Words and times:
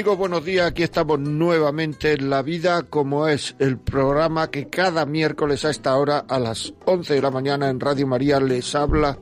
Amigos, 0.00 0.16
buenos 0.16 0.46
días. 0.46 0.66
Aquí 0.66 0.82
estamos 0.82 1.20
nuevamente 1.20 2.14
en 2.14 2.30
La 2.30 2.40
Vida 2.40 2.84
como 2.84 3.28
es 3.28 3.54
el 3.58 3.76
programa 3.76 4.50
que 4.50 4.70
cada 4.70 5.04
miércoles 5.04 5.66
a 5.66 5.70
esta 5.70 5.94
hora 5.94 6.24
a 6.26 6.38
las 6.38 6.72
11 6.90 7.14
de 7.14 7.22
la 7.22 7.30
mañana 7.30 7.70
en 7.70 7.78
Radio 7.78 8.06
María 8.06 8.40
les 8.40 8.74
habla, 8.74 9.16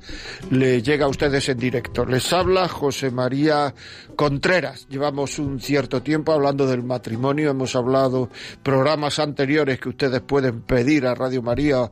le 0.50 0.80
llega 0.80 1.04
a 1.04 1.08
ustedes 1.08 1.48
en 1.50 1.58
directo. 1.58 2.06
Les 2.06 2.32
habla 2.32 2.66
José 2.66 3.10
María 3.10 3.74
Contreras. 4.16 4.88
Llevamos 4.88 5.38
un 5.38 5.60
cierto 5.60 6.02
tiempo 6.02 6.32
hablando 6.32 6.66
del 6.66 6.82
matrimonio, 6.82 7.50
hemos 7.50 7.76
hablado 7.76 8.30
programas 8.62 9.18
anteriores 9.18 9.78
que 9.78 9.90
ustedes 9.90 10.22
pueden 10.22 10.62
pedir 10.62 11.06
a 11.06 11.14
Radio 11.14 11.42
María 11.42 11.90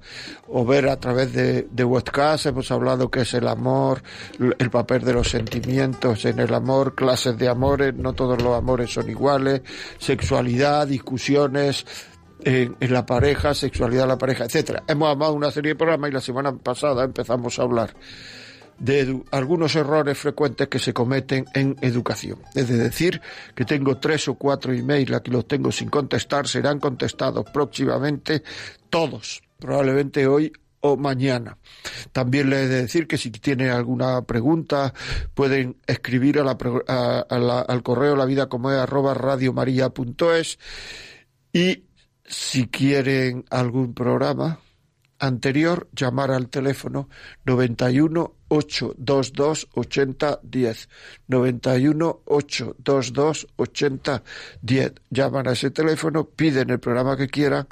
o 0.48 0.64
ver 0.64 0.88
a 0.88 0.98
través 0.98 1.32
de, 1.34 1.68
de 1.70 1.84
webcast. 1.84 2.46
Hemos 2.46 2.70
hablado 2.70 3.10
que 3.10 3.20
es 3.20 3.34
el 3.34 3.46
amor, 3.46 4.02
el 4.58 4.70
papel 4.70 5.02
de 5.02 5.12
los 5.12 5.28
sentimientos 5.28 6.24
en 6.24 6.40
el 6.40 6.54
amor, 6.54 6.94
clases 6.94 7.36
de 7.36 7.48
amores, 7.48 7.94
no 7.94 8.14
todos 8.14 8.40
los 8.42 8.56
amores 8.56 8.92
son 8.92 9.10
iguales, 9.10 9.60
sexualidad, 9.98 10.88
discusiones, 10.88 11.84
en, 12.44 12.76
la 12.80 13.06
pareja, 13.06 13.54
sexualidad 13.54 14.02
de 14.02 14.08
la 14.08 14.18
pareja, 14.18 14.44
etcétera. 14.44 14.82
Hemos 14.86 15.08
hablado 15.08 15.32
una 15.32 15.50
serie 15.50 15.72
de 15.72 15.76
programas 15.76 16.10
y 16.10 16.14
la 16.14 16.20
semana 16.20 16.56
pasada 16.56 17.04
empezamos 17.04 17.58
a 17.58 17.62
hablar 17.62 17.94
de 18.78 19.22
algunos 19.30 19.74
errores 19.74 20.18
frecuentes 20.18 20.68
que 20.68 20.78
se 20.78 20.92
cometen 20.92 21.46
en 21.54 21.76
educación. 21.80 22.40
Es 22.54 22.68
decir, 22.68 23.22
que 23.54 23.64
tengo 23.64 23.96
tres 23.96 24.28
o 24.28 24.34
cuatro 24.34 24.72
emails, 24.72 25.12
aquí 25.12 25.30
los 25.30 25.48
tengo 25.48 25.72
sin 25.72 25.88
contestar, 25.88 26.46
serán 26.46 26.78
contestados 26.78 27.46
próximamente 27.52 28.42
todos, 28.90 29.42
probablemente 29.58 30.26
hoy 30.26 30.52
o 30.80 30.96
mañana. 30.96 31.56
También 32.12 32.50
le 32.50 32.64
he 32.64 32.68
de 32.68 32.82
decir 32.82 33.06
que 33.06 33.16
si 33.16 33.30
tienen 33.30 33.70
alguna 33.70 34.22
pregunta 34.22 34.92
pueden 35.32 35.78
escribir 35.86 36.38
a 36.38 36.44
la, 36.44 37.60
al 37.60 37.82
correo 37.82 38.14
la 38.14 38.26
vida 38.26 38.46
y 41.52 41.85
si 42.28 42.68
quieren 42.68 43.44
algún 43.50 43.94
programa 43.94 44.60
anterior, 45.18 45.88
llamar 45.92 46.30
al 46.30 46.48
teléfono 46.48 47.08
91 47.44 48.34
822 48.48 49.68
8010. 49.74 50.88
91 51.28 52.22
822 52.24 53.46
8010. 53.56 54.92
Llaman 55.10 55.48
a 55.48 55.52
ese 55.52 55.70
teléfono, 55.70 56.28
piden 56.28 56.70
el 56.70 56.80
programa 56.80 57.16
que 57.16 57.28
quieran 57.28 57.66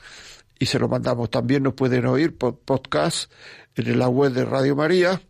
y 0.59 0.67
se 0.67 0.79
lo 0.79 0.89
mandamos. 0.89 1.31
También 1.31 1.63
nos 1.63 1.75
pueden 1.75 2.07
oír 2.07 2.37
por 2.37 2.59
podcast 2.59 3.31
en 3.75 3.99
la 3.99 4.09
web 4.09 4.33
de 4.33 4.45
Radio 4.45 4.77
María, 4.77 5.21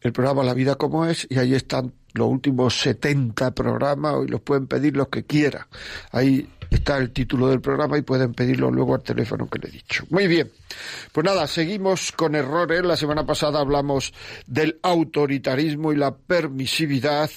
el 0.00 0.12
programa 0.12 0.44
La 0.44 0.54
Vida 0.54 0.76
como 0.76 1.06
es, 1.06 1.26
y 1.28 1.38
ahí 1.38 1.54
están 1.54 1.94
los 2.12 2.28
últimos 2.28 2.78
70 2.80 3.54
programas 3.54 4.16
y 4.24 4.28
los 4.28 4.40
pueden 4.40 4.66
pedir 4.66 4.96
los 4.96 5.08
que 5.08 5.24
quieran. 5.24 5.66
Ahí 6.12 6.48
está 6.74 6.98
el 6.98 7.12
título 7.12 7.48
del 7.48 7.60
programa 7.60 7.98
y 7.98 8.02
pueden 8.02 8.34
pedirlo 8.34 8.70
luego 8.70 8.94
al 8.94 9.02
teléfono 9.02 9.48
que 9.48 9.58
le 9.58 9.68
he 9.68 9.72
dicho. 9.72 10.04
Muy 10.10 10.26
bien. 10.26 10.50
Pues 11.12 11.24
nada, 11.24 11.46
seguimos 11.46 12.12
con 12.12 12.34
errores. 12.34 12.84
La 12.84 12.96
semana 12.96 13.26
pasada 13.26 13.60
hablamos 13.60 14.12
del 14.46 14.78
autoritarismo 14.82 15.92
y 15.92 15.96
la 15.96 16.14
permisividad 16.16 17.30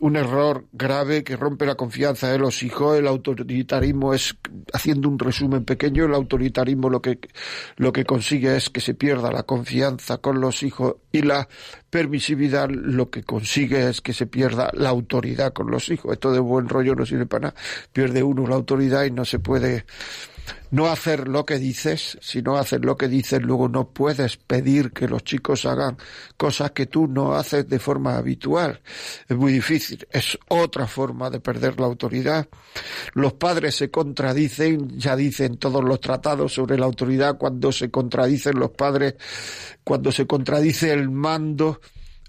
un 0.00 0.16
error 0.16 0.66
grave 0.72 1.24
que 1.24 1.36
rompe 1.36 1.66
la 1.66 1.74
confianza 1.74 2.30
de 2.30 2.38
los 2.38 2.62
hijos. 2.62 2.98
El 2.98 3.08
autoritarismo 3.08 4.14
es, 4.14 4.36
haciendo 4.72 5.08
un 5.08 5.18
resumen 5.18 5.64
pequeño, 5.64 6.04
el 6.04 6.14
autoritarismo 6.14 6.88
lo 6.88 7.02
que, 7.02 7.18
lo 7.76 7.92
que 7.92 8.04
consigue 8.04 8.56
es 8.56 8.70
que 8.70 8.80
se 8.80 8.94
pierda 8.94 9.32
la 9.32 9.42
confianza 9.42 10.18
con 10.18 10.40
los 10.40 10.62
hijos 10.62 10.96
y 11.10 11.22
la 11.22 11.48
permisividad 11.90 12.68
lo 12.70 13.10
que 13.10 13.24
consigue 13.24 13.88
es 13.88 14.00
que 14.00 14.12
se 14.12 14.26
pierda 14.26 14.70
la 14.74 14.90
autoridad 14.90 15.52
con 15.52 15.70
los 15.70 15.88
hijos. 15.88 16.12
Esto 16.12 16.32
de 16.32 16.40
buen 16.40 16.68
rollo 16.68 16.94
no 16.94 17.04
sirve 17.04 17.26
para 17.26 17.48
nada. 17.48 17.54
Pierde 17.92 18.22
uno 18.22 18.46
la 18.46 18.54
autoridad 18.54 19.04
y 19.04 19.10
no 19.10 19.24
se 19.24 19.38
puede 19.40 19.84
no 20.70 20.88
hacer 20.88 21.28
lo 21.28 21.44
que 21.44 21.58
dices, 21.58 22.18
si 22.20 22.42
no 22.42 22.56
haces 22.56 22.80
lo 22.80 22.96
que 22.96 23.08
dices, 23.08 23.42
luego 23.42 23.68
no 23.68 23.88
puedes 23.90 24.36
pedir 24.36 24.92
que 24.92 25.08
los 25.08 25.24
chicos 25.24 25.64
hagan 25.66 25.96
cosas 26.36 26.72
que 26.72 26.86
tú 26.86 27.06
no 27.06 27.34
haces 27.34 27.68
de 27.68 27.78
forma 27.78 28.16
habitual. 28.16 28.80
Es 29.28 29.36
muy 29.36 29.52
difícil, 29.52 30.06
es 30.10 30.38
otra 30.48 30.86
forma 30.86 31.30
de 31.30 31.40
perder 31.40 31.80
la 31.80 31.86
autoridad. 31.86 32.48
Los 33.14 33.34
padres 33.34 33.76
se 33.76 33.90
contradicen, 33.90 34.98
ya 34.98 35.16
dicen 35.16 35.56
todos 35.56 35.82
los 35.82 36.00
tratados 36.00 36.52
sobre 36.52 36.78
la 36.78 36.86
autoridad, 36.86 37.38
cuando 37.38 37.72
se 37.72 37.90
contradicen 37.90 38.58
los 38.58 38.70
padres, 38.70 39.14
cuando 39.84 40.12
se 40.12 40.26
contradice 40.26 40.92
el 40.92 41.10
mando, 41.10 41.80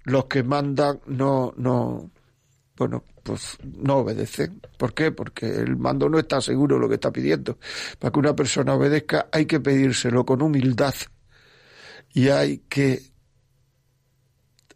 los 0.03 0.25
que 0.25 0.44
mandan 0.44 1.00
no, 1.07 1.53
no, 1.57 2.09
bueno, 2.78 3.03
pues 3.29 3.57
no 3.63 3.97
obedecen. 3.97 4.59
¿Por 4.75 4.95
qué? 4.95 5.12
Porque 5.12 5.45
el 5.45 5.78
mando 5.78 6.09
no 6.09 6.17
está 6.17 6.41
seguro 6.41 6.78
de 6.78 6.81
lo 6.81 6.90
que 6.90 6.95
está 6.95 7.12
pidiendo. 7.12 7.59
Para 8.00 8.12
que 8.12 8.17
una 8.17 8.35
persona 8.35 8.73
obedezca 8.73 9.28
hay 9.31 9.45
que 9.45 9.59
pedírselo 9.59 10.25
con 10.25 10.41
humildad 10.41 10.95
y 12.12 12.29
hay 12.29 12.63
que 12.68 13.03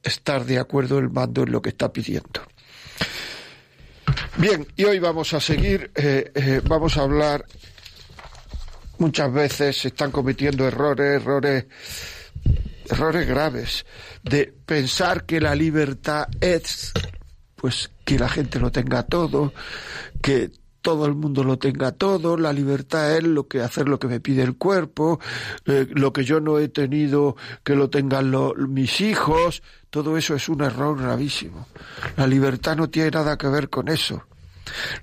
estar 0.04 0.46
de 0.46 0.60
acuerdo 0.60 1.00
el 1.00 1.10
mando 1.10 1.42
en 1.42 1.52
lo 1.52 1.64
que 1.64 1.70
está 1.70 1.92
pidiendo. 1.92 2.42
Bien, 4.38 4.68
y 4.76 4.84
hoy 4.84 5.00
vamos 5.00 5.34
a 5.34 5.40
seguir, 5.40 5.90
eh, 5.96 6.32
eh, 6.36 6.62
vamos 6.64 6.96
a 6.98 7.02
hablar, 7.02 7.46
muchas 9.00 9.34
veces 9.34 9.78
se 9.78 9.88
están 9.88 10.12
cometiendo 10.12 10.68
errores, 10.68 11.22
errores, 11.22 11.66
errores 12.88 13.28
graves, 13.28 13.84
de 14.22 14.54
pensar 14.64 15.26
que 15.26 15.42
la 15.42 15.56
libertad 15.56 16.28
es 16.40 16.94
pues 17.64 17.92
que 18.04 18.20
la 18.20 18.28
gente 18.28 18.60
lo 18.60 18.74
tenga 18.74 19.04
todo, 19.04 19.54
que 20.22 20.52
todo 20.82 21.06
el 21.06 21.16
mundo 21.16 21.46
lo 21.46 21.58
tenga 21.58 21.94
todo, 21.94 22.36
la 22.36 22.52
libertad 22.52 23.16
es 23.16 23.24
lo 23.24 23.48
que 23.48 23.62
hacer 23.62 23.88
lo 23.88 24.00
que 24.00 24.10
me 24.10 24.20
pide 24.20 24.44
el 24.44 24.58
cuerpo, 24.58 25.22
eh, 25.66 25.88
lo 25.92 26.12
que 26.12 26.26
yo 26.26 26.42
no 26.42 26.60
he 26.60 26.68
tenido 26.68 27.38
que 27.64 27.76
lo 27.76 27.90
tengan 27.90 28.36
mis 28.68 29.00
hijos, 29.00 29.64
todo 29.90 30.18
eso 30.18 30.36
es 30.36 30.50
un 30.50 30.60
error 30.60 31.02
gravísimo. 31.02 31.70
La 32.18 32.28
libertad 32.28 32.76
no 32.76 32.90
tiene 32.90 33.12
nada 33.12 33.38
que 33.38 33.48
ver 33.48 33.70
con 33.70 33.88
eso. 33.88 34.26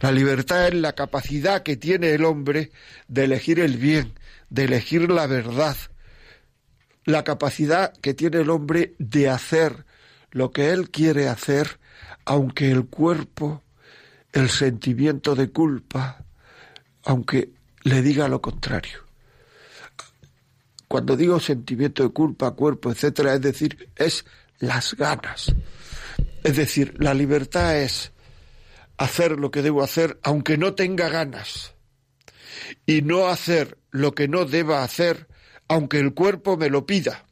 La 0.00 0.12
libertad 0.12 0.68
es 0.68 0.74
la 0.74 0.92
capacidad 0.92 1.62
que 1.62 1.78
tiene 1.78 2.10
el 2.10 2.26
hombre 2.26 2.72
de 3.08 3.24
elegir 3.24 3.58
el 3.58 3.78
bien, 3.78 4.12
de 4.50 4.64
elegir 4.64 5.10
la 5.10 5.26
verdad, 5.26 5.78
la 7.06 7.24
capacidad 7.24 7.94
que 8.02 8.12
tiene 8.12 8.42
el 8.42 8.50
hombre 8.50 8.96
de 8.98 9.30
hacer 9.30 9.86
lo 10.30 10.50
que 10.50 10.72
él 10.72 10.90
quiere 10.90 11.26
hacer 11.26 11.80
aunque 12.24 12.70
el 12.70 12.86
cuerpo, 12.86 13.62
el 14.32 14.48
sentimiento 14.48 15.34
de 15.34 15.50
culpa, 15.50 16.24
aunque 17.04 17.52
le 17.82 18.02
diga 18.02 18.28
lo 18.28 18.40
contrario. 18.40 19.00
Cuando 20.88 21.16
digo 21.16 21.38
sentimiento 21.38 22.02
de 22.02 22.10
culpa, 22.10 22.50
cuerpo, 22.52 22.90
etcétera, 22.90 23.34
es 23.34 23.40
decir, 23.40 23.90
es 23.96 24.24
las 24.58 24.94
ganas. 24.94 25.54
Es 26.42 26.56
decir, 26.56 26.94
la 26.98 27.14
libertad 27.14 27.76
es 27.78 28.12
hacer 28.96 29.38
lo 29.38 29.50
que 29.50 29.62
debo 29.62 29.82
hacer 29.82 30.18
aunque 30.22 30.58
no 30.58 30.74
tenga 30.74 31.08
ganas 31.08 31.74
y 32.86 33.02
no 33.02 33.28
hacer 33.28 33.78
lo 33.90 34.14
que 34.14 34.28
no 34.28 34.44
deba 34.44 34.82
hacer 34.82 35.26
aunque 35.68 35.98
el 35.98 36.12
cuerpo 36.12 36.56
me 36.56 36.68
lo 36.68 36.84
pida. 36.84 37.24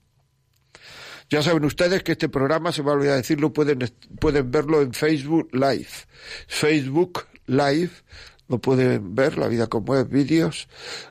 Ya 1.30 1.42
saben 1.42 1.64
ustedes 1.64 2.02
que 2.02 2.12
este 2.12 2.28
programa, 2.28 2.72
se 2.72 2.82
me 2.82 2.90
olvidar 2.90 3.16
decirlo, 3.16 3.52
pueden, 3.52 3.78
pueden 4.19 4.50
verlo 4.50 4.80
en 4.80 4.94
Facebook 4.94 5.50
Live. 5.52 5.88
Facebook 6.46 7.26
Live, 7.46 7.90
lo 8.48 8.58
pueden 8.58 9.14
ver, 9.14 9.36
La 9.36 9.48
Vida 9.48 9.66
como 9.66 9.94
es, 9.96 10.08
vídeos, 10.08 10.69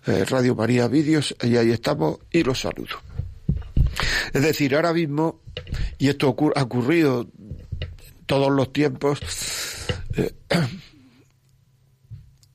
eh, 0.08 0.26
Radio 0.26 0.56
María 0.56 0.88
Vídeos, 0.88 1.36
y 1.44 1.56
ahí 1.58 1.72
estamos, 1.72 2.20
y 2.32 2.44
los 2.44 2.62
saludo. 2.62 2.98
Es 4.34 4.42
decir, 4.42 4.76
ahora 4.76 4.92
mismo, 4.92 5.42
y 6.00 6.10
esto 6.10 6.36
ha 6.56 6.64
ocurrido 6.64 7.28
todos 8.26 8.52
los 8.52 8.74
tiempos, 8.74 9.20
eh, 10.16 10.34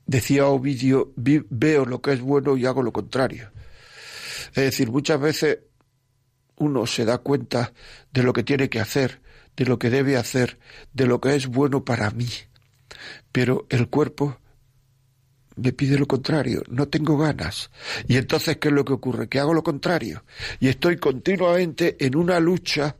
decía 0.05 0.47
Ovidio, 0.47 1.13
veo 1.15 1.85
lo 1.85 2.01
que 2.01 2.11
es 2.11 2.21
bueno 2.21 2.57
y 2.57 2.65
hago 2.65 2.83
lo 2.83 2.91
contrario. 2.91 3.51
Es 4.49 4.63
decir, 4.63 4.91
muchas 4.91 5.19
veces 5.19 5.59
uno 6.55 6.85
se 6.85 7.05
da 7.05 7.17
cuenta 7.19 7.73
de 8.11 8.23
lo 8.23 8.33
que 8.33 8.43
tiene 8.43 8.69
que 8.69 8.79
hacer, 8.79 9.21
de 9.55 9.65
lo 9.65 9.79
que 9.79 9.89
debe 9.89 10.17
hacer, 10.17 10.59
de 10.93 11.05
lo 11.05 11.19
que 11.19 11.35
es 11.35 11.47
bueno 11.47 11.83
para 11.83 12.09
mí. 12.11 12.29
Pero 13.31 13.65
el 13.69 13.89
cuerpo 13.89 14.39
me 15.55 15.71
pide 15.71 15.97
lo 15.97 16.07
contrario, 16.07 16.63
no 16.69 16.87
tengo 16.87 17.17
ganas. 17.17 17.69
Y 18.07 18.17
entonces, 18.17 18.57
¿qué 18.57 18.69
es 18.69 18.73
lo 18.73 18.85
que 18.85 18.93
ocurre? 18.93 19.29
Que 19.29 19.39
hago 19.39 19.53
lo 19.53 19.63
contrario. 19.63 20.23
Y 20.59 20.67
estoy 20.67 20.97
continuamente 20.97 21.95
en 22.03 22.15
una 22.15 22.39
lucha 22.39 22.95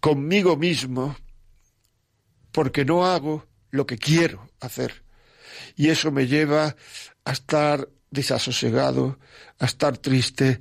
conmigo 0.00 0.56
mismo 0.56 1.16
porque 2.52 2.84
no 2.84 3.06
hago 3.06 3.46
lo 3.70 3.86
que 3.86 3.98
quiero 3.98 4.50
hacer. 4.60 5.02
Y 5.76 5.88
eso 5.88 6.10
me 6.10 6.26
lleva 6.26 6.76
a 7.24 7.32
estar 7.32 7.88
desasosegado, 8.10 9.18
a 9.58 9.66
estar 9.66 9.98
triste, 9.98 10.60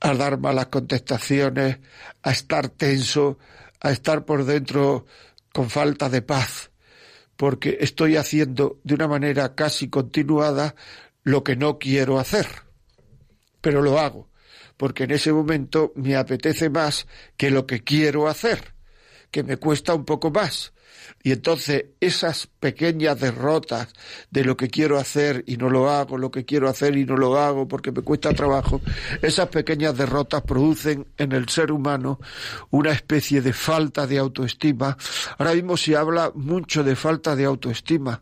a 0.00 0.14
dar 0.14 0.38
malas 0.38 0.66
contestaciones, 0.66 1.78
a 2.22 2.30
estar 2.30 2.68
tenso, 2.68 3.38
a 3.80 3.90
estar 3.90 4.24
por 4.24 4.44
dentro 4.44 5.06
con 5.52 5.70
falta 5.70 6.08
de 6.08 6.22
paz 6.22 6.70
porque 7.36 7.78
estoy 7.80 8.16
haciendo 8.16 8.80
de 8.82 8.94
una 8.94 9.08
manera 9.08 9.54
casi 9.54 9.88
continuada 9.88 10.74
lo 11.22 11.44
que 11.44 11.56
no 11.56 11.78
quiero 11.78 12.18
hacer. 12.18 12.46
Pero 13.60 13.82
lo 13.82 13.98
hago, 13.98 14.30
porque 14.76 15.04
en 15.04 15.12
ese 15.12 15.32
momento 15.32 15.92
me 15.94 16.16
apetece 16.16 16.70
más 16.70 17.06
que 17.36 17.50
lo 17.50 17.66
que 17.66 17.84
quiero 17.84 18.28
hacer, 18.28 18.74
que 19.30 19.42
me 19.42 19.58
cuesta 19.58 19.94
un 19.94 20.04
poco 20.04 20.30
más. 20.30 20.72
Y 21.22 21.32
entonces 21.32 21.86
esas 22.00 22.46
pequeñas 22.46 23.18
derrotas 23.20 23.88
de 24.30 24.44
lo 24.44 24.56
que 24.56 24.68
quiero 24.68 24.98
hacer 24.98 25.44
y 25.46 25.56
no 25.56 25.70
lo 25.70 25.90
hago, 25.90 26.18
lo 26.18 26.30
que 26.30 26.44
quiero 26.44 26.68
hacer 26.68 26.96
y 26.96 27.04
no 27.04 27.16
lo 27.16 27.38
hago 27.38 27.66
porque 27.68 27.92
me 27.92 28.02
cuesta 28.02 28.32
trabajo, 28.32 28.80
esas 29.22 29.48
pequeñas 29.48 29.96
derrotas 29.96 30.42
producen 30.42 31.06
en 31.16 31.32
el 31.32 31.48
ser 31.48 31.72
humano 31.72 32.20
una 32.70 32.92
especie 32.92 33.40
de 33.40 33.52
falta 33.52 34.06
de 34.06 34.18
autoestima. 34.18 34.96
Ahora 35.38 35.54
mismo 35.54 35.76
se 35.76 35.96
habla 35.96 36.32
mucho 36.34 36.84
de 36.84 36.96
falta 36.96 37.34
de 37.36 37.44
autoestima. 37.44 38.20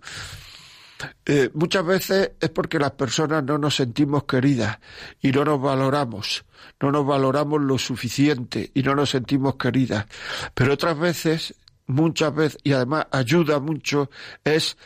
Eh, 1.26 1.50
muchas 1.54 1.84
veces 1.84 2.32
es 2.40 2.50
porque 2.50 2.78
las 2.78 2.92
personas 2.92 3.44
no 3.44 3.58
nos 3.58 3.76
sentimos 3.76 4.24
queridas 4.24 4.78
y 5.20 5.32
no 5.32 5.44
nos 5.44 5.60
valoramos, 5.60 6.44
no 6.80 6.92
nos 6.92 7.06
valoramos 7.06 7.60
lo 7.60 7.78
suficiente 7.78 8.70
y 8.74 8.82
no 8.82 8.94
nos 8.94 9.10
sentimos 9.10 9.56
queridas. 9.56 10.06
Pero 10.54 10.74
otras 10.74 10.98
veces 10.98 11.54
muchas 11.86 12.34
veces, 12.34 12.58
y 12.62 12.72
además 12.72 13.06
ayuda 13.10 13.60
mucho, 13.60 14.10
es 14.44 14.76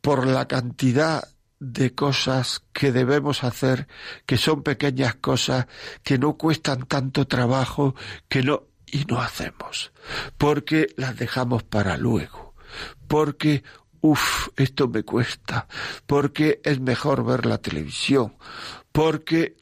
por 0.00 0.26
la 0.26 0.48
cantidad 0.48 1.28
de 1.58 1.94
cosas 1.94 2.64
que 2.72 2.90
debemos 2.90 3.44
hacer, 3.44 3.86
que 4.26 4.38
son 4.38 4.62
pequeñas 4.62 5.16
cosas, 5.16 5.66
que 6.02 6.18
no 6.18 6.36
cuestan 6.36 6.86
tanto 6.86 7.26
trabajo, 7.26 7.94
que 8.28 8.42
no, 8.42 8.64
y 8.86 9.04
no 9.04 9.20
hacemos, 9.20 9.92
porque 10.38 10.88
las 10.96 11.16
dejamos 11.16 11.62
para 11.62 11.96
luego, 11.98 12.54
porque, 13.06 13.62
uff, 14.00 14.48
esto 14.56 14.88
me 14.88 15.02
cuesta, 15.02 15.68
porque 16.06 16.60
es 16.64 16.80
mejor 16.80 17.24
ver 17.24 17.44
la 17.44 17.58
televisión, 17.58 18.36
porque 18.90 19.56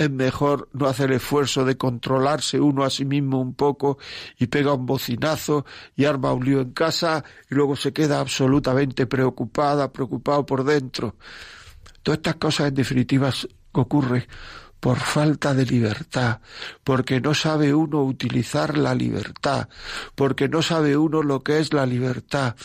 es 0.00 0.10
mejor 0.10 0.68
no 0.72 0.86
hacer 0.86 1.12
esfuerzo 1.12 1.64
de 1.64 1.76
controlarse 1.76 2.58
uno 2.58 2.84
a 2.84 2.90
sí 2.90 3.04
mismo 3.04 3.40
un 3.40 3.54
poco 3.54 3.98
y 4.38 4.46
pega 4.46 4.72
un 4.72 4.86
bocinazo 4.86 5.66
y 5.94 6.06
arma 6.06 6.32
un 6.32 6.44
lío 6.44 6.60
en 6.60 6.72
casa 6.72 7.22
y 7.50 7.54
luego 7.54 7.76
se 7.76 7.92
queda 7.92 8.20
absolutamente 8.20 9.06
preocupada, 9.06 9.92
preocupado 9.92 10.46
por 10.46 10.64
dentro. 10.64 11.16
Todas 12.02 12.18
estas 12.18 12.36
cosas 12.36 12.68
en 12.68 12.74
definitiva 12.74 13.30
ocurren 13.72 14.26
por 14.80 14.98
falta 14.98 15.54
de 15.54 15.66
libertad, 15.66 16.40
porque 16.82 17.20
no 17.20 17.34
sabe 17.34 17.74
uno 17.74 18.02
utilizar 18.02 18.78
la 18.78 18.94
libertad, 18.94 19.68
porque 20.14 20.48
no 20.48 20.62
sabe 20.62 20.96
uno 20.96 21.22
lo 21.22 21.42
que 21.42 21.58
es 21.58 21.72
la 21.72 21.86
libertad, 21.86 22.56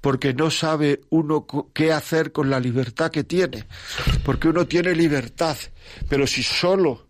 porque 0.00 0.32
no 0.32 0.50
sabe 0.50 1.00
uno 1.10 1.46
qué 1.74 1.92
hacer 1.92 2.32
con 2.32 2.48
la 2.48 2.60
libertad 2.60 3.10
que 3.10 3.24
tiene, 3.24 3.66
porque 4.24 4.48
uno 4.48 4.66
tiene 4.66 4.94
libertad, 4.94 5.56
pero 6.08 6.26
si 6.26 6.42
solo 6.42 7.06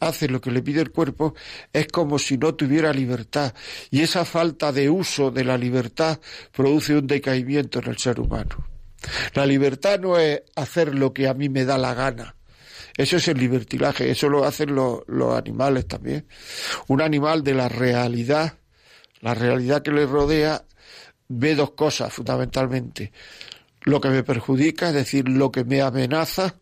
hace 0.00 0.28
lo 0.28 0.40
que 0.40 0.50
le 0.50 0.62
pide 0.62 0.80
el 0.80 0.90
cuerpo, 0.90 1.34
es 1.72 1.86
como 1.88 2.18
si 2.18 2.38
no 2.38 2.54
tuviera 2.54 2.92
libertad. 2.92 3.54
Y 3.90 4.00
esa 4.00 4.24
falta 4.24 4.72
de 4.72 4.88
uso 4.88 5.30
de 5.30 5.44
la 5.44 5.58
libertad 5.58 6.18
produce 6.52 6.96
un 6.96 7.06
decaimiento 7.06 7.80
en 7.80 7.88
el 7.90 7.98
ser 7.98 8.18
humano. 8.18 8.66
La 9.34 9.46
libertad 9.46 10.00
no 10.00 10.18
es 10.18 10.42
hacer 10.56 10.94
lo 10.94 11.12
que 11.12 11.28
a 11.28 11.34
mí 11.34 11.48
me 11.48 11.64
da 11.64 11.78
la 11.78 11.94
gana. 11.94 12.34
Eso 13.00 13.16
es 13.16 13.28
el 13.28 13.38
libertinaje, 13.38 14.10
eso 14.10 14.28
lo 14.28 14.44
hacen 14.44 14.74
los, 14.74 15.00
animales 15.34 15.88
también. 15.88 16.26
Un 16.88 17.00
animal 17.00 17.42
de 17.42 17.54
la 17.54 17.66
realidad, 17.66 18.58
la 19.22 19.32
realidad 19.32 19.80
que 19.80 19.90
le 19.90 20.04
rodea, 20.04 20.66
ve 21.26 21.54
dos 21.54 21.70
cosas 21.70 22.12
fundamentalmente. 22.12 23.10
Lo 23.84 24.02
que 24.02 24.10
me 24.10 24.22
perjudica, 24.22 24.88
es 24.88 24.94
decir, 24.94 25.30
lo 25.30 25.50
que 25.50 25.64
me 25.64 25.80
amenaza 25.80 26.56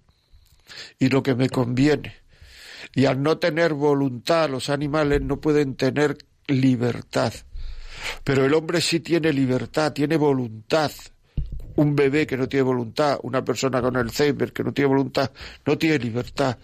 y 1.01 1.09
lo 1.09 1.25
que 1.25 1.35
me 1.35 1.49
conviene. 1.49 2.15
Y 2.95 3.07
al 3.07 3.21
no 3.21 3.39
tener 3.39 3.75
voluntad, 3.75 4.49
los 4.49 4.71
animales 4.71 5.21
no 5.21 5.41
pueden 5.41 5.75
tener 5.75 6.19
libertad. 6.47 7.33
Pero 8.23 8.47
el 8.47 8.55
hombre 8.55 8.81
sí 8.81 9.01
tiene 9.01 9.33
libertad, 9.33 9.93
tiene 9.93 10.17
voluntad 10.17 10.93
un 11.79 11.95
bebé 11.95 12.27
que 12.27 12.37
no 12.37 12.49
tiene 12.49 12.65
voluntad, 12.65 13.21
una 13.23 13.45
persona 13.45 13.81
con 13.81 13.97
Alzheimer 13.97 14.53
que 14.53 14.65
no 14.65 14.73
tiene 14.73 14.89
voluntad, 14.89 15.31
no 15.65 15.79
tiene 15.79 15.99
libertad. 16.01 16.59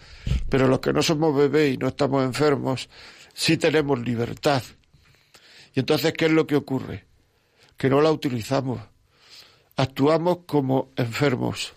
Pero 0.49 0.67
los 0.67 0.79
que 0.79 0.91
no 0.91 1.01
somos 1.01 1.33
bebés 1.33 1.73
y 1.73 1.77
no 1.77 1.87
estamos 1.87 2.25
enfermos, 2.25 2.89
sí 3.33 3.55
tenemos 3.55 3.97
libertad. 3.99 4.61
Y 5.73 5.79
entonces, 5.79 6.11
¿qué 6.11 6.25
es 6.25 6.33
lo 6.33 6.45
que 6.45 6.57
ocurre? 6.57 7.05
Que 7.77 7.89
no 7.89 8.01
la 8.01 8.11
utilizamos. 8.11 8.81
Actuamos 9.77 10.39
como 10.45 10.91
enfermos, 10.97 11.73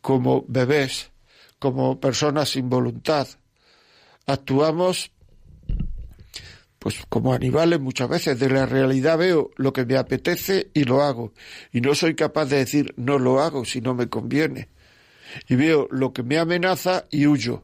como 0.00 0.44
bebés, 0.48 1.12
como 1.60 2.00
personas 2.00 2.48
sin 2.48 2.68
voluntad. 2.68 3.28
Actuamos 4.26 5.12
pues 6.84 7.00
como 7.08 7.32
animales 7.32 7.80
muchas 7.80 8.10
veces 8.10 8.38
de 8.38 8.50
la 8.50 8.66
realidad 8.66 9.16
veo 9.16 9.50
lo 9.56 9.72
que 9.72 9.86
me 9.86 9.96
apetece 9.96 10.68
y 10.74 10.84
lo 10.84 11.02
hago. 11.02 11.32
Y 11.72 11.80
no 11.80 11.94
soy 11.94 12.14
capaz 12.14 12.44
de 12.44 12.58
decir 12.58 12.92
no 12.98 13.18
lo 13.18 13.40
hago 13.40 13.64
si 13.64 13.80
no 13.80 13.94
me 13.94 14.10
conviene. 14.10 14.68
Y 15.48 15.54
veo 15.54 15.88
lo 15.90 16.12
que 16.12 16.22
me 16.22 16.36
amenaza 16.36 17.06
y 17.10 17.26
huyo. 17.26 17.62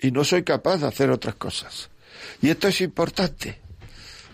Y 0.00 0.10
no 0.10 0.24
soy 0.24 0.42
capaz 0.42 0.78
de 0.78 0.88
hacer 0.88 1.10
otras 1.10 1.36
cosas. 1.36 1.90
Y 2.42 2.50
esto 2.50 2.66
es 2.66 2.80
importante. 2.80 3.60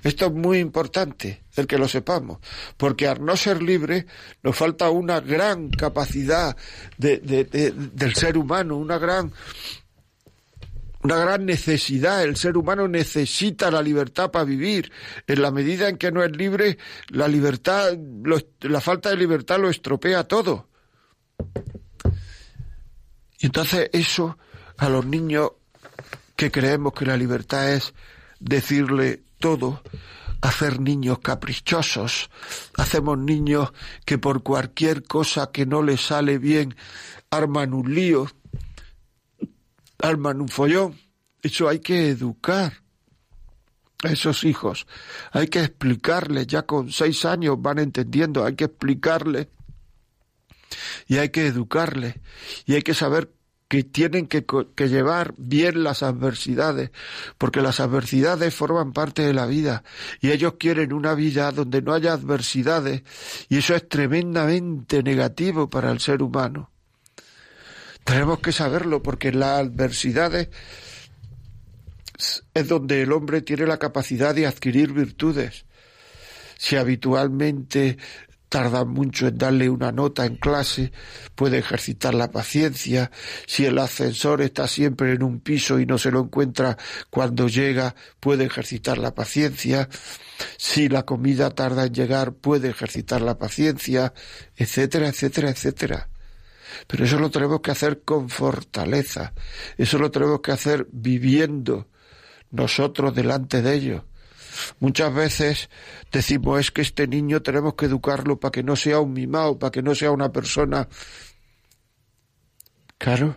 Esto 0.03 0.27
es 0.27 0.33
muy 0.33 0.61
importante, 0.61 1.43
el 1.55 1.67
que 1.67 1.77
lo 1.77 1.87
sepamos, 1.87 2.39
porque 2.79 3.07
al 3.07 3.23
no 3.23 3.37
ser 3.37 3.63
libre 3.63 4.07
nos 4.43 4.57
falta 4.57 4.89
una 4.89 5.21
gran 5.21 5.69
capacidad 5.69 6.57
de, 6.97 7.19
del 7.19 8.15
ser 8.15 8.39
humano, 8.39 8.77
una 8.77 8.97
gran 8.97 9.33
una 11.05 11.19
gran 11.19 11.45
necesidad. 11.45 12.25
El 12.25 12.37
ser 12.37 12.57
humano 12.57 12.89
necesita 12.89 13.71
la 13.71 13.83
libertad 13.83 14.31
para 14.31 14.47
vivir. 14.47 14.91
En 15.27 15.43
la 15.43 15.51
medida 15.51 15.89
en 15.89 15.99
que 15.99 16.11
no 16.11 16.25
es 16.25 16.35
libre, 16.35 16.79
la 17.09 17.29
libertad, 17.29 17.93
la 18.61 18.81
falta 18.81 19.11
de 19.11 19.17
libertad 19.17 19.61
lo 19.61 19.69
estropea 19.69 20.25
todo. 20.25 20.69
Y 23.39 23.47
entonces 23.47 23.91
eso 23.93 24.39
a 24.79 24.89
los 24.89 25.05
niños 25.05 25.53
que 26.37 26.51
creemos 26.51 26.95
que 26.95 27.05
la 27.05 27.19
libertad 27.19 27.75
es 27.75 27.93
decirle 28.41 29.23
todo, 29.39 29.83
hacer 30.41 30.81
niños 30.81 31.19
caprichosos, 31.19 32.31
hacemos 32.79 33.19
niños 33.19 33.73
que 34.07 34.17
por 34.17 34.43
cualquier 34.43 35.03
cosa 35.03 35.51
que 35.53 35.67
no 35.67 35.83
les 35.83 36.01
sale 36.01 36.39
bien 36.39 36.75
arman 37.31 37.75
un 37.75 37.95
lío, 37.95 38.27
arman 40.05 40.41
un 40.41 40.49
follón. 40.49 40.99
Eso 41.43 41.69
hay 41.69 41.81
que 41.81 42.09
educar 42.09 42.73
a 44.03 44.09
esos 44.09 44.45
hijos. 44.45 44.87
Hay 45.33 45.49
que 45.49 45.61
explicarles, 45.61 46.47
ya 46.47 46.63
con 46.63 46.91
seis 46.91 47.25
años 47.25 47.61
van 47.61 47.79
entendiendo, 47.79 48.45
hay 48.45 48.55
que 48.55 48.65
explicarles 48.65 49.49
y 51.07 51.19
hay 51.19 51.31
que 51.31 51.47
educarles 51.47 52.17
y 52.67 52.75
hay 52.75 52.83
que 52.83 52.95
saber 52.95 53.31
que 53.69 53.83
tienen 53.83 54.27
que, 54.27 54.45
que, 54.45 54.89
llevar 54.89 55.35
bien 55.39 55.83
las 55.83 56.03
adversidades, 56.03 56.91
porque 57.39 57.63
las 57.63 57.81
adversidades 57.81 58.55
forman 58.55 58.93
parte 58.93 59.23
de 59.23 59.33
la 59.33 59.47
vida 59.47 59.83
y 60.21 60.31
ellos 60.31 60.55
quieren 60.59 60.93
una 60.93 61.15
vida 61.15 61.51
donde 61.51 61.81
no 61.81 61.95
haya 61.95 62.13
adversidades 62.13 63.03
y 63.49 63.57
eso 63.57 63.75
es 63.75 63.89
tremendamente 63.89 65.03
negativo 65.03 65.71
para 65.71 65.91
el 65.91 66.01
ser 66.01 66.23
humano. 66.23 66.74
Tenemos 68.05 68.41
que 68.41 68.53
saberlo 68.53 69.03
porque 69.03 69.33
las 69.33 69.61
adversidades 69.61 70.49
es 72.53 72.69
donde 72.69 73.03
el 73.03 73.13
hombre 73.13 73.43
tiene 73.43 73.67
la 73.67 73.79
capacidad 73.79 74.35
de 74.35 74.47
adquirir 74.47 74.93
virtudes. 74.93 75.65
Si 76.57 76.77
habitualmente 76.77 77.99
tarda 78.49 78.85
mucho 78.85 79.27
en 79.27 79.37
darle 79.37 79.69
una 79.69 79.91
nota 79.91 80.25
en 80.27 80.37
clase, 80.37 80.93
puede 81.35 81.59
ejercitar 81.59 82.15
la 82.15 82.31
paciencia, 82.31 83.11
si 83.47 83.67
el 83.67 83.77
ascensor 83.79 84.43
está 84.43 84.69
siempre 84.69 85.13
en 85.13 85.25
un 85.25 85.41
piso 85.41 85.81
y 85.81 85.87
no 85.87 85.99
se 85.99 86.13
lo 86.13 86.21
encuentra 86.21 86.79
cuando 87.11 87.49
llega, 87.49 87.97
puede 88.21 88.45
ejercitar 88.45 88.99
la 88.99 89.13
paciencia, 89.13 89.89
si 90.57 90.89
la 90.89 91.05
comida 91.05 91.51
tarda 91.51 91.87
en 91.87 91.95
llegar, 91.95 92.33
puede 92.33 92.69
ejercitar 92.69 93.23
la 93.23 93.39
paciencia, 93.39 94.15
etcétera, 94.55 95.09
etcétera, 95.09 95.51
etcétera. 95.51 96.09
Pero 96.87 97.05
eso 97.05 97.19
lo 97.19 97.31
tenemos 97.31 97.61
que 97.61 97.71
hacer 97.71 98.03
con 98.03 98.29
fortaleza, 98.29 99.33
eso 99.77 99.99
lo 99.99 100.11
tenemos 100.11 100.41
que 100.41 100.53
hacer 100.53 100.87
viviendo 100.93 101.89
nosotros 102.51 103.15
delante 103.15 103.63
de 103.63 103.75
ellos. 103.75 104.03
Muchas 104.79 105.13
veces 105.13 105.69
decimos 106.13 106.61
es 106.61 106.71
que 106.71 106.83
este 106.83 107.07
niño 107.09 107.43
tenemos 107.43 107.75
que 107.75 107.87
educarlo 107.87 108.39
para 108.39 108.53
que 108.53 108.63
no 108.63 108.77
sea 108.77 109.01
un 109.01 109.13
mimado, 109.13 109.59
para 109.59 109.71
que 109.73 109.83
no 109.83 109.95
sea 109.95 110.13
una 110.13 110.31
persona, 110.33 110.89
claro, 112.99 113.37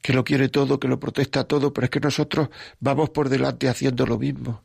que 0.00 0.12
lo 0.12 0.24
quiere 0.24 0.48
todo, 0.48 0.80
que 0.80 0.88
lo 0.88 0.98
protesta 0.98 1.44
todo, 1.44 1.72
pero 1.72 1.84
es 1.84 1.90
que 1.90 2.00
nosotros 2.00 2.48
vamos 2.80 3.10
por 3.10 3.28
delante 3.28 3.68
haciendo 3.68 4.06
lo 4.06 4.18
mismo. 4.18 4.62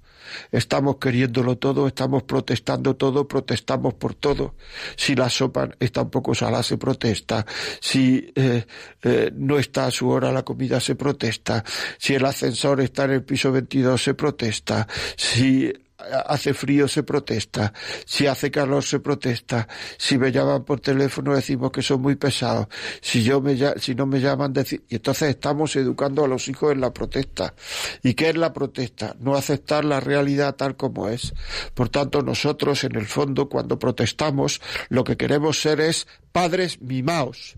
Estamos 0.51 0.97
queriéndolo 0.97 1.57
todo, 1.57 1.87
estamos 1.87 2.23
protestando 2.23 2.95
todo, 2.95 3.27
protestamos 3.27 3.93
por 3.93 4.15
todo. 4.15 4.55
Si 4.95 5.15
la 5.15 5.29
sopa 5.29 5.69
está 5.79 6.01
un 6.01 6.09
poco 6.09 6.35
salada, 6.35 6.63
se 6.63 6.77
protesta. 6.77 7.45
Si 7.79 8.31
eh, 8.35 8.65
eh, 9.01 9.31
no 9.35 9.57
está 9.57 9.87
a 9.87 9.91
su 9.91 10.09
hora 10.09 10.31
la 10.31 10.43
comida, 10.43 10.79
se 10.79 10.95
protesta. 10.95 11.63
Si 11.97 12.13
el 12.13 12.25
ascensor 12.25 12.81
está 12.81 13.05
en 13.05 13.11
el 13.11 13.23
piso 13.23 13.51
22, 13.51 14.01
se 14.01 14.13
protesta. 14.13 14.87
Si 15.15 15.71
hace 16.25 16.53
frío 16.53 16.87
se 16.87 17.03
protesta, 17.03 17.73
si 18.05 18.27
hace 18.27 18.51
calor 18.51 18.83
se 18.83 18.99
protesta, 18.99 19.67
si 19.97 20.17
me 20.17 20.31
llaman 20.31 20.63
por 20.63 20.79
teléfono 20.79 21.35
decimos 21.35 21.71
que 21.71 21.81
son 21.81 22.01
muy 22.01 22.15
pesados, 22.15 22.67
si 23.01 23.23
yo 23.23 23.41
me 23.41 23.57
si 23.79 23.95
no 23.95 24.05
me 24.05 24.19
llaman 24.19 24.53
y 24.89 24.95
entonces 24.95 25.29
estamos 25.29 25.75
educando 25.75 26.25
a 26.25 26.27
los 26.27 26.47
hijos 26.47 26.71
en 26.71 26.81
la 26.81 26.93
protesta. 26.93 27.53
¿Y 28.01 28.13
qué 28.13 28.29
es 28.29 28.37
la 28.37 28.53
protesta? 28.53 29.15
No 29.19 29.35
aceptar 29.35 29.85
la 29.85 29.99
realidad 29.99 30.55
tal 30.55 30.75
como 30.75 31.07
es. 31.07 31.33
Por 31.73 31.89
tanto, 31.89 32.21
nosotros 32.21 32.83
en 32.83 32.95
el 32.95 33.05
fondo 33.05 33.49
cuando 33.49 33.79
protestamos 33.79 34.61
lo 34.89 35.03
que 35.03 35.17
queremos 35.17 35.61
ser 35.61 35.79
es 35.79 36.07
padres 36.31 36.81
mimaos 36.81 37.57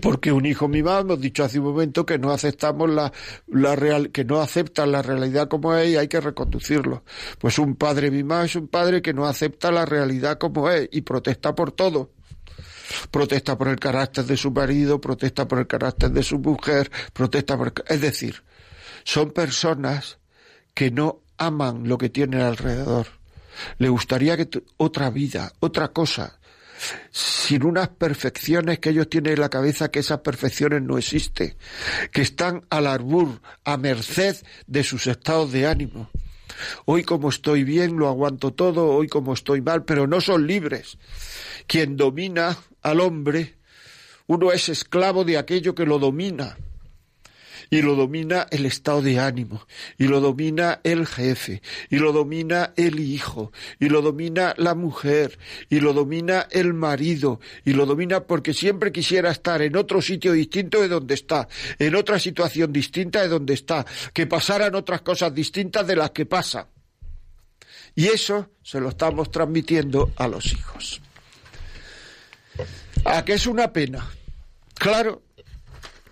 porque 0.00 0.32
un 0.32 0.46
hijo 0.46 0.68
mimado, 0.68 1.00
hemos 1.00 1.20
dicho 1.20 1.44
hace 1.44 1.58
un 1.58 1.66
momento 1.66 2.04
que 2.04 2.18
no 2.18 2.30
aceptamos 2.30 2.90
la, 2.90 3.12
la 3.48 3.76
real, 3.76 4.10
que 4.10 4.24
no 4.24 4.40
acepta 4.40 4.86
la 4.86 5.02
realidad 5.02 5.48
como 5.48 5.74
es 5.74 5.90
y 5.90 5.96
hay 5.96 6.08
que 6.08 6.20
reconducirlo. 6.20 7.02
Pues 7.38 7.58
un 7.58 7.76
padre 7.76 8.10
mimado 8.10 8.44
es 8.44 8.56
un 8.56 8.68
padre 8.68 9.00
que 9.00 9.14
no 9.14 9.26
acepta 9.26 9.70
la 9.70 9.86
realidad 9.86 10.38
como 10.38 10.68
es 10.70 10.88
y 10.92 11.00
protesta 11.00 11.54
por 11.54 11.72
todo. 11.72 12.10
Protesta 13.10 13.56
por 13.56 13.68
el 13.68 13.78
carácter 13.78 14.24
de 14.24 14.36
su 14.36 14.50
marido, 14.50 15.00
protesta 15.00 15.46
por 15.46 15.60
el 15.60 15.66
carácter 15.66 16.10
de 16.10 16.22
su 16.22 16.38
mujer, 16.38 16.90
protesta 17.12 17.56
por... 17.56 17.72
Es 17.86 18.00
decir, 18.00 18.42
son 19.04 19.30
personas 19.30 20.18
que 20.74 20.90
no 20.90 21.20
aman 21.38 21.88
lo 21.88 21.96
que 21.98 22.10
tienen 22.10 22.40
alrededor. 22.40 23.06
Le 23.78 23.88
gustaría 23.88 24.36
que 24.36 24.48
otra 24.76 25.10
vida, 25.10 25.52
otra 25.60 25.88
cosa, 25.88 26.39
sin 27.10 27.64
unas 27.64 27.88
perfecciones 27.88 28.78
que 28.78 28.90
ellos 28.90 29.08
tienen 29.08 29.34
en 29.34 29.40
la 29.40 29.48
cabeza 29.48 29.90
que 29.90 30.00
esas 30.00 30.20
perfecciones 30.20 30.82
no 30.82 30.98
existen, 30.98 31.54
que 32.12 32.22
están 32.22 32.64
al 32.70 32.86
arbur, 32.86 33.40
a 33.64 33.76
merced 33.76 34.36
de 34.66 34.84
sus 34.84 35.06
estados 35.06 35.52
de 35.52 35.66
ánimo. 35.66 36.10
Hoy 36.84 37.04
como 37.04 37.28
estoy 37.28 37.64
bien 37.64 37.96
lo 37.96 38.08
aguanto 38.08 38.52
todo, 38.52 38.88
hoy 38.88 39.08
como 39.08 39.32
estoy 39.32 39.60
mal, 39.60 39.84
pero 39.84 40.06
no 40.06 40.20
son 40.20 40.46
libres. 40.46 40.98
Quien 41.66 41.96
domina 41.96 42.58
al 42.82 43.00
hombre, 43.00 43.56
uno 44.26 44.52
es 44.52 44.68
esclavo 44.68 45.24
de 45.24 45.38
aquello 45.38 45.74
que 45.74 45.86
lo 45.86 45.98
domina 45.98 46.56
y 47.70 47.82
lo 47.82 47.94
domina 47.94 48.46
el 48.50 48.66
estado 48.66 49.00
de 49.00 49.20
ánimo, 49.20 49.66
y 49.96 50.08
lo 50.08 50.20
domina 50.20 50.80
el 50.82 51.06
jefe, 51.06 51.62
y 51.88 51.96
lo 51.96 52.12
domina 52.12 52.72
el 52.76 52.98
hijo, 52.98 53.52
y 53.78 53.88
lo 53.88 54.02
domina 54.02 54.54
la 54.56 54.74
mujer, 54.74 55.38
y 55.68 55.78
lo 55.78 55.92
domina 55.92 56.48
el 56.50 56.74
marido, 56.74 57.40
y 57.64 57.72
lo 57.72 57.86
domina 57.86 58.24
porque 58.24 58.52
siempre 58.52 58.90
quisiera 58.90 59.30
estar 59.30 59.62
en 59.62 59.76
otro 59.76 60.02
sitio 60.02 60.32
distinto 60.32 60.80
de 60.80 60.88
donde 60.88 61.14
está, 61.14 61.48
en 61.78 61.94
otra 61.94 62.18
situación 62.18 62.72
distinta 62.72 63.22
de 63.22 63.28
donde 63.28 63.54
está, 63.54 63.86
que 64.12 64.26
pasaran 64.26 64.74
otras 64.74 65.02
cosas 65.02 65.32
distintas 65.32 65.86
de 65.86 65.96
las 65.96 66.10
que 66.10 66.26
pasan. 66.26 66.66
Y 67.94 68.06
eso 68.06 68.50
se 68.62 68.80
lo 68.80 68.90
estamos 68.90 69.30
transmitiendo 69.30 70.12
a 70.16 70.26
los 70.28 70.52
hijos. 70.52 71.00
¿A 73.04 73.24
qué 73.24 73.34
es 73.34 73.46
una 73.46 73.72
pena? 73.72 74.08
Claro, 74.74 75.22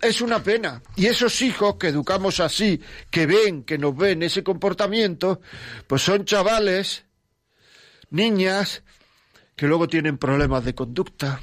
es 0.01 0.21
una 0.21 0.41
pena. 0.41 0.81
Y 0.95 1.07
esos 1.07 1.41
hijos 1.41 1.75
que 1.75 1.87
educamos 1.87 2.39
así, 2.39 2.81
que 3.09 3.25
ven, 3.25 3.63
que 3.63 3.77
nos 3.77 3.95
ven 3.95 4.23
ese 4.23 4.43
comportamiento, 4.43 5.41
pues 5.87 6.01
son 6.01 6.25
chavales, 6.25 7.05
niñas, 8.09 8.83
que 9.55 9.67
luego 9.67 9.87
tienen 9.87 10.17
problemas 10.17 10.63
de 10.65 10.75
conducta, 10.75 11.41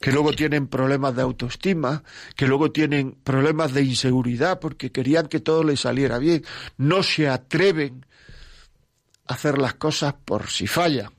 que 0.00 0.12
luego 0.12 0.32
tienen 0.32 0.68
problemas 0.68 1.16
de 1.16 1.22
autoestima, 1.22 2.02
que 2.36 2.46
luego 2.46 2.70
tienen 2.70 3.12
problemas 3.12 3.72
de 3.72 3.82
inseguridad 3.82 4.60
porque 4.60 4.92
querían 4.92 5.28
que 5.28 5.40
todo 5.40 5.64
les 5.64 5.80
saliera 5.80 6.18
bien. 6.18 6.44
No 6.76 7.02
se 7.02 7.28
atreven 7.28 8.06
a 9.26 9.34
hacer 9.34 9.58
las 9.58 9.74
cosas 9.74 10.14
por 10.24 10.48
si 10.48 10.66
fallan, 10.66 11.10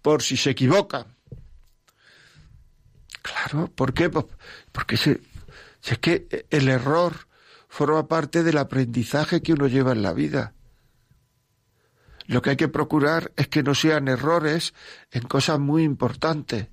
por 0.00 0.22
si 0.22 0.36
se 0.36 0.50
equivocan. 0.50 1.06
Claro, 3.22 3.68
¿por 3.68 3.94
qué? 3.94 4.10
Pues 4.10 4.26
porque 4.72 4.96
se, 4.96 5.20
si 5.82 5.94
es 5.94 5.98
que 5.98 6.46
el 6.50 6.68
error 6.68 7.26
forma 7.68 8.06
parte 8.06 8.42
del 8.42 8.58
aprendizaje 8.58 9.42
que 9.42 9.52
uno 9.52 9.66
lleva 9.66 9.92
en 9.92 10.02
la 10.02 10.12
vida. 10.12 10.54
Lo 12.26 12.40
que 12.40 12.50
hay 12.50 12.56
que 12.56 12.68
procurar 12.68 13.32
es 13.36 13.48
que 13.48 13.62
no 13.62 13.74
sean 13.74 14.08
errores 14.08 14.74
en 15.10 15.22
cosas 15.22 15.58
muy 15.58 15.82
importantes, 15.82 16.68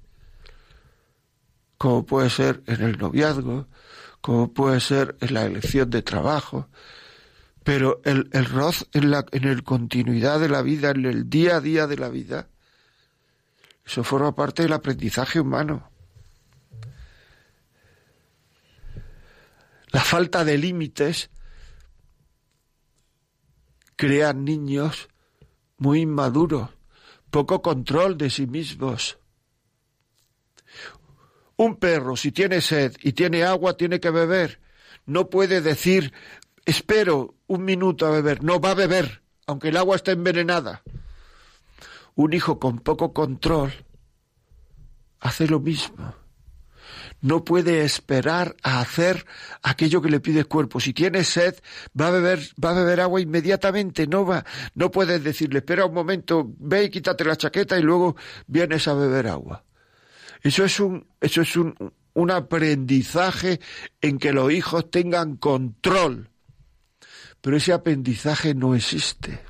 como 1.78 2.06
puede 2.06 2.30
ser 2.30 2.62
en 2.68 2.82
el 2.82 2.98
noviazgo, 2.98 3.68
como 4.22 4.54
puede 4.54 4.80
ser 4.80 5.18
en 5.22 5.34
la 5.34 5.46
elección 5.46 5.90
de 5.90 6.04
trabajo, 6.04 6.70
pero 7.64 8.02
el 8.04 8.30
error 8.32 8.76
en 8.94 9.10
la 9.10 9.26
en 9.32 9.46
el 9.46 9.64
continuidad 9.64 10.40
de 10.40 10.50
la 10.50 10.62
vida, 10.62 10.92
en 10.92 11.06
el 11.06 11.30
día 11.30 11.58
a 11.58 11.62
día 11.62 11.88
de 11.88 11.98
la 11.98 12.10
vida, 12.10 12.48
eso 13.86 14.04
forma 14.04 14.36
parte 14.36 14.64
del 14.64 14.74
aprendizaje 14.74 15.40
humano. 15.40 15.90
La 19.92 20.02
falta 20.02 20.44
de 20.44 20.58
límites 20.58 21.32
crea 23.96 24.34
niños 24.34 25.10
muy 25.78 26.02
inmaduros, 26.02 26.70
poco 27.32 27.62
control 27.62 28.18
de 28.18 28.30
sí 28.30 28.46
mismos. 28.46 29.18
Un 31.58 31.76
perro, 31.78 32.16
si 32.16 32.32
tiene 32.32 32.62
sed 32.62 32.96
y 33.02 33.14
tiene 33.14 33.44
agua, 33.44 33.76
tiene 33.78 34.00
que 34.00 34.12
beber. 34.12 34.62
No 35.06 35.30
puede 35.30 35.62
decir, 35.62 36.14
espero 36.66 37.36
un 37.48 37.66
minuto 37.66 38.06
a 38.06 38.12
beber. 38.12 38.44
No 38.44 38.62
va 38.62 38.72
a 38.72 38.76
beber, 38.76 39.24
aunque 39.48 39.70
el 39.70 39.78
agua 39.78 39.96
esté 39.96 40.12
envenenada. 40.12 40.84
Un 42.16 42.34
hijo 42.34 42.60
con 42.60 42.80
poco 42.80 43.12
control 43.12 43.74
hace 45.20 45.48
lo 45.48 45.60
mismo 45.60 46.14
no 47.22 47.44
puede 47.44 47.84
esperar 47.84 48.56
a 48.64 48.80
hacer 48.80 49.26
aquello 49.62 50.02
que 50.02 50.10
le 50.10 50.20
pide 50.20 50.40
el 50.40 50.48
cuerpo. 50.48 50.80
Si 50.80 50.94
tiene 50.94 51.24
sed, 51.24 51.56
va 52.00 52.08
a 52.08 52.12
beber, 52.12 52.40
va 52.64 52.72
a 52.72 52.74
beber 52.74 53.02
agua 53.02 53.22
inmediatamente, 53.22 54.08
no 54.08 54.26
va, 54.26 54.46
no 54.76 54.92
puedes 54.92 55.24
decirle, 55.24 55.60
espera 55.60 55.86
un 55.86 55.94
momento, 55.94 56.54
ve 56.60 56.86
y 56.86 56.90
quítate 56.90 57.26
la 57.26 57.36
chaqueta 57.36 57.78
y 57.78 57.82
luego 57.82 58.16
vienes 58.48 58.88
a 58.88 58.94
beber 58.94 59.28
agua. 59.28 59.64
Eso 60.42 60.64
es 60.64 60.80
un, 60.80 61.08
eso 61.20 61.42
es 61.42 61.56
un, 61.58 61.76
un 62.14 62.32
aprendizaje 62.32 63.60
en 64.02 64.20
que 64.20 64.34
los 64.34 64.52
hijos 64.52 64.90
tengan 64.90 65.36
control. 65.36 66.30
Pero 67.42 67.58
ese 67.58 67.74
aprendizaje 67.74 68.54
no 68.54 68.76
existe. 68.76 69.49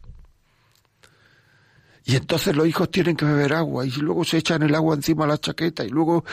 Y 2.10 2.16
entonces 2.16 2.56
los 2.56 2.68
hijos 2.68 2.90
tienen 2.90 3.16
que 3.16 3.24
beber 3.24 3.54
agua 3.54 3.86
y 3.86 3.92
luego 3.92 4.24
se 4.24 4.40
echan 4.40 4.64
el 4.64 4.74
agua 4.74 4.96
encima 4.96 5.26
de 5.26 5.30
la 5.30 5.38
chaqueta 5.38 5.86
y 5.86 5.90
luego 5.90 6.26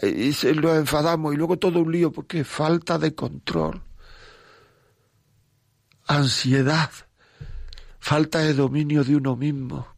y 0.00 0.32
se, 0.32 0.54
lo 0.54 0.72
enfadamos 0.76 1.34
y 1.34 1.36
luego 1.36 1.58
todo 1.58 1.80
un 1.80 1.90
lío 1.90 2.12
porque 2.12 2.44
falta 2.44 2.96
de 2.96 3.12
control, 3.12 3.82
ansiedad, 6.06 6.92
falta 7.98 8.38
de 8.38 8.54
dominio 8.54 9.02
de 9.02 9.16
uno 9.16 9.34
mismo. 9.34 9.88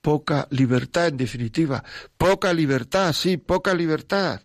Poca 0.00 0.48
libertad, 0.50 1.06
en 1.06 1.18
definitiva. 1.18 1.84
Poca 2.18 2.52
libertad, 2.52 3.12
sí, 3.12 3.36
poca 3.36 3.74
libertad 3.74 4.40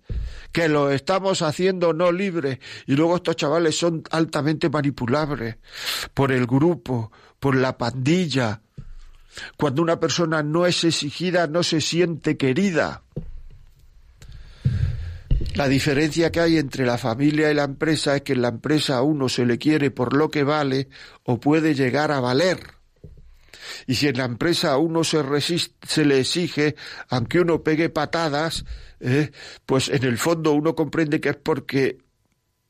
que 0.56 0.70
lo 0.70 0.90
estamos 0.90 1.42
haciendo 1.42 1.92
no 1.92 2.14
libre 2.14 2.62
y 2.88 2.96
luego 2.96 3.18
estos 3.18 3.36
chavales 3.36 3.78
son 3.78 4.04
altamente 4.10 4.70
manipulables 4.70 5.58
por 6.14 6.32
el 6.32 6.48
grupo, 6.48 7.12
por 7.42 7.58
la 7.58 7.78
pandilla. 7.78 8.62
Cuando 9.58 9.82
una 9.82 10.00
persona 10.00 10.44
no 10.44 10.66
es 10.66 10.86
exigida, 10.86 11.48
no 11.48 11.62
se 11.62 11.82
siente 11.82 12.38
querida. 12.38 13.04
La 15.56 15.68
diferencia 15.68 16.32
que 16.32 16.40
hay 16.40 16.58
entre 16.58 16.86
la 16.86 16.98
familia 16.98 17.52
y 17.52 17.54
la 17.54 17.66
empresa 17.66 18.16
es 18.16 18.22
que 18.22 18.32
en 18.32 18.42
la 18.42 18.48
empresa 18.48 18.96
a 18.96 19.02
uno 19.02 19.28
se 19.28 19.46
le 19.46 19.58
quiere 19.58 19.92
por 19.92 20.16
lo 20.16 20.32
que 20.32 20.46
vale 20.46 20.88
o 21.26 21.38
puede 21.38 21.76
llegar 21.76 22.14
a 22.14 22.22
valer. 22.22 22.62
Y 23.88 23.96
si 23.96 24.08
en 24.08 24.18
la 24.18 24.26
empresa 24.26 24.72
a 24.72 24.78
uno 24.78 25.04
se, 25.04 25.22
se 25.86 26.06
le 26.06 26.22
exige, 26.22 26.78
aunque 27.10 27.42
uno 27.42 27.62
pegue 27.62 27.90
patadas, 27.90 28.64
eh, 29.00 29.32
pues 29.66 29.90
en 29.90 30.04
el 30.04 30.18
fondo 30.18 30.54
uno 30.54 30.76
comprende 30.76 31.20
que 31.22 31.30
es 31.30 31.38
porque 31.38 31.98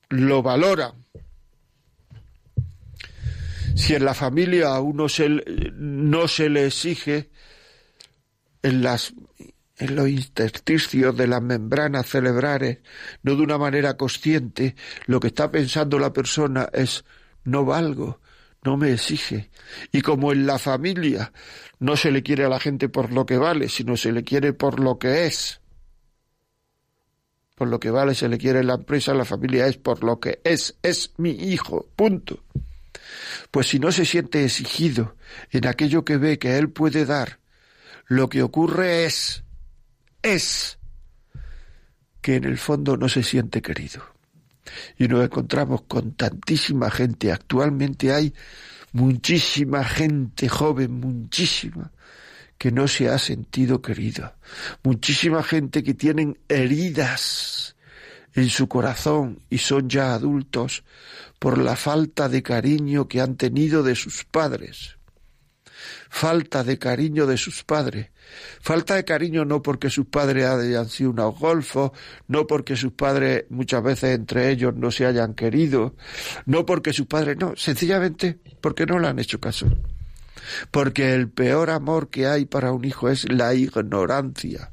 lo 0.10 0.41
valora. 0.41 0.94
Si 3.75 3.94
en 3.94 4.05
la 4.05 4.13
familia 4.13 4.70
a 4.70 4.79
uno 4.79 5.10
se, 5.10 5.29
no 5.29 6.27
se 6.27 6.50
le 6.50 6.67
exige, 6.67 7.29
en 8.65 8.82
las 8.82 9.13
en 9.77 9.96
los 9.96 10.08
intersticios 10.08 11.15
de 11.17 11.27
las 11.27 11.41
membranas 11.41 12.08
cerebrales, 12.08 12.79
no 13.24 13.36
de 13.36 13.44
una 13.44 13.58
manera 13.58 13.98
consciente, 13.98 14.75
lo 15.05 15.20
que 15.20 15.27
está 15.27 15.51
pensando 15.51 16.00
la 16.00 16.13
persona 16.13 16.70
es 16.72 17.03
no 17.44 17.65
valgo, 17.65 18.22
no 18.63 18.77
me 18.77 18.94
exige. 18.94 19.51
Y 19.91 20.01
como 20.01 20.32
en 20.32 20.48
la 20.48 20.60
familia 20.60 21.34
no 21.79 21.98
se 21.98 22.12
le 22.12 22.24
quiere 22.24 22.46
a 22.46 22.50
la 22.50 22.60
gente 22.60 22.88
por 22.89 23.12
lo 23.12 23.25
que 23.25 23.38
vale, 23.38 23.67
sino 23.67 23.98
se 23.98 24.13
le 24.13 24.24
quiere 24.24 24.53
por 24.53 24.79
lo 24.79 24.98
que 24.98 25.25
es. 25.25 25.60
Por 27.55 27.69
lo 27.69 27.79
que 27.79 27.89
vale 27.89 28.13
se 28.15 28.27
le 28.27 28.38
quiere 28.38 28.63
la 28.63 28.75
empresa, 28.75 29.13
la 29.13 29.25
familia 29.25 29.65
es 29.67 29.77
por 29.77 30.03
lo 30.03 30.19
que 30.19 30.41
es, 30.43 30.75
es 30.83 31.13
mi 31.17 31.31
hijo, 31.31 31.88
punto. 31.95 32.43
Pues 33.50 33.67
si 33.67 33.79
no 33.79 33.91
se 33.91 34.05
siente 34.05 34.43
exigido 34.43 35.15
en 35.51 35.65
aquello 35.65 36.03
que 36.03 36.17
ve 36.17 36.38
que 36.38 36.57
él 36.57 36.69
puede 36.69 37.05
dar, 37.05 37.39
lo 38.07 38.27
que 38.29 38.43
ocurre 38.43 39.05
es, 39.05 39.43
es, 40.21 40.77
que 42.21 42.35
en 42.35 42.43
el 42.43 42.57
fondo 42.57 42.97
no 42.97 43.07
se 43.07 43.24
siente 43.24 43.62
querido 43.62 44.03
y 44.97 45.07
nos 45.07 45.24
encontramos 45.24 45.83
con 45.83 46.13
tantísima 46.13 46.89
gente. 46.89 47.31
Actualmente 47.31 48.13
hay 48.13 48.33
muchísima 48.93 49.83
gente 49.83 50.50
joven, 50.50 51.00
muchísima, 51.00 51.91
que 52.57 52.71
no 52.71 52.88
se 52.88 53.09
ha 53.09 53.17
sentido 53.19 53.81
querida. 53.81 54.38
Muchísima 54.83 55.43
gente 55.43 55.83
que 55.83 55.93
tienen 55.93 56.38
heridas 56.47 57.75
en 58.33 58.50
su 58.50 58.67
corazón 58.67 59.39
y 59.50 59.59
son 59.59 59.89
ya 59.89 60.13
adultos 60.13 60.83
por 61.39 61.57
la 61.57 61.75
falta 61.75 62.29
de 62.29 62.43
cariño 62.43 63.07
que 63.07 63.21
han 63.21 63.35
tenido 63.35 63.83
de 63.83 63.95
sus 63.95 64.24
padres 64.24 64.97
falta 66.15 66.63
de 66.63 66.79
cariño 66.79 67.25
de 67.27 67.38
sus 67.38 67.63
padres. 67.63 68.07
Falta 68.62 68.95
de 68.95 69.03
cariño 69.03 69.43
no 69.43 69.62
porque 69.62 69.89
sus 69.89 70.05
padres 70.07 70.45
hayan 70.45 70.88
sido 70.89 71.12
unos 71.12 71.38
golfos, 71.38 71.91
no 72.27 72.47
porque 72.47 72.77
sus 72.77 72.93
padres 72.93 73.45
muchas 73.50 73.83
veces 73.83 74.15
entre 74.15 74.50
ellos 74.50 74.74
no 74.75 74.91
se 74.91 75.05
hayan 75.05 75.33
querido, 75.33 75.96
no 76.46 76.65
porque 76.65 76.94
sus 76.94 77.05
padres 77.05 77.37
no, 77.37 77.53
sencillamente 77.55 78.39
porque 78.61 78.85
no 78.85 78.98
le 78.98 79.09
han 79.09 79.20
hecho 79.20 79.39
caso. 79.41 79.68
Porque 80.72 81.14
el 81.14 81.29
peor 81.29 81.70
amor 81.70 82.10
que 82.10 82.27
hay 82.27 82.46
para 82.46 82.72
un 82.72 82.86
hijo 82.86 83.10
es 83.10 83.31
la 83.31 83.53
ignorancia. 83.53 84.72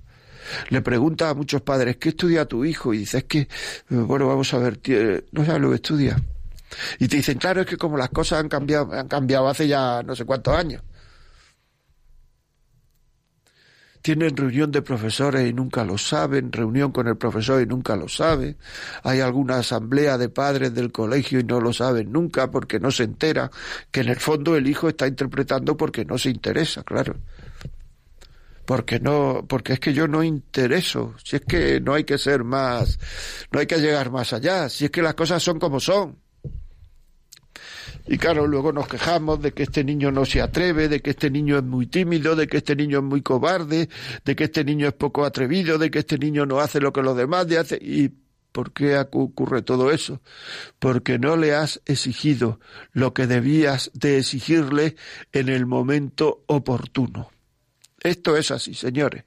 Le 0.71 0.83
pregunta 0.83 1.31
a 1.31 1.35
muchos 1.35 1.63
padres, 1.63 1.97
¿qué 1.97 2.11
estudia 2.11 2.47
tu 2.47 2.65
hijo? 2.65 2.93
Y 2.93 2.99
dices 2.99 3.25
que, 3.25 3.49
bueno, 3.89 4.29
vamos 4.29 4.53
a 4.55 4.59
ver, 4.59 4.81
no 5.31 5.45
sabe 5.45 5.59
lo 5.61 5.71
que 5.71 5.77
estudia. 5.77 6.17
Y 6.99 7.09
te 7.09 7.17
dicen, 7.17 7.39
claro, 7.39 7.61
es 7.61 7.67
que 7.67 7.77
como 7.77 7.97
las 7.97 8.09
cosas 8.09 8.41
han 8.41 8.49
cambiado, 8.49 8.93
han 8.93 9.09
cambiado 9.09 9.49
hace 9.49 9.69
ya 9.69 10.03
no 10.03 10.17
sé 10.17 10.25
cuántos 10.25 10.57
años. 10.57 10.83
Tienen 14.03 14.37
reunión 14.37 14.73
de 14.73 14.83
profesores 14.83 15.49
y 15.49 15.53
nunca 15.53 15.85
lo 15.85 15.97
saben, 15.97 16.53
reunión 16.53 16.91
con 16.91 17.07
el 17.07 17.17
profesor 17.17 17.63
y 17.63 17.67
nunca 17.67 17.97
lo 17.97 18.09
saben, 18.09 18.57
hay 19.05 19.21
alguna 19.21 19.59
asamblea 19.59 20.19
de 20.19 20.29
padres 20.29 20.75
del 20.75 20.91
colegio 20.91 21.39
y 21.41 21.45
no 21.45 21.61
lo 21.61 21.73
saben 21.73 22.13
nunca 22.13 22.51
porque 22.51 22.81
no 22.81 22.91
se 22.91 23.05
entera, 23.05 23.51
que 23.91 24.01
en 24.01 24.09
el 24.09 24.17
fondo 24.17 24.57
el 24.57 24.67
hijo 24.67 24.89
está 24.89 25.07
interpretando 25.07 25.77
porque 25.77 26.05
no 26.05 26.19
se 26.19 26.31
interesa, 26.31 26.83
claro. 26.83 27.17
Porque 28.65 29.01
no, 29.01 29.45
porque 29.49 29.75
es 29.75 29.81
que 29.81 29.93
yo 29.93 30.07
no 30.09 30.23
intereso, 30.23 31.15
si 31.23 31.37
es 31.37 31.43
que 31.43 31.81
no 31.81 31.95
hay 31.95 32.05
que 32.05 32.19
ser 32.19 32.45
más, 32.45 32.99
no 33.51 33.61
hay 33.61 33.67
que 33.67 33.79
llegar 33.79 34.11
más 34.11 34.33
allá, 34.33 34.69
si 34.69 34.85
es 34.85 34.91
que 34.91 35.03
las 35.03 35.15
cosas 35.15 35.43
son 35.43 35.59
como 35.59 35.81
son. 35.81 36.19
Y 38.07 38.19
claro, 38.19 38.47
luego 38.47 38.73
nos 38.73 38.89
quejamos 38.89 39.41
de 39.41 39.53
que 39.53 39.63
este 39.63 39.85
niño 39.85 40.11
no 40.11 40.25
se 40.25 40.41
atreve, 40.41 40.89
de 40.89 41.01
que 41.01 41.11
este 41.11 41.31
niño 41.31 41.57
es 41.57 41.63
muy 41.63 41.87
tímido, 41.87 42.35
de 42.35 42.49
que 42.49 42.57
este 42.57 42.75
niño 42.75 42.99
es 42.99 43.05
muy 43.05 43.23
cobarde, 43.23 43.89
de 44.25 44.37
que 44.37 44.45
este 44.45 44.65
niño 44.65 44.89
es 44.89 44.95
poco 44.95 45.25
atrevido, 45.25 45.79
de 45.79 45.91
que 45.91 46.01
este 46.01 46.19
niño 46.19 46.45
no 46.45 46.59
hace 46.59 46.81
lo 46.81 46.93
que 46.93 47.03
los 47.03 47.17
demás 47.17 47.47
hacen. 47.53 47.79
¿Y 47.81 48.11
por 48.51 48.73
qué 48.73 48.99
ocurre 48.99 49.63
todo 49.63 49.93
eso? 49.93 50.21
Porque 50.81 51.19
no 51.19 51.37
le 51.37 51.55
has 51.55 51.81
exigido 51.87 52.59
lo 52.93 53.15
que 53.15 53.29
debías 53.29 53.91
de 53.95 54.19
exigirle 54.19 54.97
en 55.33 55.49
el 55.49 55.67
momento 55.67 56.43
oportuno. 56.47 57.31
Esto 58.01 58.37
es 58.37 58.51
así, 58.51 58.75
señores. 58.75 59.25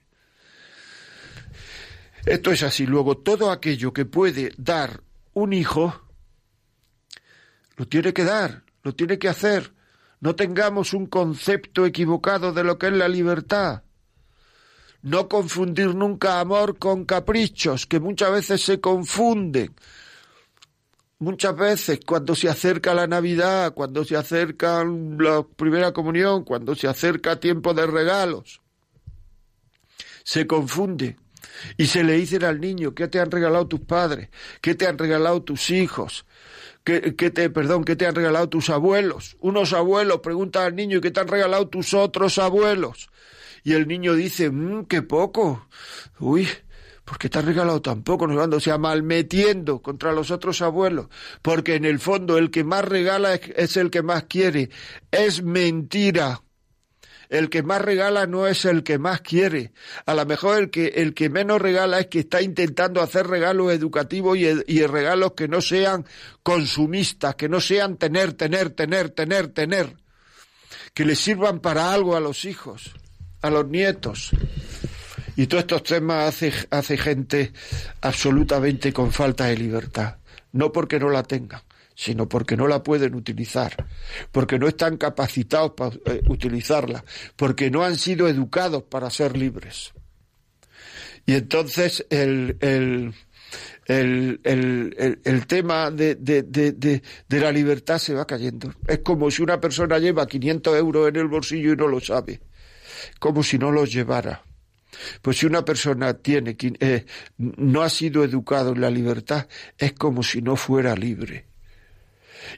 Esto 2.25 2.51
es 2.51 2.61
así. 2.63 2.85
Luego, 2.85 3.17
todo 3.17 3.51
aquello 3.51 3.93
que 3.93 4.03
puede 4.03 4.51
dar 4.57 5.01
un 5.33 5.53
hijo, 5.53 6.01
lo 7.77 7.87
tiene 7.87 8.13
que 8.13 8.25
dar 8.25 8.64
lo 8.85 8.93
tiene 8.93 9.17
que 9.17 9.27
hacer. 9.27 9.73
No 10.21 10.35
tengamos 10.35 10.93
un 10.93 11.07
concepto 11.07 11.87
equivocado 11.87 12.53
de 12.53 12.63
lo 12.63 12.77
que 12.77 12.87
es 12.87 12.93
la 12.93 13.07
libertad. 13.07 13.81
No 15.01 15.27
confundir 15.27 15.95
nunca 15.95 16.39
amor 16.39 16.77
con 16.77 17.03
caprichos, 17.03 17.87
que 17.87 17.99
muchas 17.99 18.31
veces 18.31 18.61
se 18.61 18.79
confunden. 18.79 19.73
Muchas 21.17 21.55
veces 21.55 21.99
cuando 22.05 22.35
se 22.35 22.47
acerca 22.47 22.93
la 22.93 23.07
Navidad, 23.07 23.73
cuando 23.73 24.05
se 24.05 24.15
acerca 24.15 24.83
la 24.83 25.43
primera 25.43 25.91
comunión, 25.91 26.43
cuando 26.43 26.75
se 26.75 26.87
acerca 26.87 27.39
tiempo 27.39 27.73
de 27.73 27.87
regalos, 27.87 28.61
se 30.23 30.45
confunde 30.45 31.17
y 31.75 31.87
se 31.87 32.03
le 32.03 32.13
dicen 32.13 32.43
al 32.43 32.61
niño, 32.61 32.93
¿qué 32.93 33.07
te 33.07 33.19
han 33.19 33.31
regalado 33.31 33.67
tus 33.67 33.79
padres? 33.79 34.29
¿Qué 34.61 34.75
te 34.75 34.85
han 34.85 34.99
regalado 34.99 35.41
tus 35.41 35.71
hijos? 35.71 36.25
¿Qué, 36.85 37.31
te, 37.31 37.49
perdón, 37.49 37.83
qué 37.83 37.95
te 37.95 38.05
han 38.05 38.13
regalado 38.13 38.47
tus 38.47 38.69
abuelos? 38.69 39.37
Unos 39.39 39.73
abuelos 39.73 40.19
preguntan 40.19 40.65
al 40.65 40.75
niño, 40.75 40.99
¿y 40.99 41.01
qué 41.01 41.09
te 41.09 41.19
han 41.19 41.27
regalado 41.27 41.67
tus 41.67 41.95
otros 41.95 42.37
abuelos? 42.37 43.09
Y 43.63 43.73
el 43.73 43.87
niño 43.87 44.13
dice, 44.13 44.51
mmm, 44.51 44.85
qué 44.85 45.01
poco. 45.01 45.67
Uy, 46.19 46.47
¿por 47.03 47.17
qué 47.17 47.27
te 47.27 47.39
han 47.39 47.47
regalado 47.47 47.81
tan 47.81 48.03
poco? 48.03 48.27
Nos 48.27 48.47
o 48.47 48.59
sea, 48.59 48.77
malmetiendo 48.77 49.81
contra 49.81 50.11
los 50.13 50.29
otros 50.29 50.61
abuelos. 50.61 51.07
Porque 51.41 51.73
en 51.73 51.85
el 51.85 51.97
fondo 51.97 52.37
el 52.37 52.51
que 52.51 52.63
más 52.63 52.85
regala 52.85 53.33
es 53.33 53.77
el 53.77 53.89
que 53.89 54.03
más 54.03 54.25
quiere. 54.25 54.69
Es 55.09 55.41
mentira 55.41 56.43
el 57.29 57.49
que 57.49 57.63
más 57.63 57.81
regala 57.81 58.27
no 58.27 58.47
es 58.47 58.65
el 58.65 58.83
que 58.83 58.97
más 58.97 59.21
quiere. 59.21 59.71
A 60.05 60.13
lo 60.13 60.25
mejor 60.25 60.59
el 60.59 60.69
que, 60.69 60.87
el 60.87 61.13
que 61.13 61.29
menos 61.29 61.61
regala 61.61 61.99
es 61.99 62.07
que 62.07 62.19
está 62.19 62.41
intentando 62.41 63.01
hacer 63.01 63.27
regalos 63.27 63.71
educativos 63.71 64.37
y, 64.37 64.47
y 64.67 64.85
regalos 64.85 65.33
que 65.33 65.47
no 65.47 65.61
sean 65.61 66.05
consumistas, 66.43 67.35
que 67.35 67.49
no 67.49 67.59
sean 67.59 67.97
tener, 67.97 68.33
tener, 68.33 68.69
tener, 68.69 69.09
tener, 69.09 69.47
tener, 69.47 69.95
que 70.93 71.05
le 71.05 71.15
sirvan 71.15 71.59
para 71.59 71.93
algo 71.93 72.15
a 72.15 72.19
los 72.19 72.45
hijos, 72.45 72.93
a 73.41 73.49
los 73.49 73.67
nietos. 73.67 74.31
Y 75.35 75.47
todos 75.47 75.63
estos 75.63 75.83
temas 75.83 76.29
hace, 76.29 76.53
hace 76.69 76.97
gente 76.97 77.51
absolutamente 78.01 78.93
con 78.93 79.11
falta 79.11 79.45
de 79.45 79.57
libertad, 79.57 80.17
no 80.53 80.71
porque 80.71 80.99
no 80.99 81.09
la 81.09 81.23
tengan, 81.23 81.61
sino 81.95 82.27
porque 82.27 82.57
no 82.57 82.67
la 82.67 82.83
pueden 82.83 83.15
utilizar, 83.15 83.87
porque 84.31 84.59
no 84.59 84.67
están 84.67 84.97
capacitados 84.97 85.71
para 85.71 85.95
eh, 86.05 86.21
utilizarla, 86.27 87.03
porque 87.35 87.71
no 87.71 87.83
han 87.83 87.95
sido 87.95 88.27
educados 88.27 88.83
para 88.83 89.09
ser 89.09 89.37
libres. 89.37 89.93
Y 91.25 91.33
entonces 91.33 92.05
el, 92.09 92.57
el, 92.59 93.13
el, 93.85 95.19
el, 95.23 95.47
tema 95.47 95.89
de, 95.89 96.15
de, 96.15 96.43
de, 96.43 97.39
la 97.39 97.51
libertad 97.51 97.97
se 97.97 98.13
va 98.13 98.27
cayendo. 98.27 98.73
Es 98.87 98.99
como 98.99 99.31
si 99.31 99.41
una 99.41 99.59
persona 99.59 99.97
lleva 99.97 100.27
500 100.27 100.77
euros 100.77 101.09
en 101.09 101.15
el 101.15 101.27
bolsillo 101.27 101.73
y 101.73 101.75
no 101.75 101.87
lo 101.87 101.99
sabe, 101.99 102.41
como 103.19 103.41
si 103.41 103.57
no 103.57 103.71
los 103.71 103.91
llevara. 103.91 104.43
Pues 105.21 105.37
si 105.39 105.45
una 105.45 105.65
persona 105.65 106.13
tiene, 106.13 106.55
eh, 106.79 107.05
no 107.37 107.81
ha 107.81 107.89
sido 107.89 108.23
educado 108.23 108.73
en 108.73 108.81
la 108.81 108.89
libertad, 108.89 109.47
es 109.77 109.93
como 109.93 110.21
si 110.21 110.41
no 110.41 110.55
fuera 110.55 110.95
libre. 110.95 111.54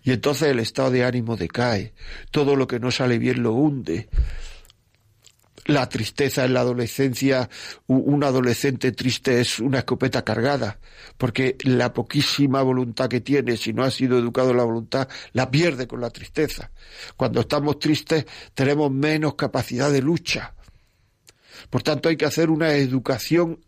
Y 0.03 0.11
entonces 0.11 0.49
el 0.49 0.59
estado 0.59 0.91
de 0.91 1.03
ánimo 1.03 1.35
decae, 1.35 1.93
todo 2.31 2.55
lo 2.55 2.67
que 2.67 2.79
no 2.79 2.91
sale 2.91 3.17
bien 3.17 3.43
lo 3.43 3.53
hunde, 3.53 4.09
la 5.67 5.89
tristeza 5.89 6.45
en 6.45 6.53
la 6.53 6.61
adolescencia, 6.61 7.49
un 7.87 8.23
adolescente 8.23 8.93
triste 8.93 9.41
es 9.41 9.59
una 9.59 9.79
escopeta 9.79 10.23
cargada, 10.23 10.79
porque 11.17 11.57
la 11.63 11.93
poquísima 11.93 12.61
voluntad 12.61 13.09
que 13.09 13.21
tiene, 13.21 13.57
si 13.57 13.73
no 13.73 13.83
ha 13.83 13.91
sido 13.91 14.17
educado 14.17 14.51
en 14.51 14.57
la 14.57 14.63
voluntad, 14.63 15.09
la 15.33 15.51
pierde 15.51 15.87
con 15.87 15.99
la 15.99 16.09
tristeza. 16.09 16.71
Cuando 17.17 17.41
estamos 17.41 17.79
tristes 17.79 18.25
tenemos 18.53 18.91
menos 18.91 19.35
capacidad 19.35 19.91
de 19.91 20.01
lucha. 20.01 20.53
Por 21.69 21.83
tanto, 21.83 22.07
hay 22.07 22.15
que 22.15 22.25
hacer 22.25 22.49
una 22.49 22.73
educación 22.75 23.59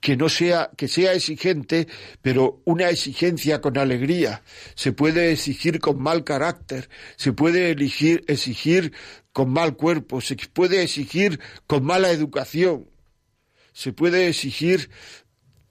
que 0.00 0.16
no 0.16 0.28
sea, 0.28 0.70
que 0.76 0.88
sea 0.88 1.12
exigente, 1.12 1.88
pero 2.22 2.62
una 2.64 2.88
exigencia 2.88 3.60
con 3.60 3.78
alegría. 3.78 4.42
Se 4.74 4.92
puede 4.92 5.32
exigir 5.32 5.80
con 5.80 6.00
mal 6.00 6.24
carácter, 6.24 6.88
se 7.16 7.32
puede 7.32 7.70
elegir, 7.70 8.24
exigir 8.28 8.92
con 9.32 9.50
mal 9.52 9.76
cuerpo, 9.76 10.20
se 10.20 10.36
puede 10.36 10.82
exigir 10.82 11.40
con 11.66 11.84
mala 11.84 12.10
educación, 12.10 12.88
se 13.72 13.92
puede 13.92 14.28
exigir 14.28 14.90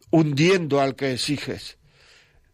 hundiendo 0.10 0.80
al 0.82 0.96
que 0.96 1.14
exiges, 1.14 1.78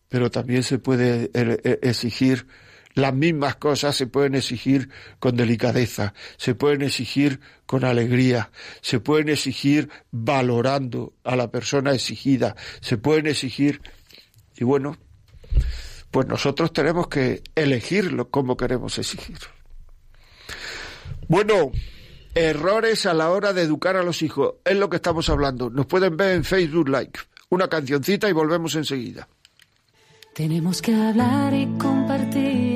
pero 0.09 0.31
también 0.31 0.63
se 0.63 0.79
puede 0.79 1.31
eh, 1.33 1.59
eh, 1.63 1.79
exigir 1.83 2.47
las 2.93 3.13
mismas 3.13 3.55
cosas 3.55 3.95
se 3.95 4.07
pueden 4.07 4.35
exigir 4.35 4.89
con 5.19 5.35
delicadeza, 5.35 6.13
se 6.37 6.55
pueden 6.55 6.83
exigir 6.83 7.39
con 7.65 7.85
alegría, 7.85 8.51
se 8.81 8.99
pueden 8.99 9.29
exigir 9.29 9.89
valorando 10.11 11.13
a 11.23 11.35
la 11.35 11.49
persona 11.49 11.93
exigida, 11.93 12.55
se 12.81 12.97
pueden 12.97 13.27
exigir 13.27 13.81
y 14.55 14.63
bueno, 14.63 14.97
pues 16.11 16.27
nosotros 16.27 16.71
tenemos 16.73 17.07
que 17.07 17.41
elegirlo 17.55 18.29
como 18.29 18.55
queremos 18.55 18.97
exigir. 18.99 19.39
Bueno, 21.27 21.71
errores 22.35 23.05
a 23.05 23.13
la 23.13 23.31
hora 23.31 23.53
de 23.53 23.63
educar 23.63 23.95
a 23.95 24.03
los 24.03 24.21
hijos, 24.21 24.55
es 24.63 24.77
lo 24.77 24.89
que 24.89 24.97
estamos 24.97 25.29
hablando. 25.29 25.69
Nos 25.69 25.85
pueden 25.85 26.17
ver 26.17 26.35
en 26.35 26.43
Facebook 26.43 26.89
Like. 26.89 27.19
Una 27.49 27.67
cancioncita 27.67 28.29
y 28.29 28.33
volvemos 28.33 28.75
enseguida. 28.75 29.27
Tenemos 30.33 30.81
que 30.81 30.95
hablar 30.95 31.53
y 31.53 31.67
compartir. 31.77 32.72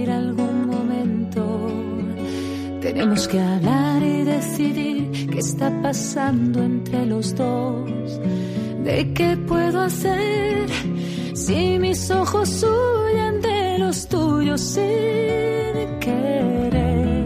Tenemos 2.87 3.27
que 3.27 3.37
hablar 3.37 4.01
y 4.01 4.23
decidir 4.23 5.27
qué 5.29 5.39
está 5.39 5.69
pasando 5.81 6.63
entre 6.63 7.05
los 7.05 7.35
dos. 7.35 7.91
¿De 8.85 9.11
qué 9.13 9.35
puedo 9.45 9.81
hacer 9.81 10.69
si 11.33 11.77
mis 11.79 12.09
ojos 12.09 12.63
huyen 12.63 13.41
de 13.41 13.79
los 13.79 14.07
tuyos 14.07 14.61
sin 14.61 15.99
querer? 15.99 17.25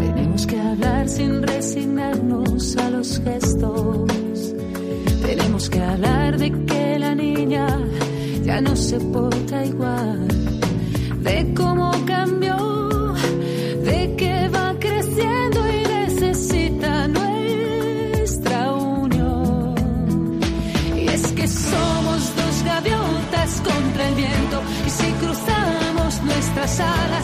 Tenemos 0.00 0.46
que 0.46 0.60
hablar 0.60 1.08
sin 1.08 1.42
resignarnos 1.42 2.76
a 2.76 2.90
los 2.90 3.18
gestos. 3.18 4.54
Tenemos 5.22 5.70
que 5.70 5.80
hablar 5.80 6.36
de 6.36 6.52
que 6.66 6.98
la 6.98 7.14
niña 7.14 7.66
ya 8.44 8.60
no 8.60 8.76
se 8.76 9.00
porta 9.00 9.64
igual, 9.64 10.28
de 11.22 11.54
cómo 11.56 11.90
cambió, 12.04 12.45
nuestras 26.78 27.15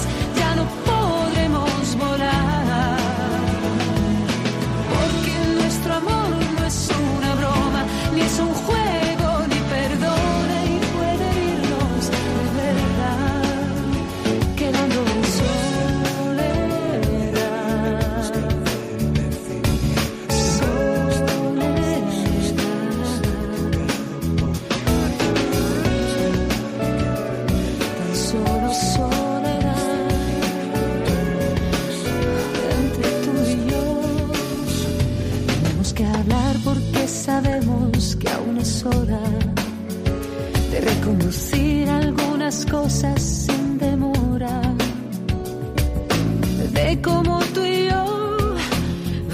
cosas 42.71 43.23
sin 43.23 43.79
demora, 43.79 44.61
de 46.73 47.01
cómo 47.01 47.40
tú 47.55 47.62
y 47.62 47.88
yo 47.88 48.55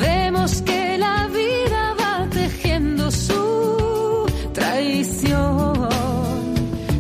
vemos 0.00 0.62
que 0.62 0.98
la 0.98 1.26
vida 1.28 1.94
va 2.00 2.28
tejiendo 2.30 3.10
su 3.10 4.26
traición. 4.52 5.88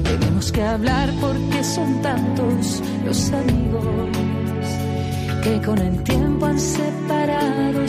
Tenemos 0.04 0.50
que 0.50 0.62
hablar 0.62 1.12
porque 1.20 1.62
son 1.62 2.02
tantos 2.02 2.82
los 3.04 3.32
amigos 3.32 3.84
que 5.42 5.60
con 5.66 5.78
el 5.78 6.02
tiempo 6.02 6.46
han 6.46 6.58
separado 6.58 7.87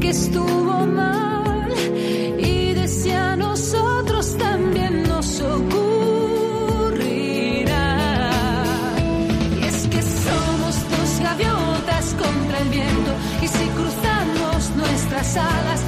que 0.00 0.10
estuvo 0.10 0.86
mal 0.86 1.72
y 2.38 2.72
decía 2.74 3.36
nosotros 3.36 4.36
también 4.36 5.02
nos 5.04 5.40
ocurrirá. 5.40 5.70
Y 9.60 9.64
es 9.64 9.86
que 9.88 10.02
somos 10.02 10.74
dos 10.90 11.20
gaviotas 11.20 12.14
contra 12.14 12.58
el 12.60 12.68
viento 12.68 13.12
y 13.42 13.48
si 13.48 13.66
cruzamos 13.68 14.70
nuestras 14.76 15.36
alas 15.36 15.82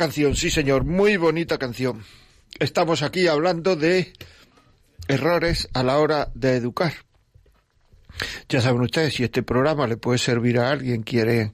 canción, 0.00 0.34
sí 0.34 0.48
señor, 0.48 0.86
muy 0.86 1.18
bonita 1.18 1.58
canción. 1.58 2.02
Estamos 2.58 3.02
aquí 3.02 3.26
hablando 3.26 3.76
de 3.76 4.14
errores 5.08 5.68
a 5.74 5.82
la 5.82 5.98
hora 5.98 6.30
de 6.34 6.56
educar. 6.56 6.94
Ya 8.48 8.62
saben 8.62 8.80
ustedes, 8.80 9.12
si 9.12 9.24
este 9.24 9.42
programa 9.42 9.86
le 9.86 9.98
puede 9.98 10.16
servir 10.16 10.58
a 10.58 10.70
alguien, 10.70 11.02
quieren, 11.02 11.52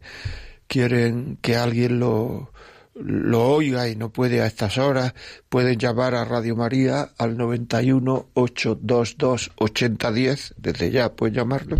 quieren 0.69 1.39
que 1.43 1.57
alguien 1.57 1.99
lo, 1.99 2.53
lo 2.99 3.49
oiga 3.49 3.89
y 3.89 3.97
no 3.97 4.11
puede 4.11 4.41
a 4.41 4.47
estas 4.47 4.79
horas, 4.79 5.15
pueden 5.49 5.79
llamar 5.79 6.15
a 6.15 6.25
Radio 6.25 6.57
María 6.57 7.11
al 7.19 7.37
91 7.37 8.31
822 8.35 9.53
8010, 9.57 10.55
desde 10.57 10.91
ya 10.91 11.13
pueden 11.13 11.35
llamarlo, 11.35 11.77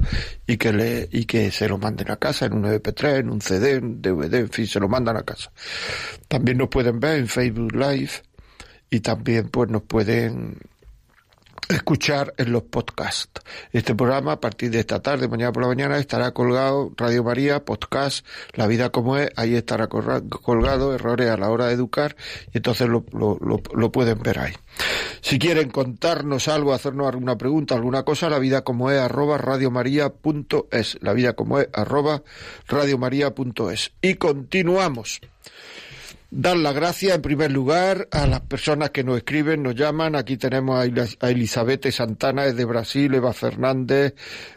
y 0.47 0.57
que 0.57 0.73
le, 0.73 1.09
y 1.11 1.25
que 1.25 1.51
se 1.51 1.69
lo 1.69 1.79
manden 1.79 2.11
a 2.11 2.17
casa 2.17 2.47
en 2.47 2.55
un 2.55 2.65
MP3, 2.65 3.21
en 3.21 3.31
un 3.31 3.41
CD, 3.41 3.73
en 3.73 3.85
un 3.85 4.03
DVD, 4.03 4.35
en 4.35 4.51
fin, 4.51 4.67
se 4.67 4.81
lo 4.81 4.89
mandan 4.89 5.17
a 5.17 5.23
casa. 5.23 5.51
También 6.29 6.59
nos 6.59 6.69
pueden 6.69 7.01
ver 7.01 7.19
en 7.19 7.29
Facebook 7.29 7.75
Live 7.75 8.11
y 8.91 9.01
también 9.01 9.49
pues 9.49 9.71
nos 9.71 9.83
pueden 9.83 10.59
escuchar 11.69 12.35
en 12.37 12.53
los 12.53 12.63
podcasts. 12.63 13.43
Este 13.73 13.95
programa 13.95 14.33
a 14.33 14.41
partir 14.41 14.71
de 14.71 14.81
esta 14.81 15.01
tarde, 15.01 15.29
mañana 15.29 15.53
por 15.53 15.63
la 15.63 15.69
mañana, 15.69 15.99
estará 15.99 16.33
colgado 16.33 16.93
Radio 16.97 17.25
María, 17.25 17.65
podcast, 17.65 18.27
La 18.55 18.67
vida 18.67 18.91
como 18.91 19.17
es, 19.17 19.31
ahí 19.37 19.55
estará 19.55 19.89
colgado, 19.89 20.95
errores 20.95 21.31
a 21.31 21.37
la 21.37 21.51
hora 21.51 21.67
de 21.67 21.75
educar, 21.75 22.17
y 22.53 22.59
entonces 22.59 22.89
lo, 22.89 23.05
lo, 23.13 23.39
lo, 23.41 23.61
lo 23.75 23.93
pueden 23.93 24.23
ver 24.23 24.39
ahí. 24.39 24.53
Si 25.21 25.39
quieren 25.39 25.71
contarnos 25.71 26.49
algo, 26.49 26.73
hacernos 26.73 27.09
alguna 27.09 27.37
pregunta, 27.37 27.75
alguna 27.75 28.05
cosa, 28.05 28.31
la 28.31 28.39
vida 28.39 28.63
como 28.63 28.91
es 28.91 29.01
arroba 29.01 29.39
radiomaria.es, 29.39 30.99
la 31.01 31.13
vida 31.13 31.33
como 31.33 31.61
es 31.61 31.69
arroba 31.73 32.23
radiomaria.es. 32.69 33.93
Y 34.03 34.15
continuamos 34.15 35.21
dar 36.31 36.57
las 36.57 36.75
gracias 36.75 37.15
en 37.15 37.23
primer 37.23 37.53
lugar 37.53 38.09
a 38.11 38.27
las 38.27 38.41
personas 38.41 38.91
que 38.91 39.05
nos 39.05 39.19
escriben, 39.19 39.63
nos 39.63 39.75
llaman. 39.75 40.17
Aquí 40.17 40.37
tenemos 40.37 40.79
a 41.21 41.31
Elizabeth 41.31 41.91
Santana 41.91 42.45
desde 42.45 42.65
Brasil, 42.65 43.15
Eva 43.15 43.33
Fernández, 43.33 44.15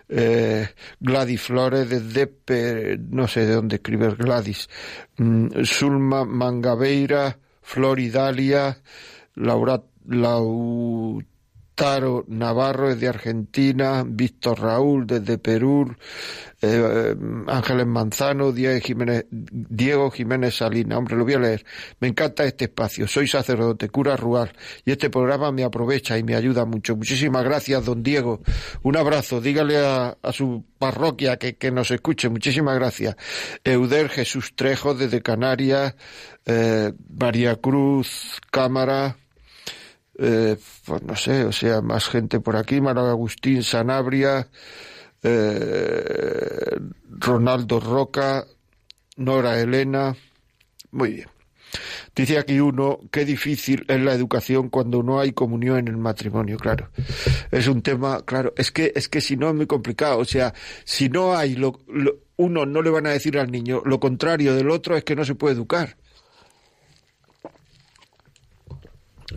eh, 0.07 0.67
Gladys 0.99 1.41
Flores 1.41 1.89
desde, 1.89 2.97
no 3.09 3.27
sé 3.27 3.45
de 3.45 3.53
dónde 3.53 3.77
escribe 3.77 4.15
Gladys, 4.15 4.69
mm, 5.17 5.63
Zulma 5.65 6.25
Mangabeira, 6.25 7.37
Floridalia, 7.61 8.81
Laura, 9.35 9.81
Lautaro 11.79 12.25
Navarro 12.27 12.89
desde 12.89 13.07
Argentina, 13.07 14.03
Víctor 14.05 14.59
Raúl 14.59 15.07
desde 15.07 15.37
Perú, 15.37 15.95
eh, 16.61 17.15
Ángeles 17.47 17.87
Manzano, 17.87 18.51
Diego 18.51 18.79
Jiménez, 18.81 19.25
Diego 19.29 20.11
Jiménez 20.11 20.57
Salina. 20.57 20.97
Hombre, 20.97 21.15
lo 21.15 21.23
voy 21.23 21.35
a 21.35 21.39
leer. 21.39 21.65
Me 22.01 22.09
encanta 22.09 22.43
este 22.43 22.65
espacio. 22.65 23.07
Soy 23.07 23.27
sacerdote, 23.27 23.87
cura 23.87 24.17
rural, 24.17 24.51
y 24.83 24.91
este 24.91 25.09
programa 25.09 25.53
me 25.53 25.63
aprovecha 25.63 26.17
y 26.17 26.23
me 26.23 26.35
ayuda 26.35 26.65
mucho. 26.65 26.97
Muchísimas 26.97 27.45
gracias, 27.45 27.85
don 27.85 28.03
Diego. 28.03 28.41
Un 28.83 28.97
abrazo. 28.97 29.39
Dígale 29.39 29.77
a, 29.77 30.17
a 30.21 30.33
su 30.33 30.65
parroquia 30.77 31.37
que, 31.37 31.55
que 31.55 31.71
nos 31.71 31.91
escuche. 31.91 32.27
Muchísimas 32.27 32.75
gracias. 32.75 33.15
Euder 33.63 34.09
Jesús 34.09 34.53
Trejo 34.53 34.95
desde 34.95 35.21
Canarias, 35.21 35.95
eh, 36.45 36.91
María 37.17 37.55
Cruz 37.55 38.41
Cámara, 38.51 39.15
eh, 40.19 40.57
pues 40.85 41.01
no 41.03 41.15
sé, 41.15 41.45
o 41.45 41.51
sea, 41.51 41.81
más 41.81 42.07
gente 42.07 42.39
por 42.39 42.57
aquí, 42.57 42.81
Manuel 42.81 43.09
Agustín 43.09 43.63
Sanabria, 43.63 44.49
eh, 45.23 46.77
Ronaldo 47.09 47.79
Roca, 47.79 48.45
Nora 49.15 49.59
Elena, 49.59 50.15
muy 50.91 51.13
bien. 51.13 51.29
Dice 52.15 52.37
aquí 52.37 52.59
uno, 52.59 52.99
qué 53.11 53.23
difícil 53.25 53.85
es 53.87 54.01
la 54.01 54.13
educación 54.13 54.69
cuando 54.69 55.03
no 55.03 55.19
hay 55.19 55.31
comunión 55.31 55.77
en 55.77 55.87
el 55.87 55.97
matrimonio, 55.97 56.57
claro. 56.57 56.89
Es 57.51 57.67
un 57.67 57.81
tema, 57.81 58.23
claro, 58.25 58.53
es 58.57 58.71
que, 58.71 58.91
es 58.95 59.07
que 59.07 59.21
si 59.21 59.37
no 59.37 59.49
es 59.49 59.55
muy 59.55 59.67
complicado, 59.67 60.17
o 60.17 60.25
sea, 60.25 60.53
si 60.83 61.09
no 61.09 61.35
hay, 61.35 61.55
lo, 61.55 61.79
uno 62.37 62.65
no 62.65 62.81
le 62.81 62.89
van 62.89 63.05
a 63.05 63.11
decir 63.11 63.37
al 63.37 63.51
niño 63.51 63.81
lo 63.85 63.99
contrario 63.99 64.55
del 64.55 64.69
otro 64.69 64.97
es 64.97 65.03
que 65.03 65.15
no 65.15 65.23
se 65.23 65.35
puede 65.35 65.55
educar. 65.55 65.97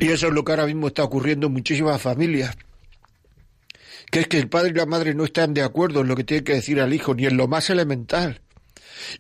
Y 0.00 0.09
eso 0.09 0.28
es 0.28 0.33
lo 0.33 0.44
que 0.44 0.52
ahora 0.52 0.66
mismo 0.66 0.88
está 0.88 1.05
ocurriendo 1.05 1.46
en 1.46 1.52
muchísimas 1.52 2.00
familias. 2.00 2.57
Que 4.11 4.20
es 4.20 4.26
que 4.26 4.38
el 4.38 4.48
padre 4.48 4.70
y 4.70 4.74
la 4.74 4.87
madre 4.87 5.14
no 5.14 5.24
están 5.24 5.55
de 5.55 5.62
acuerdo 5.62 6.00
en 6.00 6.09
lo 6.09 6.16
que 6.16 6.24
tiene 6.24 6.44
que 6.44 6.55
decir 6.55 6.81
al 6.81 6.92
hijo, 6.92 7.14
ni 7.14 7.26
en 7.26 7.37
lo 7.37 7.48
más 7.48 7.70
elemental. 7.70 8.40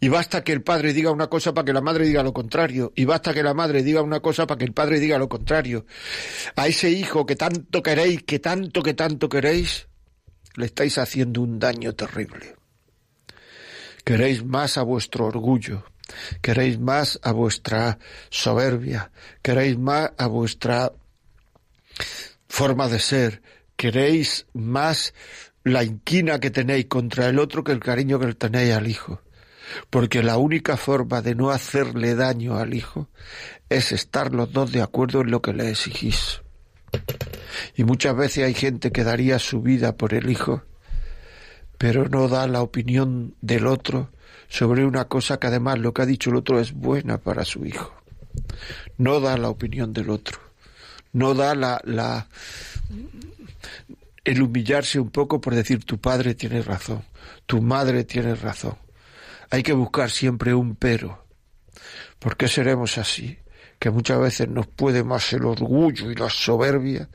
Y 0.00 0.08
basta 0.08 0.44
que 0.44 0.52
el 0.52 0.62
padre 0.62 0.92
diga 0.92 1.10
una 1.10 1.28
cosa 1.28 1.54
para 1.54 1.64
que 1.64 1.72
la 1.72 1.80
madre 1.80 2.06
diga 2.06 2.22
lo 2.22 2.32
contrario. 2.32 2.92
Y 2.94 3.04
basta 3.04 3.34
que 3.34 3.42
la 3.42 3.54
madre 3.54 3.82
diga 3.82 4.02
una 4.02 4.20
cosa 4.20 4.46
para 4.46 4.58
que 4.58 4.64
el 4.64 4.72
padre 4.72 5.00
diga 5.00 5.18
lo 5.18 5.28
contrario. 5.28 5.86
A 6.56 6.68
ese 6.68 6.90
hijo 6.90 7.26
que 7.26 7.36
tanto 7.36 7.82
queréis, 7.82 8.22
que 8.22 8.38
tanto, 8.38 8.82
que 8.82 8.94
tanto 8.94 9.28
queréis, 9.28 9.88
le 10.56 10.66
estáis 10.66 10.98
haciendo 10.98 11.40
un 11.42 11.58
daño 11.58 11.94
terrible. 11.94 12.56
Queréis 14.04 14.44
más 14.44 14.78
a 14.78 14.82
vuestro 14.82 15.26
orgullo, 15.26 15.84
queréis 16.40 16.78
más 16.78 17.18
a 17.22 17.32
vuestra 17.32 17.98
soberbia, 18.30 19.10
queréis 19.42 19.78
más 19.78 20.12
a 20.18 20.26
vuestra 20.26 20.92
forma 22.48 22.88
de 22.88 22.98
ser, 22.98 23.42
queréis 23.76 24.46
más 24.52 25.14
la 25.64 25.84
inquina 25.84 26.40
que 26.40 26.50
tenéis 26.50 26.86
contra 26.86 27.28
el 27.28 27.38
otro 27.38 27.64
que 27.64 27.72
el 27.72 27.80
cariño 27.80 28.18
que 28.18 28.34
tenéis 28.34 28.74
al 28.74 28.86
hijo. 28.86 29.22
Porque 29.88 30.22
la 30.22 30.36
única 30.36 30.76
forma 30.76 31.22
de 31.22 31.34
no 31.34 31.50
hacerle 31.50 32.14
daño 32.14 32.58
al 32.58 32.74
hijo 32.74 33.08
es 33.68 33.92
estar 33.92 34.34
los 34.34 34.52
dos 34.52 34.72
de 34.72 34.82
acuerdo 34.82 35.22
en 35.22 35.30
lo 35.30 35.40
que 35.40 35.54
le 35.54 35.70
exigís. 35.70 36.42
Y 37.74 37.84
muchas 37.84 38.14
veces 38.14 38.44
hay 38.44 38.54
gente 38.54 38.92
que 38.92 39.04
daría 39.04 39.38
su 39.38 39.62
vida 39.62 39.96
por 39.96 40.12
el 40.12 40.30
hijo, 40.30 40.62
pero 41.78 42.08
no 42.08 42.28
da 42.28 42.46
la 42.46 42.60
opinión 42.60 43.34
del 43.40 43.66
otro 43.66 44.10
sobre 44.52 44.84
una 44.84 45.06
cosa 45.06 45.38
que 45.38 45.46
además 45.46 45.78
lo 45.78 45.94
que 45.94 46.02
ha 46.02 46.06
dicho 46.06 46.28
el 46.28 46.36
otro 46.36 46.60
es 46.60 46.74
buena 46.74 47.16
para 47.16 47.42
su 47.42 47.64
hijo. 47.64 47.90
No 48.98 49.18
da 49.18 49.38
la 49.38 49.48
opinión 49.48 49.94
del 49.94 50.10
otro. 50.10 50.38
No 51.14 51.32
da 51.32 51.54
la, 51.54 51.80
la 51.84 52.26
el 54.24 54.42
humillarse 54.42 55.00
un 55.00 55.08
poco 55.08 55.40
por 55.40 55.54
decir 55.54 55.82
tu 55.86 55.98
padre 55.98 56.34
tiene 56.34 56.60
razón, 56.60 57.02
tu 57.46 57.62
madre 57.62 58.04
tiene 58.04 58.34
razón. 58.34 58.76
Hay 59.48 59.62
que 59.62 59.72
buscar 59.72 60.10
siempre 60.10 60.52
un 60.52 60.76
pero. 60.76 61.24
¿Por 62.18 62.36
qué 62.36 62.46
seremos 62.46 62.98
así? 62.98 63.38
Que 63.78 63.88
muchas 63.88 64.20
veces 64.20 64.48
nos 64.50 64.66
puede 64.66 65.02
más 65.02 65.32
el 65.32 65.46
orgullo 65.46 66.10
y 66.10 66.14
la 66.14 66.28
soberbia, 66.28 67.08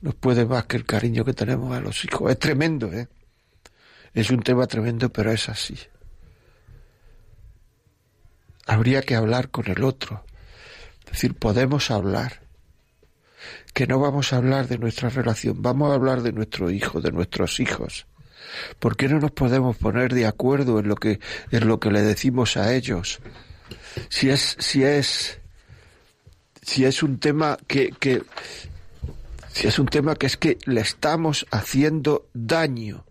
nos 0.00 0.14
puede 0.14 0.46
más 0.46 0.64
que 0.64 0.78
el 0.78 0.86
cariño 0.86 1.26
que 1.26 1.34
tenemos 1.34 1.76
a 1.76 1.80
los 1.80 2.06
hijos. 2.06 2.30
Es 2.30 2.38
tremendo, 2.38 2.90
¿eh? 2.90 3.06
Es 4.14 4.30
un 4.30 4.40
tema 4.40 4.66
tremendo, 4.66 5.10
pero 5.12 5.30
es 5.30 5.46
así. 5.50 5.76
Habría 8.66 9.02
que 9.02 9.14
hablar 9.14 9.50
con 9.50 9.70
el 9.70 9.84
otro. 9.84 10.24
Es 11.06 11.12
decir, 11.12 11.34
podemos 11.34 11.90
hablar. 11.90 12.40
Que 13.74 13.86
no 13.86 13.98
vamos 13.98 14.32
a 14.32 14.36
hablar 14.36 14.68
de 14.68 14.78
nuestra 14.78 15.08
relación, 15.08 15.62
vamos 15.62 15.90
a 15.90 15.94
hablar 15.94 16.22
de 16.22 16.32
nuestro 16.32 16.70
hijo, 16.70 17.00
de 17.00 17.12
nuestros 17.12 17.60
hijos. 17.60 18.06
¿Por 18.78 18.96
qué 18.96 19.08
no 19.08 19.20
nos 19.20 19.30
podemos 19.30 19.76
poner 19.76 20.12
de 20.12 20.26
acuerdo 20.26 20.78
en 20.80 20.88
lo 20.88 20.96
que, 20.96 21.20
en 21.50 21.68
lo 21.68 21.80
que 21.80 21.90
le 21.90 22.02
decimos 22.02 22.56
a 22.56 22.74
ellos? 22.74 23.20
Si 24.08 24.28
es, 24.28 24.56
si 24.58 24.84
es, 24.84 25.40
si 26.62 26.84
es 26.84 27.02
un 27.02 27.18
tema 27.18 27.58
que, 27.66 27.90
que, 27.98 28.22
si 29.52 29.66
es 29.66 29.78
un 29.78 29.86
tema 29.86 30.14
que 30.16 30.26
es 30.26 30.36
que 30.36 30.58
le 30.64 30.80
estamos 30.80 31.46
haciendo 31.50 32.28
daño. 32.32 33.04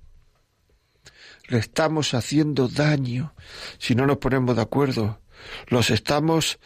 Le 1.47 1.57
estamos 1.57 2.13
haciendo 2.13 2.67
daño 2.67 3.33
si 3.79 3.95
no 3.95 4.05
nos 4.05 4.17
ponemos 4.17 4.55
de 4.55 4.61
acuerdo. 4.61 5.19
Los 5.67 5.89
estamos 5.89 6.59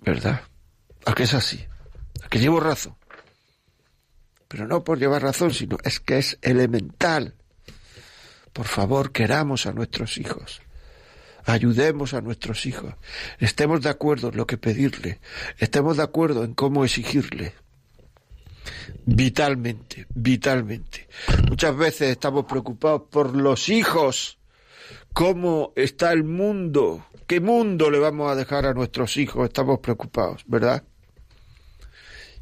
¿verdad? 0.00 0.42
¿A 1.06 1.14
que 1.14 1.24
es 1.24 1.34
así? 1.34 1.64
¿A 2.22 2.28
que 2.28 2.38
llevo 2.38 2.60
razón? 2.60 2.96
Pero 4.48 4.66
no 4.66 4.82
por 4.82 4.98
llevar 4.98 5.22
razón, 5.22 5.52
sino 5.52 5.78
es 5.84 6.00
que 6.00 6.18
es 6.18 6.38
elemental. 6.42 7.36
Por 8.52 8.66
favor, 8.66 9.12
queramos 9.12 9.66
a 9.66 9.72
nuestros 9.72 10.18
hijos. 10.18 10.60
Ayudemos 11.44 12.14
a 12.14 12.20
nuestros 12.20 12.66
hijos. 12.66 12.94
Estemos 13.38 13.82
de 13.82 13.90
acuerdo 13.90 14.28
en 14.28 14.36
lo 14.36 14.46
que 14.46 14.58
pedirle. 14.58 15.20
Estemos 15.58 15.96
de 15.96 16.02
acuerdo 16.02 16.44
en 16.44 16.54
cómo 16.54 16.84
exigirle. 16.84 17.54
Vitalmente, 19.06 20.06
vitalmente. 20.14 21.08
Muchas 21.48 21.76
veces 21.76 22.10
estamos 22.10 22.44
preocupados 22.44 23.02
por 23.10 23.34
los 23.34 23.68
hijos 23.68 24.39
cómo 25.12 25.72
está 25.76 26.12
el 26.12 26.24
mundo, 26.24 27.06
qué 27.26 27.40
mundo 27.40 27.90
le 27.90 27.98
vamos 27.98 28.30
a 28.30 28.34
dejar 28.34 28.66
a 28.66 28.74
nuestros 28.74 29.16
hijos, 29.16 29.46
estamos 29.46 29.80
preocupados, 29.80 30.42
¿verdad? 30.46 30.82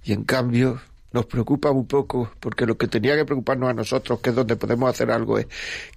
Y 0.04 0.12
en 0.12 0.24
cambio 0.24 0.80
nos 1.12 1.26
preocupa 1.26 1.70
un 1.70 1.86
poco, 1.86 2.32
porque 2.40 2.66
lo 2.66 2.76
que 2.76 2.88
tenía 2.88 3.16
que 3.16 3.24
preocuparnos 3.24 3.70
a 3.70 3.74
nosotros, 3.74 4.20
que 4.20 4.30
es 4.30 4.36
donde 4.36 4.56
podemos 4.56 4.90
hacer 4.90 5.10
algo, 5.10 5.38
es 5.38 5.46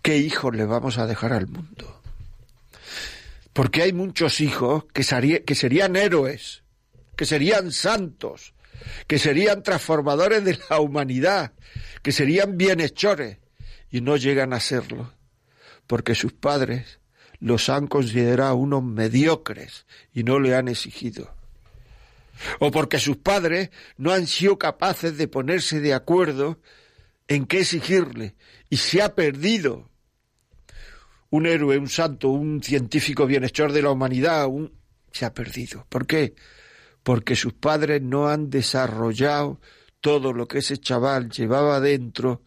qué 0.02 0.18
hijos 0.18 0.56
le 0.56 0.66
vamos 0.66 0.98
a 0.98 1.06
dejar 1.06 1.34
al 1.34 1.48
mundo. 1.48 2.02
Porque 3.54 3.82
hay 3.82 3.94
muchos 3.94 4.40
hijos 4.40 4.86
que, 4.94 5.44
que 5.46 5.56
serían 5.56 5.96
héroes, 5.98 6.64
que 7.18 7.26
serían 7.26 7.72
santos, 7.72 8.54
que 9.08 9.20
serían 9.20 9.64
transformadores 9.64 10.46
de 10.46 10.58
la 10.70 10.80
humanidad, 10.80 11.52
que 12.02 12.14
serían 12.14 12.58
bienhechores, 12.58 13.38
y 13.92 14.00
no 14.00 14.16
llegan 14.16 14.54
a 14.54 14.62
serlo 14.62 15.12
porque 15.92 16.16
sus 16.16 16.32
padres 16.32 17.02
los 17.42 17.68
han 17.68 17.86
considerado 17.86 18.56
unos 18.56 18.82
mediocres 18.82 19.86
y 20.14 20.24
no 20.24 20.40
le 20.40 20.56
han 20.56 20.70
exigido. 20.70 21.36
O 22.60 22.72
porque 22.72 22.98
sus 22.98 23.18
padres 23.18 23.72
no 23.98 24.14
han 24.14 24.26
sido 24.26 24.58
capaces 24.58 25.18
de 25.18 25.28
ponerse 25.28 25.82
de 25.82 25.94
acuerdo 25.94 26.62
en 27.28 27.46
qué 27.46 27.60
exigirle 27.60 28.36
y 28.70 28.78
se 28.78 29.02
ha 29.02 29.16
perdido. 29.16 29.90
Un 31.30 31.46
héroe, 31.46 31.78
un 31.78 31.90
santo, 31.90 32.30
un 32.30 32.64
científico 32.64 33.26
bienhechor 33.26 33.74
de 33.74 33.82
la 33.82 33.92
humanidad, 33.92 34.48
se 35.12 35.26
ha 35.26 35.34
perdido. 35.34 35.86
¿Por 35.90 36.08
qué? 36.08 36.36
Porque 37.04 37.36
sus 37.36 37.52
padres 37.52 38.02
no 38.02 38.30
han 38.30 38.50
desarrollado 38.50 39.60
todo 40.00 40.32
lo 40.32 40.48
que 40.48 40.60
ese 40.60 40.78
chaval 40.78 41.32
llevaba 41.32 41.82
dentro 41.82 42.44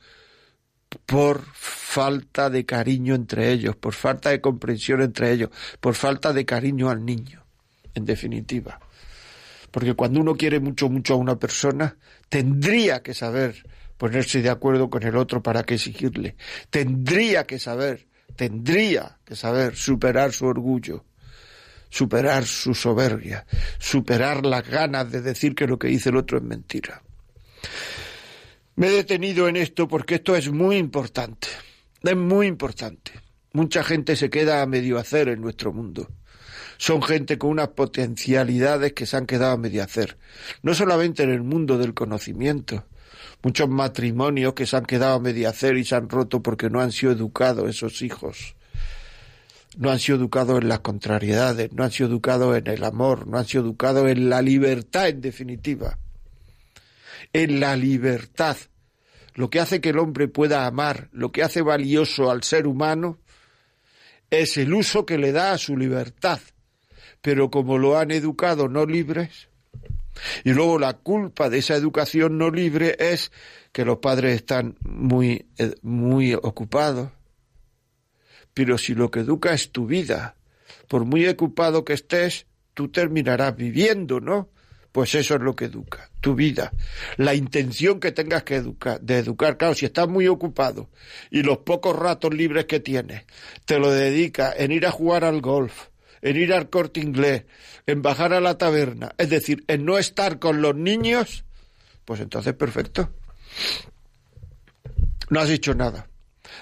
por 1.06 1.44
falta 1.54 2.50
de 2.50 2.64
cariño 2.64 3.14
entre 3.14 3.50
ellos, 3.50 3.76
por 3.76 3.94
falta 3.94 4.30
de 4.30 4.40
comprensión 4.40 5.02
entre 5.02 5.32
ellos, 5.32 5.50
por 5.80 5.94
falta 5.94 6.32
de 6.32 6.44
cariño 6.44 6.90
al 6.90 7.04
niño, 7.04 7.44
en 7.94 8.04
definitiva. 8.04 8.80
Porque 9.70 9.94
cuando 9.94 10.20
uno 10.20 10.36
quiere 10.36 10.60
mucho, 10.60 10.88
mucho 10.88 11.14
a 11.14 11.16
una 11.16 11.36
persona, 11.36 11.96
tendría 12.28 13.02
que 13.02 13.14
saber 13.14 13.64
ponerse 13.96 14.42
de 14.42 14.50
acuerdo 14.50 14.90
con 14.90 15.02
el 15.02 15.16
otro 15.16 15.42
para 15.42 15.62
qué 15.64 15.74
exigirle. 15.74 16.36
Tendría 16.70 17.44
que 17.44 17.58
saber, 17.58 18.06
tendría 18.36 19.18
que 19.24 19.36
saber 19.36 19.76
superar 19.76 20.32
su 20.32 20.46
orgullo, 20.46 21.04
superar 21.90 22.44
su 22.44 22.74
soberbia, 22.74 23.46
superar 23.78 24.44
las 24.44 24.68
ganas 24.68 25.10
de 25.10 25.22
decir 25.22 25.54
que 25.54 25.66
lo 25.66 25.78
que 25.78 25.88
dice 25.88 26.10
el 26.10 26.16
otro 26.16 26.38
es 26.38 26.44
mentira. 26.44 27.02
Me 28.76 28.88
he 28.88 28.90
detenido 28.90 29.46
en 29.46 29.54
esto 29.54 29.86
porque 29.86 30.16
esto 30.16 30.34
es 30.34 30.50
muy 30.50 30.78
importante. 30.78 31.46
Es 32.02 32.16
muy 32.16 32.48
importante. 32.48 33.12
Mucha 33.52 33.84
gente 33.84 34.16
se 34.16 34.30
queda 34.30 34.62
a 34.62 34.66
medio 34.66 34.98
hacer 34.98 35.28
en 35.28 35.40
nuestro 35.40 35.72
mundo. 35.72 36.08
Son 36.76 37.00
gente 37.00 37.38
con 37.38 37.50
unas 37.50 37.68
potencialidades 37.68 38.92
que 38.92 39.06
se 39.06 39.16
han 39.16 39.26
quedado 39.26 39.52
a 39.52 39.58
medio 39.58 39.84
hacer. 39.84 40.18
No 40.62 40.74
solamente 40.74 41.22
en 41.22 41.30
el 41.30 41.44
mundo 41.44 41.78
del 41.78 41.94
conocimiento. 41.94 42.84
Muchos 43.44 43.68
matrimonios 43.68 44.54
que 44.54 44.66
se 44.66 44.76
han 44.76 44.86
quedado 44.86 45.14
a 45.14 45.20
medio 45.20 45.48
hacer 45.48 45.76
y 45.76 45.84
se 45.84 45.94
han 45.94 46.08
roto 46.08 46.42
porque 46.42 46.68
no 46.68 46.80
han 46.80 46.90
sido 46.90 47.12
educados 47.12 47.70
esos 47.70 48.02
hijos. 48.02 48.56
No 49.76 49.92
han 49.92 50.00
sido 50.00 50.18
educados 50.18 50.60
en 50.60 50.68
las 50.68 50.80
contrariedades, 50.80 51.72
no 51.72 51.84
han 51.84 51.92
sido 51.92 52.08
educados 52.08 52.56
en 52.58 52.66
el 52.66 52.82
amor, 52.82 53.28
no 53.28 53.38
han 53.38 53.46
sido 53.46 53.62
educados 53.62 54.10
en 54.10 54.28
la 54.30 54.42
libertad 54.42 55.08
en 55.08 55.20
definitiva 55.20 55.96
en 57.34 57.60
la 57.60 57.76
libertad. 57.76 58.56
Lo 59.34 59.50
que 59.50 59.60
hace 59.60 59.82
que 59.82 59.90
el 59.90 59.98
hombre 59.98 60.28
pueda 60.28 60.66
amar, 60.66 61.08
lo 61.12 61.32
que 61.32 61.42
hace 61.42 61.60
valioso 61.60 62.30
al 62.30 62.44
ser 62.44 62.66
humano, 62.66 63.18
es 64.30 64.56
el 64.56 64.72
uso 64.72 65.04
que 65.04 65.18
le 65.18 65.32
da 65.32 65.52
a 65.52 65.58
su 65.58 65.76
libertad. 65.76 66.40
Pero 67.20 67.50
como 67.50 67.76
lo 67.76 67.98
han 67.98 68.10
educado 68.12 68.68
no 68.68 68.86
libres, 68.86 69.48
y 70.44 70.52
luego 70.52 70.78
la 70.78 70.94
culpa 70.94 71.50
de 71.50 71.58
esa 71.58 71.74
educación 71.74 72.38
no 72.38 72.50
libre 72.50 72.96
es 72.98 73.32
que 73.72 73.84
los 73.84 73.98
padres 73.98 74.36
están 74.36 74.76
muy, 74.82 75.46
eh, 75.58 75.74
muy 75.82 76.34
ocupados. 76.34 77.10
Pero 78.52 78.78
si 78.78 78.94
lo 78.94 79.10
que 79.10 79.20
educa 79.20 79.52
es 79.52 79.72
tu 79.72 79.86
vida, 79.86 80.36
por 80.86 81.04
muy 81.04 81.26
ocupado 81.26 81.84
que 81.84 81.94
estés, 81.94 82.46
tú 82.74 82.88
terminarás 82.88 83.56
viviendo, 83.56 84.20
¿no? 84.20 84.50
Pues 84.94 85.16
eso 85.16 85.34
es 85.34 85.40
lo 85.40 85.56
que 85.56 85.64
educa, 85.64 86.08
tu 86.20 86.36
vida. 86.36 86.72
La 87.16 87.34
intención 87.34 87.98
que 87.98 88.12
tengas 88.12 88.44
que 88.44 88.54
educar, 88.54 89.00
de 89.00 89.18
educar. 89.18 89.56
Claro, 89.56 89.74
si 89.74 89.86
estás 89.86 90.06
muy 90.06 90.28
ocupado 90.28 90.88
y 91.32 91.42
los 91.42 91.58
pocos 91.58 91.96
ratos 91.96 92.32
libres 92.32 92.66
que 92.66 92.78
tienes 92.78 93.24
te 93.64 93.80
lo 93.80 93.90
dedicas 93.90 94.54
en 94.56 94.70
ir 94.70 94.86
a 94.86 94.92
jugar 94.92 95.24
al 95.24 95.40
golf, 95.40 95.88
en 96.22 96.36
ir 96.36 96.52
al 96.54 96.70
corte 96.70 97.00
inglés, 97.00 97.42
en 97.88 98.02
bajar 98.02 98.32
a 98.34 98.40
la 98.40 98.56
taberna, 98.56 99.16
es 99.18 99.30
decir, 99.30 99.64
en 99.66 99.84
no 99.84 99.98
estar 99.98 100.38
con 100.38 100.62
los 100.62 100.76
niños, 100.76 101.44
pues 102.04 102.20
entonces 102.20 102.54
perfecto. 102.54 103.10
No 105.28 105.40
has 105.40 105.50
hecho 105.50 105.74
nada. 105.74 106.08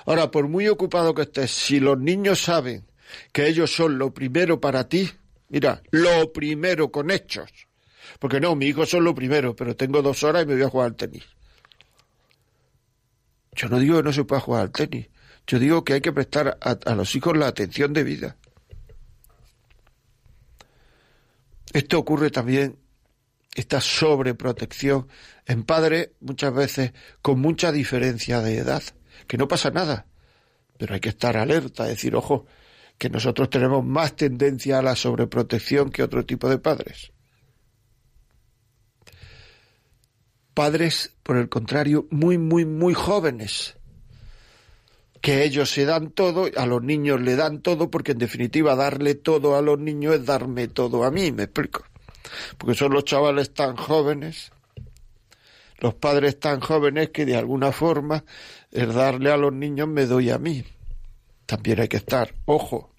Ahora, 0.06 0.30
por 0.30 0.48
muy 0.48 0.68
ocupado 0.68 1.14
que 1.14 1.20
estés, 1.20 1.50
si 1.50 1.80
los 1.80 1.98
niños 1.98 2.40
saben 2.40 2.86
que 3.30 3.46
ellos 3.46 3.74
son 3.74 3.98
lo 3.98 4.14
primero 4.14 4.58
para 4.58 4.88
ti, 4.88 5.10
mira, 5.50 5.82
lo 5.90 6.32
primero 6.32 6.90
con 6.90 7.10
hechos 7.10 7.50
porque 8.22 8.38
no, 8.38 8.54
mi 8.54 8.66
hijo 8.66 8.86
son 8.86 9.02
lo 9.02 9.16
primero, 9.16 9.56
pero 9.56 9.74
tengo 9.74 10.00
dos 10.00 10.22
horas 10.22 10.44
y 10.44 10.46
me 10.46 10.54
voy 10.54 10.62
a 10.62 10.68
jugar 10.68 10.86
al 10.86 10.94
tenis. 10.94 11.24
Yo 13.50 13.68
no 13.68 13.80
digo 13.80 13.96
que 13.96 14.04
no 14.04 14.12
se 14.12 14.22
pueda 14.22 14.40
jugar 14.40 14.62
al 14.62 14.70
tenis. 14.70 15.08
Yo 15.44 15.58
digo 15.58 15.82
que 15.82 15.94
hay 15.94 16.00
que 16.00 16.12
prestar 16.12 16.56
a, 16.60 16.70
a 16.70 16.94
los 16.94 17.16
hijos 17.16 17.36
la 17.36 17.48
atención 17.48 17.92
debida. 17.92 18.36
Esto 21.72 21.98
ocurre 21.98 22.30
también, 22.30 22.78
esta 23.56 23.80
sobreprotección 23.80 25.08
en 25.44 25.64
padres 25.64 26.10
muchas 26.20 26.54
veces 26.54 26.92
con 27.22 27.40
mucha 27.40 27.72
diferencia 27.72 28.40
de 28.40 28.58
edad, 28.58 28.84
que 29.26 29.36
no 29.36 29.48
pasa 29.48 29.72
nada, 29.72 30.06
pero 30.78 30.94
hay 30.94 31.00
que 31.00 31.08
estar 31.08 31.36
alerta, 31.36 31.86
decir, 31.86 32.14
ojo, 32.14 32.46
que 32.98 33.10
nosotros 33.10 33.50
tenemos 33.50 33.84
más 33.84 34.14
tendencia 34.14 34.78
a 34.78 34.82
la 34.82 34.94
sobreprotección 34.94 35.90
que 35.90 36.04
otro 36.04 36.24
tipo 36.24 36.48
de 36.48 36.58
padres. 36.58 37.10
Padres, 40.54 41.12
por 41.22 41.36
el 41.36 41.48
contrario, 41.48 42.06
muy, 42.10 42.38
muy, 42.38 42.64
muy 42.64 42.94
jóvenes, 42.94 43.76
que 45.20 45.44
ellos 45.44 45.70
se 45.70 45.84
dan 45.84 46.10
todo, 46.10 46.48
a 46.56 46.66
los 46.66 46.82
niños 46.82 47.20
le 47.20 47.36
dan 47.36 47.60
todo, 47.62 47.90
porque 47.90 48.12
en 48.12 48.18
definitiva 48.18 48.74
darle 48.74 49.14
todo 49.14 49.56
a 49.56 49.62
los 49.62 49.78
niños 49.78 50.16
es 50.16 50.26
darme 50.26 50.68
todo 50.68 51.04
a 51.04 51.10
mí, 51.10 51.32
me 51.32 51.44
explico. 51.44 51.84
Porque 52.58 52.74
son 52.74 52.92
los 52.92 53.04
chavales 53.04 53.54
tan 53.54 53.76
jóvenes, 53.76 54.50
los 55.78 55.94
padres 55.94 56.38
tan 56.40 56.60
jóvenes 56.60 57.10
que 57.10 57.24
de 57.24 57.36
alguna 57.36 57.72
forma 57.72 58.24
el 58.70 58.92
darle 58.92 59.30
a 59.30 59.36
los 59.36 59.52
niños 59.52 59.88
me 59.88 60.06
doy 60.06 60.30
a 60.30 60.38
mí. 60.38 60.64
También 61.46 61.80
hay 61.80 61.88
que 61.88 61.98
estar, 61.98 62.34
ojo, 62.46 62.91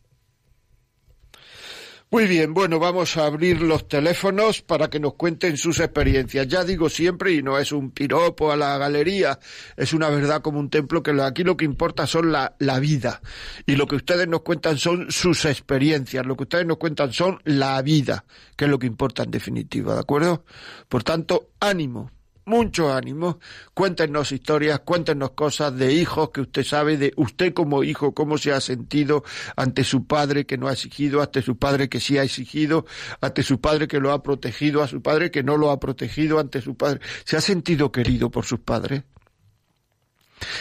muy 2.13 2.28
bien, 2.28 2.54
bueno, 2.54 2.78
vamos 2.78 3.17
a 3.17 3.26
abrir 3.26 3.63
los 3.63 3.88
teléfonos 3.88 4.62
para 4.62 4.88
que 4.88 4.99
nos 4.99 5.15
cuenten 5.15 5.58
sus 5.58 5.80
experiencias. 5.80 6.47
Ya 6.47 6.63
digo 6.63 6.88
siempre, 6.88 7.34
y 7.34 7.41
no 7.41 7.58
es 7.58 7.71
un 7.71 7.89
piropo 7.89 8.52
a 8.52 8.56
la 8.56 8.78
galería, 8.78 9.39
es 9.76 9.93
una 9.93 10.10
verdad 10.10 10.43
como 10.43 10.60
un 10.60 10.69
templo, 10.69 11.02
que 11.02 11.19
aquí 11.23 11.43
lo 11.43 11.58
que 11.58 11.65
importa 11.65 12.06
son 12.06 12.32
la, 12.32 12.56
la 12.60 12.78
vida. 12.78 13.19
Y 13.65 13.78
lo 13.78 13.88
que 13.88 13.95
ustedes 13.95 14.28
nos 14.28 14.43
cuentan 14.43 14.78
son 14.78 15.10
sus 15.10 15.43
experiencias, 15.45 16.23
lo 16.23 16.38
que 16.38 16.43
ustedes 16.43 16.67
nos 16.67 16.78
cuentan 16.78 17.12
son 17.12 17.39
la 17.45 17.82
vida, 17.82 18.26
que 18.56 18.65
es 18.65 18.69
lo 18.69 18.78
que 18.78 18.86
importa 18.86 19.23
en 19.23 19.32
definitiva, 19.32 19.95
¿de 19.95 20.02
acuerdo? 20.02 20.45
Por 20.89 21.04
tanto, 21.04 21.49
ánimo 21.60 22.12
mucho 22.45 22.93
ánimo. 22.93 23.39
Cuéntenos 23.73 24.32
historias, 24.32 24.79
cuéntenos 24.79 25.32
cosas 25.32 25.75
de 25.75 25.93
hijos 25.93 26.29
que 26.32 26.41
usted 26.41 26.63
sabe, 26.63 26.97
de 26.97 27.13
usted 27.15 27.53
como 27.53 27.84
hijo, 27.84 28.13
cómo 28.13 28.38
se 28.38 28.51
ha 28.51 28.62
sentido 28.62 29.23
ante 29.56 29.84
su 29.84 30.06
padre 30.06 30.45
que 30.45 30.58
no 30.58 30.67
ha 30.67 30.73
exigido, 30.73 31.21
ante 31.21 31.41
su 31.41 31.58
padre 31.58 31.89
que 31.89 31.99
sí 31.99 32.17
ha 32.17 32.23
exigido, 32.23 32.86
ante 33.21 33.43
su 33.43 33.60
padre 33.60 33.88
que 33.88 33.99
lo 33.99 34.12
ha 34.12 34.23
protegido, 34.23 34.84
a 34.84 34.88
su 34.88 35.01
padre 35.01 35.32
que 35.32 35.43
no 35.43 35.58
lo 35.58 35.71
ha 35.71 35.79
protegido, 35.79 36.39
ante 36.39 36.62
su 36.62 36.76
padre. 36.76 36.99
¿Se 37.26 37.38
ha 37.38 37.41
sentido 37.41 37.91
querido 37.91 38.30
por 38.30 38.45
sus 38.45 38.59
padres? 38.59 39.03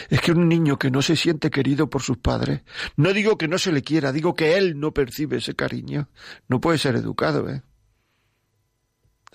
Es 0.09 0.21
que 0.21 0.31
un 0.31 0.47
niño 0.47 0.79
que 0.79 0.91
no 0.91 1.01
se 1.01 1.15
siente 1.15 1.49
querido 1.49 1.89
por 1.89 2.01
sus 2.01 2.17
padres, 2.17 2.61
no 2.95 3.11
digo 3.11 3.37
que 3.37 3.49
no 3.49 3.57
se 3.57 3.71
le 3.71 3.81
quiera, 3.81 4.13
digo 4.13 4.33
que 4.33 4.57
él 4.57 4.79
no 4.79 4.93
percibe 4.93 5.37
ese 5.37 5.55
cariño, 5.55 6.09
no 6.47 6.61
puede 6.61 6.77
ser 6.77 6.95
educado, 6.95 7.49
¿eh? 7.49 7.63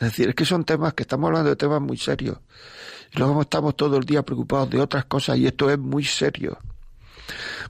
Es 0.01 0.11
decir, 0.11 0.29
es 0.29 0.35
que 0.35 0.45
son 0.45 0.65
temas 0.65 0.95
que 0.95 1.03
estamos 1.03 1.29
hablando 1.29 1.51
de 1.51 1.57
temas 1.57 1.81
muy 1.81 1.97
serios. 1.97 2.39
Y 3.13 3.19
luego 3.19 3.43
estamos 3.43 3.77
todo 3.77 3.97
el 3.97 4.05
día 4.05 4.23
preocupados 4.23 4.71
de 4.71 4.81
otras 4.81 5.05
cosas 5.07 5.39
y 5.39 5.47
esto 5.47 5.71
es 5.71 5.79
muy 5.79 6.05
serio. 6.05 6.59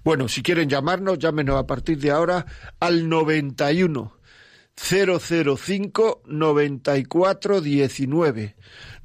Bueno, 0.05 0.29
si 0.29 0.43
quieren 0.43 0.69
llamarnos, 0.69 1.19
llámenos 1.19 1.57
a 1.57 1.67
partir 1.67 1.99
de 1.99 2.11
ahora 2.11 2.45
al 2.81 3.09
91 3.09 4.13
005 4.77 6.23
94 6.27 7.61
19 7.61 8.57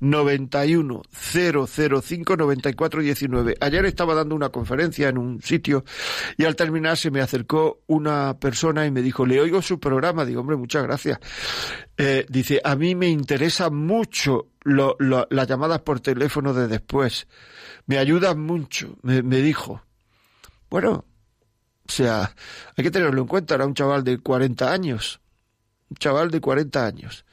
91 0.04 1.02
005 1.12 2.38
94 2.38 3.02
19. 3.02 3.56
Ayer 3.60 3.86
estaba 3.86 4.14
dando 4.14 4.36
una 4.36 4.50
conferencia 4.50 5.10
en 5.10 5.18
un 5.18 5.42
sitio 5.42 5.84
y 6.38 6.46
al 6.46 6.56
terminar 6.56 6.98
se 6.98 7.12
me 7.12 7.22
acercó 7.22 7.82
una 7.88 8.38
persona 8.40 8.86
y 8.86 8.92
me 8.92 9.02
dijo, 9.02 9.26
le 9.26 9.40
oigo 9.40 9.62
su 9.62 9.80
programa. 9.80 10.26
Digo, 10.26 10.42
hombre, 10.42 10.58
muchas 10.58 10.84
gracias. 10.84 11.20
Eh, 11.98 12.26
dice, 12.30 12.62
a 12.64 12.76
mí 12.76 12.96
me 12.96 13.08
interesa 13.08 13.70
mucho 13.70 14.50
las 14.64 15.48
llamadas 15.48 15.80
por 15.82 16.00
teléfono 16.00 16.54
de 16.54 16.68
después. 16.68 17.28
Me 17.86 17.98
ayudan 17.98 18.40
mucho, 18.40 18.98
me, 19.02 19.24
me 19.24 19.38
dijo. 19.38 19.84
Bueno, 20.70 21.06
o 21.88 21.92
sea, 21.92 22.36
hay 22.76 22.84
que 22.84 22.92
tenerlo 22.92 23.22
en 23.22 23.28
cuenta, 23.28 23.56
era 23.56 23.66
un 23.66 23.74
chaval 23.74 24.04
de 24.04 24.18
40 24.18 24.72
años 24.72 25.20
chaval 26.00 26.32
de 26.32 26.42
40 26.42 26.86
años. 26.86 27.26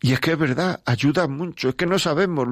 Y 0.00 0.12
es 0.12 0.20
que 0.20 0.32
es 0.32 0.38
verdad, 0.38 0.80
ayuda 0.84 1.26
mucho. 1.26 1.70
Es 1.70 1.74
que 1.74 1.86
no 1.86 1.98
sabemos 1.98 2.46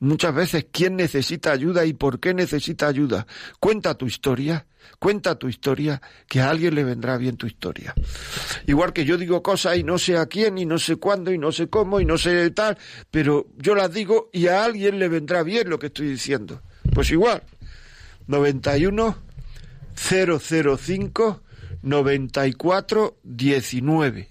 muchas 0.00 0.34
veces 0.34 0.66
quién 0.72 0.96
necesita 0.96 1.52
ayuda 1.52 1.84
y 1.84 1.92
por 1.92 2.18
qué 2.18 2.34
necesita 2.34 2.88
ayuda. 2.88 3.28
Cuenta 3.60 3.94
tu 3.94 4.06
historia, 4.06 4.66
cuenta 4.98 5.38
tu 5.38 5.48
historia, 5.48 6.02
que 6.28 6.40
a 6.40 6.50
alguien 6.50 6.74
le 6.74 6.82
vendrá 6.82 7.16
bien 7.16 7.36
tu 7.36 7.46
historia. 7.46 7.94
Igual 8.66 8.92
que 8.92 9.04
yo 9.04 9.16
digo 9.16 9.40
cosas 9.40 9.76
y 9.76 9.84
no 9.84 9.98
sé 9.98 10.16
a 10.16 10.26
quién 10.26 10.58
y 10.58 10.66
no 10.66 10.78
sé 10.78 10.96
cuándo 10.96 11.32
y 11.32 11.38
no 11.38 11.52
sé 11.52 11.68
cómo 11.68 12.00
y 12.00 12.04
no 12.04 12.18
sé 12.18 12.50
tal, 12.50 12.76
pero 13.10 13.46
yo 13.56 13.76
las 13.76 13.92
digo 13.94 14.28
y 14.32 14.48
a 14.48 14.64
alguien 14.64 14.98
le 14.98 15.08
vendrá 15.08 15.44
bien 15.44 15.70
lo 15.70 15.78
que 15.78 15.86
estoy 15.86 16.08
diciendo. 16.08 16.60
Pues 16.92 17.12
igual, 17.12 17.44
91 18.26 19.16
005 19.94 21.42
94 21.82 23.18
19. 23.22 24.28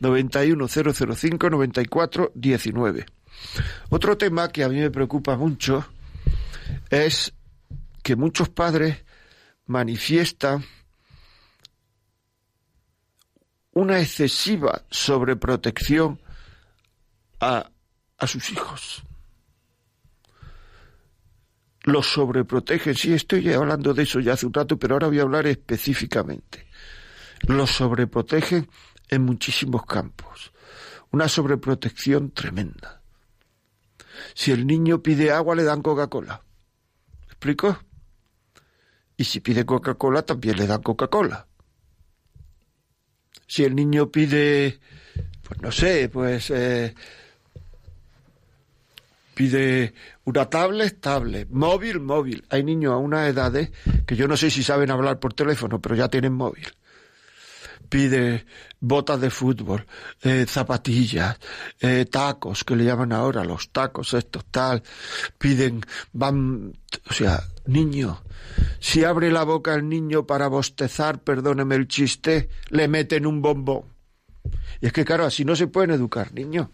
91 0.00 0.68
005 0.68 1.50
94 1.50 2.32
19. 2.34 3.06
Otro 3.90 4.16
tema 4.16 4.48
que 4.48 4.64
a 4.64 4.68
mí 4.68 4.76
me 4.76 4.90
preocupa 4.90 5.36
mucho 5.36 5.86
es 6.90 7.32
que 8.02 8.16
muchos 8.16 8.48
padres 8.48 9.04
manifiestan 9.66 10.64
una 13.72 14.00
excesiva 14.00 14.82
sobreprotección 14.90 16.20
a, 17.40 17.70
a 18.18 18.26
sus 18.26 18.50
hijos. 18.50 19.02
Los 21.82 22.06
sobreprotegen. 22.06 22.94
Sí, 22.94 23.14
estoy 23.14 23.52
hablando 23.52 23.94
de 23.94 24.02
eso 24.02 24.20
ya 24.20 24.34
hace 24.34 24.46
un 24.46 24.52
rato, 24.52 24.78
pero 24.78 24.94
ahora 24.94 25.06
voy 25.06 25.18
a 25.18 25.22
hablar 25.22 25.46
específicamente 25.46 26.70
los 27.46 27.70
sobreprotegen 27.70 28.68
en 29.10 29.22
muchísimos 29.22 29.84
campos. 29.84 30.52
Una 31.10 31.28
sobreprotección 31.28 32.30
tremenda. 32.30 33.02
Si 34.34 34.52
el 34.52 34.66
niño 34.66 35.02
pide 35.02 35.32
agua, 35.32 35.56
le 35.56 35.64
dan 35.64 35.82
Coca-Cola. 35.82 36.42
¿Me 37.26 37.26
explico? 37.26 37.78
Y 39.16 39.24
si 39.24 39.40
pide 39.40 39.66
Coca-Cola, 39.66 40.22
también 40.22 40.56
le 40.56 40.66
dan 40.66 40.82
Coca-Cola. 40.82 41.46
Si 43.46 43.64
el 43.64 43.74
niño 43.74 44.10
pide, 44.10 44.78
pues 45.42 45.60
no 45.60 45.72
sé, 45.72 46.08
pues 46.08 46.50
eh, 46.50 46.94
pide 49.34 49.92
una 50.24 50.48
tablet, 50.48 51.00
tablet, 51.00 51.48
móvil, 51.50 51.98
móvil. 51.98 52.44
Hay 52.50 52.62
niños 52.62 52.92
a 52.92 52.98
unas 52.98 53.28
edades 53.28 53.72
que 54.06 54.14
yo 54.14 54.28
no 54.28 54.36
sé 54.36 54.50
si 54.50 54.62
saben 54.62 54.92
hablar 54.92 55.18
por 55.18 55.34
teléfono, 55.34 55.80
pero 55.80 55.96
ya 55.96 56.08
tienen 56.08 56.34
móvil 56.34 56.68
pide 57.90 58.46
botas 58.78 59.20
de 59.20 59.30
fútbol, 59.30 59.84
eh, 60.22 60.46
zapatillas, 60.48 61.36
eh, 61.80 62.06
tacos, 62.06 62.64
que 62.64 62.76
le 62.76 62.84
llaman 62.84 63.12
ahora 63.12 63.44
los 63.44 63.70
tacos 63.70 64.14
estos 64.14 64.46
tal, 64.46 64.82
piden, 65.36 65.82
van, 66.12 66.72
o 67.10 67.12
sea, 67.12 67.42
niño, 67.66 68.22
si 68.78 69.04
abre 69.04 69.30
la 69.30 69.42
boca 69.42 69.74
el 69.74 69.88
niño 69.88 70.24
para 70.24 70.46
bostezar, 70.46 71.20
perdóneme 71.20 71.74
el 71.74 71.88
chiste, 71.88 72.48
le 72.70 72.88
meten 72.88 73.26
un 73.26 73.42
bombón. 73.42 73.82
Y 74.80 74.86
es 74.86 74.92
que 74.92 75.04
claro, 75.04 75.26
así 75.26 75.44
no 75.44 75.54
se 75.56 75.66
pueden 75.66 75.90
educar 75.90 76.32
niños. 76.32 76.68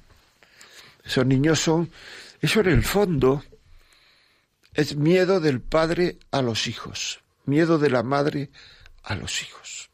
Esos 1.04 1.26
niños 1.26 1.58
son, 1.58 1.90
eso 2.40 2.60
en 2.60 2.68
el 2.68 2.84
fondo 2.84 3.42
es 4.74 4.96
miedo 4.96 5.40
del 5.40 5.60
padre 5.60 6.18
a 6.30 6.42
los 6.42 6.66
hijos, 6.66 7.20
miedo 7.46 7.78
de 7.78 7.90
la 7.90 8.02
madre 8.02 8.50
a 9.02 9.14
los 9.14 9.42
hijos 9.42 9.90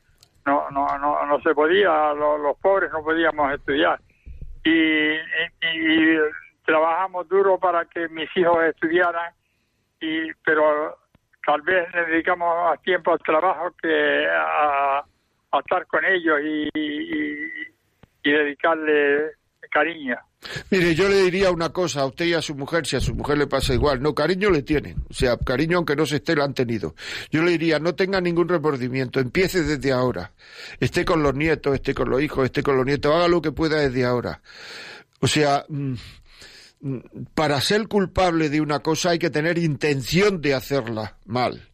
no 0.47 0.71
no 0.71 0.99
no 0.99 1.27
no 1.27 1.41
se 1.41 1.55
podía 1.55 2.13
los, 2.15 2.57
pobres 2.59 2.91
no 2.93 3.03
podíamos 3.03 3.53
estudiar. 3.53 4.01
Y, 4.65 5.19
trabajamos 6.65 7.29
duro 7.29 7.59
para 7.59 7.85
que 7.85 8.09
mis 8.09 8.35
hijos 8.37 8.65
estudiaran 8.65 9.35
y 10.01 10.33
pero 10.45 10.97
tal 11.45 11.61
vez 11.61 11.87
dedicamos 11.93 12.57
más 12.57 12.81
tiempo 12.81 13.13
al 13.13 13.19
trabajo 13.19 13.71
que 13.83 14.27
a, 14.31 15.05
estar 15.59 15.87
con 15.87 16.05
ellos 16.05 16.41
y, 16.43 16.71
y 16.75 18.31
dedicarle 18.31 19.33
cariño 19.75 20.17
Mire, 20.71 20.95
yo 20.95 21.09
le 21.09 21.23
diría 21.23 21.51
una 21.51 21.71
cosa 21.71 22.03
a 22.03 22.07
usted 22.07 22.27
y 22.27 22.35
a 22.35 22.43
su 22.43 22.55
mujer, 22.55 22.87
si 22.87 22.97
a 22.97 23.01
su 23.01 23.15
mujer 23.15 23.39
le 23.39 23.47
pasa 23.47 23.73
igual. 23.73 24.03
No, 24.03 24.15
cariño 24.15 24.51
le 24.51 24.63
tienen. 24.63 25.03
O 25.09 25.15
sea, 25.15 25.39
cariño 25.39 25.79
aunque 25.79 25.97
no 25.97 26.05
se 26.05 26.17
esté, 26.17 26.37
lo 26.37 26.45
han 26.45 26.53
tenido. 26.53 26.95
Yo 27.31 27.43
le 27.43 27.53
diría, 27.53 27.79
no 27.79 27.95
tenga 27.95 28.21
ningún 28.21 28.47
remordimiento. 28.47 29.21
Empiece 29.21 29.63
desde 29.63 29.91
ahora. 29.91 30.33
Esté 30.81 31.07
con 31.07 31.23
los 31.23 31.35
nietos, 31.35 31.75
esté 31.75 31.95
con 31.95 32.11
los 32.11 32.21
hijos, 32.21 32.45
esté 32.45 32.63
con 32.63 32.77
los 32.77 32.85
nietos. 32.85 33.15
Haga 33.15 33.27
lo 33.27 33.41
que 33.41 33.53
pueda 33.53 33.81
desde 33.81 34.05
ahora. 34.05 34.43
O 35.21 35.27
sea, 35.27 35.65
mm, 35.67 35.95
para 37.35 37.59
ser 37.63 37.89
culpable 37.89 38.51
de 38.51 38.61
una 38.61 38.81
cosa 38.81 39.11
hay 39.11 39.19
que 39.19 39.31
tener 39.31 39.57
intención 39.57 40.43
de 40.43 40.53
hacerla 40.53 41.17
mal. 41.25 41.71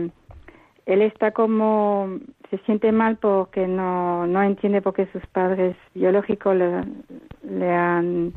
él 0.86 1.02
está 1.02 1.32
como, 1.32 2.20
se 2.50 2.58
siente 2.60 2.92
mal 2.92 3.18
porque 3.18 3.68
no, 3.68 4.28
no 4.28 4.44
entiende 4.44 4.82
por 4.82 4.94
qué 4.94 5.08
sus 5.14 5.26
padres 5.28 5.76
biológicos 5.94 6.56
le, 6.56 6.84
le 7.50 7.72
han, 7.74 8.34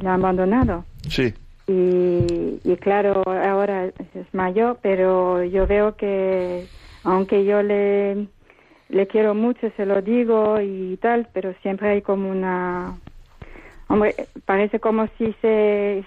le 0.00 0.08
han 0.08 0.20
abandonado. 0.20 0.84
Sí. 1.08 1.34
Y, 1.66 2.60
y 2.62 2.76
claro, 2.76 3.22
ahora 3.26 3.86
es 3.86 4.34
mayor, 4.34 4.78
pero 4.82 5.42
yo 5.44 5.66
veo 5.66 5.96
que 5.96 6.66
aunque 7.04 7.44
yo 7.44 7.62
le, 7.62 8.26
le 8.88 9.06
quiero 9.06 9.34
mucho, 9.34 9.70
se 9.76 9.86
lo 9.86 10.02
digo 10.02 10.60
y 10.60 10.96
tal, 11.00 11.28
pero 11.32 11.54
siempre 11.62 11.90
hay 11.90 12.02
como 12.02 12.30
una... 12.30 12.98
Hombre, 13.88 14.14
parece 14.46 14.80
como 14.80 15.06
si 15.18 15.34
se... 15.42 16.04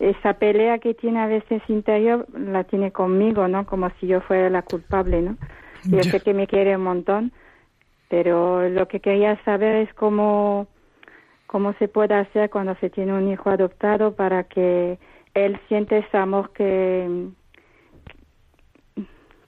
esa 0.00 0.34
pelea 0.34 0.78
que 0.78 0.94
tiene 0.94 1.20
a 1.20 1.26
veces 1.26 1.62
interior 1.68 2.26
la 2.36 2.64
tiene 2.64 2.90
conmigo, 2.90 3.46
¿no? 3.46 3.64
Como 3.64 3.88
si 4.00 4.08
yo 4.08 4.20
fuera 4.20 4.50
la 4.50 4.62
culpable, 4.62 5.22
¿no? 5.22 5.36
Yo 5.84 6.02
sé 6.02 6.20
que 6.20 6.34
me 6.34 6.48
quiere 6.48 6.76
un 6.76 6.82
montón, 6.82 7.32
pero 8.08 8.68
lo 8.68 8.88
que 8.88 8.98
quería 8.98 9.42
saber 9.44 9.76
es 9.76 9.94
cómo 9.94 10.66
cómo 11.48 11.72
se 11.78 11.88
puede 11.88 12.14
hacer 12.14 12.50
cuando 12.50 12.76
se 12.76 12.90
tiene 12.90 13.14
un 13.14 13.28
hijo 13.28 13.50
adoptado 13.50 14.14
para 14.14 14.44
que 14.44 14.98
él 15.34 15.58
siente 15.66 15.98
ese 15.98 16.16
amor 16.16 16.52
que 16.52 17.30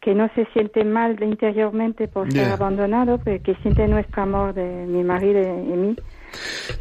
que 0.01 0.15
no 0.15 0.31
se 0.35 0.47
siente 0.47 0.83
mal 0.83 1.23
interiormente 1.23 2.09
por 2.09 2.33
ser 2.33 2.49
abandonado, 2.49 3.19
pero 3.23 3.43
que 3.43 3.55
siente 3.57 3.87
nuestro 3.87 4.23
amor 4.23 4.55
de 4.55 4.87
mi 4.87 5.05
marido 5.05 5.41
y 5.41 5.77
mí. 5.77 5.97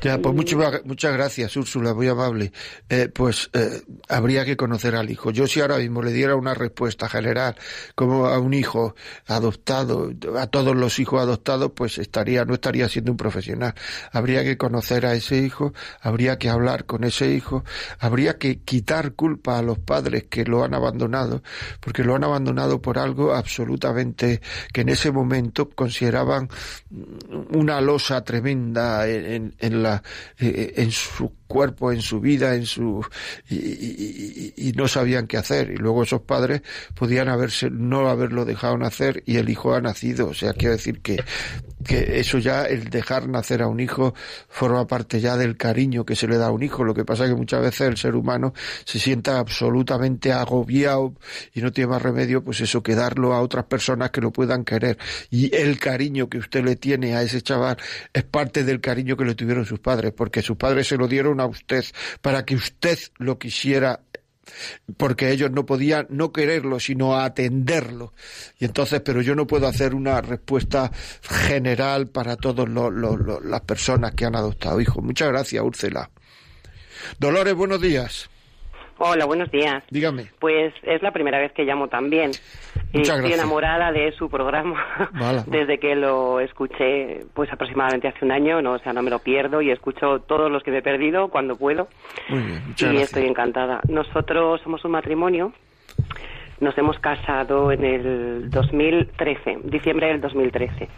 Ya, 0.01 0.17
pues 0.17 0.35
muchas, 0.35 0.85
muchas 0.85 1.13
gracias, 1.13 1.55
Úrsula, 1.57 1.93
muy 1.93 2.07
amable. 2.07 2.51
Eh, 2.89 3.09
pues 3.13 3.49
eh, 3.53 3.81
habría 4.07 4.45
que 4.45 4.55
conocer 4.57 4.95
al 4.95 5.09
hijo. 5.09 5.31
Yo 5.31 5.47
si 5.47 5.61
ahora 5.61 5.77
mismo 5.77 6.01
le 6.01 6.11
diera 6.11 6.35
una 6.35 6.53
respuesta 6.53 7.09
general, 7.09 7.55
como 7.95 8.27
a 8.27 8.39
un 8.39 8.53
hijo 8.53 8.95
adoptado, 9.27 10.11
a 10.37 10.47
todos 10.47 10.75
los 10.75 10.99
hijos 10.99 11.21
adoptados, 11.21 11.71
pues 11.75 11.97
estaría, 11.97 12.45
no 12.45 12.53
estaría 12.53 12.87
siendo 12.87 13.11
un 13.11 13.17
profesional. 13.17 13.73
Habría 14.11 14.43
que 14.43 14.57
conocer 14.57 15.05
a 15.05 15.13
ese 15.13 15.37
hijo, 15.37 15.73
habría 16.01 16.37
que 16.37 16.49
hablar 16.49 16.85
con 16.85 17.03
ese 17.03 17.31
hijo, 17.31 17.63
habría 17.99 18.37
que 18.37 18.59
quitar 18.59 19.13
culpa 19.13 19.59
a 19.59 19.61
los 19.61 19.79
padres 19.79 20.25
que 20.29 20.45
lo 20.45 20.63
han 20.63 20.73
abandonado, 20.73 21.43
porque 21.79 22.03
lo 22.03 22.15
han 22.15 22.23
abandonado 22.23 22.81
por 22.81 22.97
algo 22.97 23.33
absolutamente 23.33 24.41
que 24.73 24.81
en 24.81 24.89
ese 24.89 25.11
momento 25.11 25.69
consideraban 25.69 26.49
una 27.51 27.81
losa 27.81 28.23
tremenda 28.23 29.07
en, 29.07 29.38
en, 29.59 29.83
la, 29.83 30.01
eh, 30.37 30.47
eh, 30.47 30.73
en 30.77 30.91
su 30.91 31.31
cuerpo, 31.49 31.91
en 31.91 32.01
su 32.01 32.21
vida, 32.21 32.53
en 32.53 32.65
su 32.67 33.03
y, 33.49 34.71
no 34.75 34.87
sabían 34.87 35.27
qué 35.27 35.37
hacer. 35.37 35.71
Y 35.71 35.77
luego 35.77 36.03
esos 36.03 36.21
padres 36.21 36.61
podían 36.95 37.27
haberse, 37.27 37.69
no 37.69 38.07
haberlo 38.07 38.45
dejado 38.45 38.77
nacer 38.77 39.23
y 39.25 39.37
el 39.37 39.49
hijo 39.49 39.73
ha 39.73 39.81
nacido. 39.81 40.27
O 40.27 40.33
sea, 40.33 40.53
quiero 40.53 40.73
decir 40.73 41.01
que, 41.01 41.17
que 41.83 42.19
eso 42.19 42.37
ya, 42.37 42.65
el 42.65 42.89
dejar 42.89 43.27
nacer 43.27 43.63
a 43.63 43.67
un 43.67 43.79
hijo, 43.79 44.13
forma 44.47 44.85
parte 44.87 45.19
ya 45.19 45.37
del 45.37 45.57
cariño 45.57 46.05
que 46.05 46.15
se 46.15 46.27
le 46.27 46.37
da 46.37 46.47
a 46.47 46.51
un 46.51 46.61
hijo. 46.61 46.83
Lo 46.83 46.93
que 46.93 47.03
pasa 47.03 47.23
es 47.25 47.31
que 47.31 47.35
muchas 47.35 47.61
veces 47.61 47.81
el 47.81 47.97
ser 47.97 48.15
humano 48.15 48.53
se 48.85 48.99
sienta 48.99 49.39
absolutamente 49.39 50.31
agobiado 50.31 51.15
y 51.53 51.61
no 51.61 51.71
tiene 51.71 51.89
más 51.89 52.01
remedio, 52.01 52.43
pues 52.43 52.61
eso, 52.61 52.83
que 52.83 52.93
darlo 52.93 53.33
a 53.33 53.41
otras 53.41 53.65
personas 53.65 54.11
que 54.11 54.21
lo 54.21 54.31
puedan 54.31 54.63
querer. 54.63 54.97
Y 55.31 55.53
el 55.55 55.79
cariño 55.79 56.29
que 56.29 56.37
usted 56.37 56.63
le 56.63 56.75
tiene 56.75 57.15
a 57.15 57.23
ese 57.23 57.41
chaval 57.41 57.77
es 58.13 58.23
parte 58.23 58.63
del 58.63 58.81
cariño 58.81 59.17
que 59.17 59.25
le 59.25 59.33
tuvieron 59.33 59.65
sus 59.65 59.79
padres, 59.79 60.13
porque 60.15 60.43
sus 60.43 60.55
padres 60.55 60.87
se 60.87 60.95
lo 60.95 61.07
dieron 61.07 61.38
a 61.39 61.45
usted 61.45 61.85
para 62.21 62.45
que 62.45 62.55
usted 62.55 62.97
lo 63.17 63.37
quisiera 63.37 64.01
porque 64.97 65.31
ellos 65.31 65.51
no 65.51 65.65
podían 65.65 66.07
no 66.09 66.31
quererlo, 66.31 66.79
sino 66.79 67.17
atenderlo. 67.17 68.13
Y 68.57 68.65
entonces, 68.65 69.01
pero 69.01 69.21
yo 69.21 69.35
no 69.35 69.47
puedo 69.47 69.67
hacer 69.67 69.93
una 69.95 70.21
respuesta 70.21 70.91
general 71.21 72.07
para 72.07 72.35
todas 72.35 72.67
las 72.69 73.61
personas 73.61 74.13
que 74.13 74.25
han 74.25 74.35
adoptado 74.35 74.81
hijos. 74.81 75.03
Muchas 75.03 75.29
gracias, 75.29 75.63
Úrsula. 75.63 76.09
Dolores, 77.19 77.53
buenos 77.53 77.81
días. 77.81 78.29
Hola, 79.01 79.25
buenos 79.25 79.49
días. 79.49 79.81
Dígame. 79.89 80.25
Pues 80.39 80.73
es 80.83 81.01
la 81.01 81.11
primera 81.11 81.39
vez 81.39 81.53
que 81.53 81.63
llamo 81.63 81.87
también. 81.87 82.31
Estoy 82.91 83.31
enamorada 83.31 83.93
de 83.93 84.11
su 84.11 84.29
programa 84.29 84.83
desde 85.47 85.79
que 85.79 85.95
lo 85.95 86.41
escuché, 86.41 87.21
pues 87.33 87.49
aproximadamente 87.51 88.09
hace 88.09 88.25
un 88.25 88.31
año, 88.33 88.61
no, 88.61 88.73
o 88.73 88.79
sea, 88.79 88.91
no 88.91 89.01
me 89.01 89.09
lo 89.09 89.19
pierdo 89.19 89.61
y 89.61 89.71
escucho 89.71 90.19
todos 90.27 90.51
los 90.51 90.63
que 90.63 90.71
me 90.71 90.79
he 90.79 90.81
perdido 90.81 91.29
cuando 91.29 91.55
puedo. 91.55 91.87
Muy 92.27 92.41
bien, 92.41 92.75
y 92.77 92.97
estoy 92.97 93.25
encantada. 93.25 93.79
Nosotros 93.87 94.59
somos 94.63 94.83
un 94.83 94.91
matrimonio. 94.91 95.53
Nos 96.59 96.77
hemos 96.77 96.99
casado 96.99 97.71
en 97.71 97.85
el 97.85 98.49
2013, 98.49 99.59
diciembre 99.63 100.07
del 100.07 100.19
2013. 100.19 100.89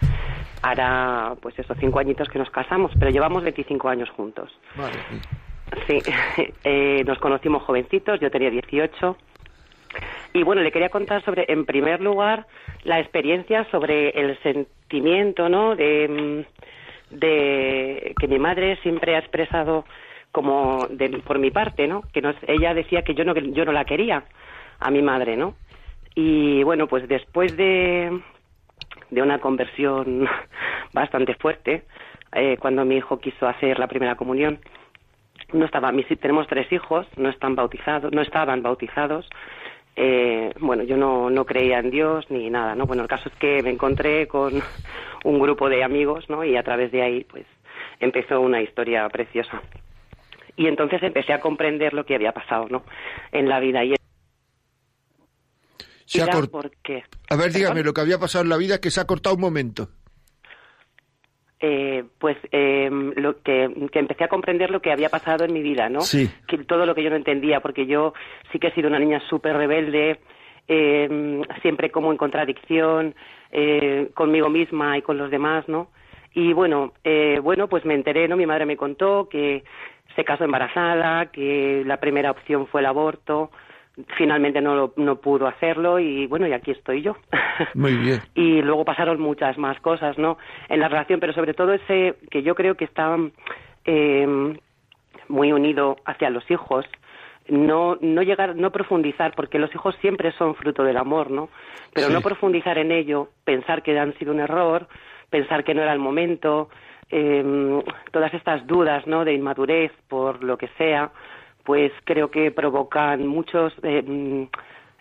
Hará, 0.64 1.36
pues 1.40 1.58
esos 1.60 1.78
cinco 1.80 2.00
añitos 2.00 2.28
que 2.30 2.40
nos 2.40 2.50
casamos, 2.50 2.92
pero 2.98 3.12
llevamos 3.12 3.44
25 3.44 3.90
años 3.90 4.10
juntos. 4.10 4.50
Vale. 4.76 4.98
Sí, 5.88 6.00
eh, 6.64 7.04
nos 7.06 7.20
conocimos 7.20 7.64
jovencitos, 7.64 8.20
yo 8.20 8.32
tenía 8.32 8.50
18. 8.50 9.18
Y 10.34 10.44
bueno, 10.44 10.62
le 10.62 10.72
quería 10.72 10.90
contar 10.90 11.24
sobre, 11.24 11.46
en 11.52 11.66
primer 11.66 12.02
lugar, 12.02 12.46
la 12.84 13.00
experiencia 13.00 13.70
sobre 13.72 14.10
el 14.10 14.38
sentimiento, 14.42 15.50
¿no? 15.50 15.76
De, 15.76 16.08
mm, 16.08 17.16
de 17.18 18.16
que 18.20 18.28
mi 18.28 18.40
madre 18.40 18.78
siempre 18.78 19.16
ha 19.16 19.20
expresado 19.20 19.86
como 20.32 20.88
de, 20.90 21.10
por 21.20 21.40
mi 21.40 21.52
parte, 21.52 21.88
¿no? 21.88 22.04
Que 22.14 22.22
nos, 22.22 22.36
ella 22.48 22.74
decía 22.74 23.04
que 23.04 23.14
yo 23.14 23.26
no, 23.26 23.34
yo 23.36 23.66
no 23.66 23.74
la 23.74 23.86
quería 23.86 24.24
a 24.80 24.90
mi 24.90 25.02
madre, 25.02 25.36
¿no? 25.36 25.56
Y 26.16 26.64
bueno, 26.64 26.88
pues 26.88 27.08
después 27.08 27.56
de, 27.58 28.22
de 29.10 29.22
una 29.22 29.40
conversión 29.40 30.28
bastante 30.94 31.36
fuerte, 31.36 31.84
eh, 32.34 32.58
cuando 32.60 32.86
mi 32.86 32.96
hijo 32.98 33.20
quiso 33.20 33.48
hacer 33.48 33.78
la 33.78 33.88
primera 33.88 34.16
comunión, 34.16 34.60
no 35.54 35.66
estaba, 35.66 35.92
tenemos 36.20 36.48
tres 36.48 36.72
hijos, 36.72 37.08
no 37.18 37.30
están 37.30 37.56
bautizados, 37.56 38.12
no 38.12 38.22
estaban 38.22 38.62
bautizados. 38.62 39.28
Eh, 39.96 40.54
bueno, 40.60 40.84
yo 40.84 40.96
no, 40.98 41.30
no 41.30 41.46
creía 41.46 41.80
en 41.80 41.92
Dios 41.92 42.26
ni 42.30 42.50
nada, 42.50 42.76
¿no? 42.76 42.86
Bueno, 42.86 43.04
el 43.04 43.10
caso 43.10 43.30
es 43.30 43.36
que 43.36 43.62
me 43.62 43.72
encontré 43.72 44.28
con 44.28 44.54
un 45.24 45.40
grupo 45.40 45.70
de 45.70 45.84
amigos, 45.84 46.30
¿no? 46.30 46.44
Y 46.44 46.56
a 46.56 46.64
través 46.64 46.92
de 46.92 47.02
ahí, 47.02 47.24
pues, 47.26 47.46
empezó 48.00 48.40
una 48.40 48.62
historia 48.62 49.08
preciosa. 49.10 49.62
Y 50.56 50.68
entonces 50.68 51.02
empecé 51.04 51.34
a 51.34 51.40
comprender 51.40 51.94
lo 51.94 52.06
que 52.06 52.16
había 52.16 52.32
pasado, 52.32 52.68
¿no? 52.70 52.84
En 53.32 53.50
la 53.50 53.60
vida. 53.60 53.84
Y 53.84 53.96
se 56.06 56.22
ha 56.22 56.26
A 56.26 57.36
ver, 57.38 57.54
dígame, 57.54 57.84
lo 57.84 57.94
que 57.94 58.02
había 58.02 58.20
pasado 58.20 58.44
en 58.44 58.50
la 58.50 58.58
vida 58.58 58.76
es 58.76 58.80
que 58.82 58.92
se 58.92 59.00
ha 59.00 59.06
cortado 59.06 59.36
un 59.36 59.42
momento 59.42 59.90
eh, 61.62 62.04
pues 62.18 62.38
eh, 62.52 62.90
lo 62.92 63.42
que, 63.42 63.70
empecé 63.94 64.24
a 64.24 64.28
comprender 64.28 64.72
lo 64.72 64.82
que 64.82 64.92
había 64.92 65.10
pasado 65.10 65.46
en 65.46 65.54
mi 65.54 65.62
vida, 65.62 65.90
¿no? 65.90 66.02
Sí. 66.02 66.30
Que 66.48 66.58
todo 66.60 66.86
lo 66.86 66.96
que 66.96 67.04
yo 67.04 67.10
no 67.10 67.16
entendía, 67.16 67.60
porque 67.60 67.86
yo 67.86 68.14
sí 68.52 68.60
que 68.60 68.68
he 68.68 68.74
sido 68.74 68.90
una 68.90 69.00
niña 69.00 69.22
súper 69.30 69.56
rebelde, 69.56 70.20
eh, 70.68 71.42
siempre 71.62 71.92
como 71.92 72.12
en 72.12 72.18
contradicción 72.18 73.14
eh, 73.52 74.10
conmigo 74.14 74.50
misma 74.50 74.98
y 74.98 75.02
con 75.02 75.18
los 75.18 75.30
demás, 75.30 75.68
¿no? 75.68 75.90
Y 76.34 76.54
bueno, 76.54 76.94
eh, 77.04 77.40
bueno, 77.44 77.68
pues 77.68 77.84
me 77.86 77.94
enteré, 77.94 78.28
¿no? 78.28 78.38
Mi 78.38 78.46
madre 78.46 78.66
me 78.66 78.78
contó 78.78 79.28
que 79.30 79.64
se 80.16 80.24
casó 80.24 80.46
embarazada, 80.46 81.28
que 81.28 81.84
la 81.86 81.98
primera 81.98 82.32
opción 82.32 82.68
fue 82.68 82.82
el 82.82 82.88
aborto, 82.88 83.52
finalmente 84.18 84.62
no, 84.62 84.94
no 84.96 85.16
pudo 85.18 85.48
hacerlo 85.48 86.00
y 86.00 86.28
bueno, 86.28 86.48
y 86.48 86.54
aquí 86.54 86.72
estoy 86.72 87.02
yo. 87.02 87.18
Muy 87.74 87.96
bien. 87.96 88.20
y 88.36 88.62
luego 88.62 88.86
pasaron 88.86 89.20
muchas 89.20 89.58
más 89.58 89.80
cosas, 89.82 90.18
¿no? 90.18 90.38
En 90.70 90.80
la 90.80 90.88
relación, 90.88 91.20
pero 91.20 91.34
sobre 91.34 91.54
todo 91.54 91.74
ese 91.74 92.16
que 92.30 92.44
yo 92.44 92.56
creo 92.56 92.76
que 92.76 92.86
está 92.86 93.18
eh, 93.86 94.56
muy 95.28 95.52
unido 95.52 95.98
hacia 96.06 96.30
los 96.30 96.50
hijos, 96.50 96.86
no, 97.48 97.98
no 98.02 98.22
llegar, 98.22 98.56
no 98.56 98.72
profundizar, 98.72 99.34
porque 99.36 99.60
los 99.60 99.74
hijos 99.74 99.96
siempre 100.02 100.32
son 100.34 100.56
fruto 100.56 100.84
del 100.84 100.98
amor, 100.98 101.32
¿no? 101.32 101.50
Pero 101.94 102.10
no 102.10 102.22
profundizar 102.22 102.78
en 102.78 102.92
ello, 102.92 103.30
pensar 103.44 103.82
que 103.84 103.98
han 103.98 104.18
sido 104.18 104.32
un 104.32 104.40
error, 104.40 104.88
pensar 105.30 105.64
que 105.64 105.74
no 105.74 105.82
era 105.82 105.92
el 105.92 106.00
momento, 106.00 106.70
eh, 107.10 107.82
todas 108.12 108.34
estas 108.34 108.66
dudas, 108.68 109.06
¿no? 109.08 109.26
De 109.26 109.34
inmadurez 109.34 109.92
por 110.08 110.44
lo 110.44 110.58
que 110.58 110.70
sea, 110.78 111.12
pues 111.72 111.94
creo 112.04 112.30
que 112.30 112.52
provocan 112.52 113.26
muchos 113.26 113.72
eh, 113.82 114.46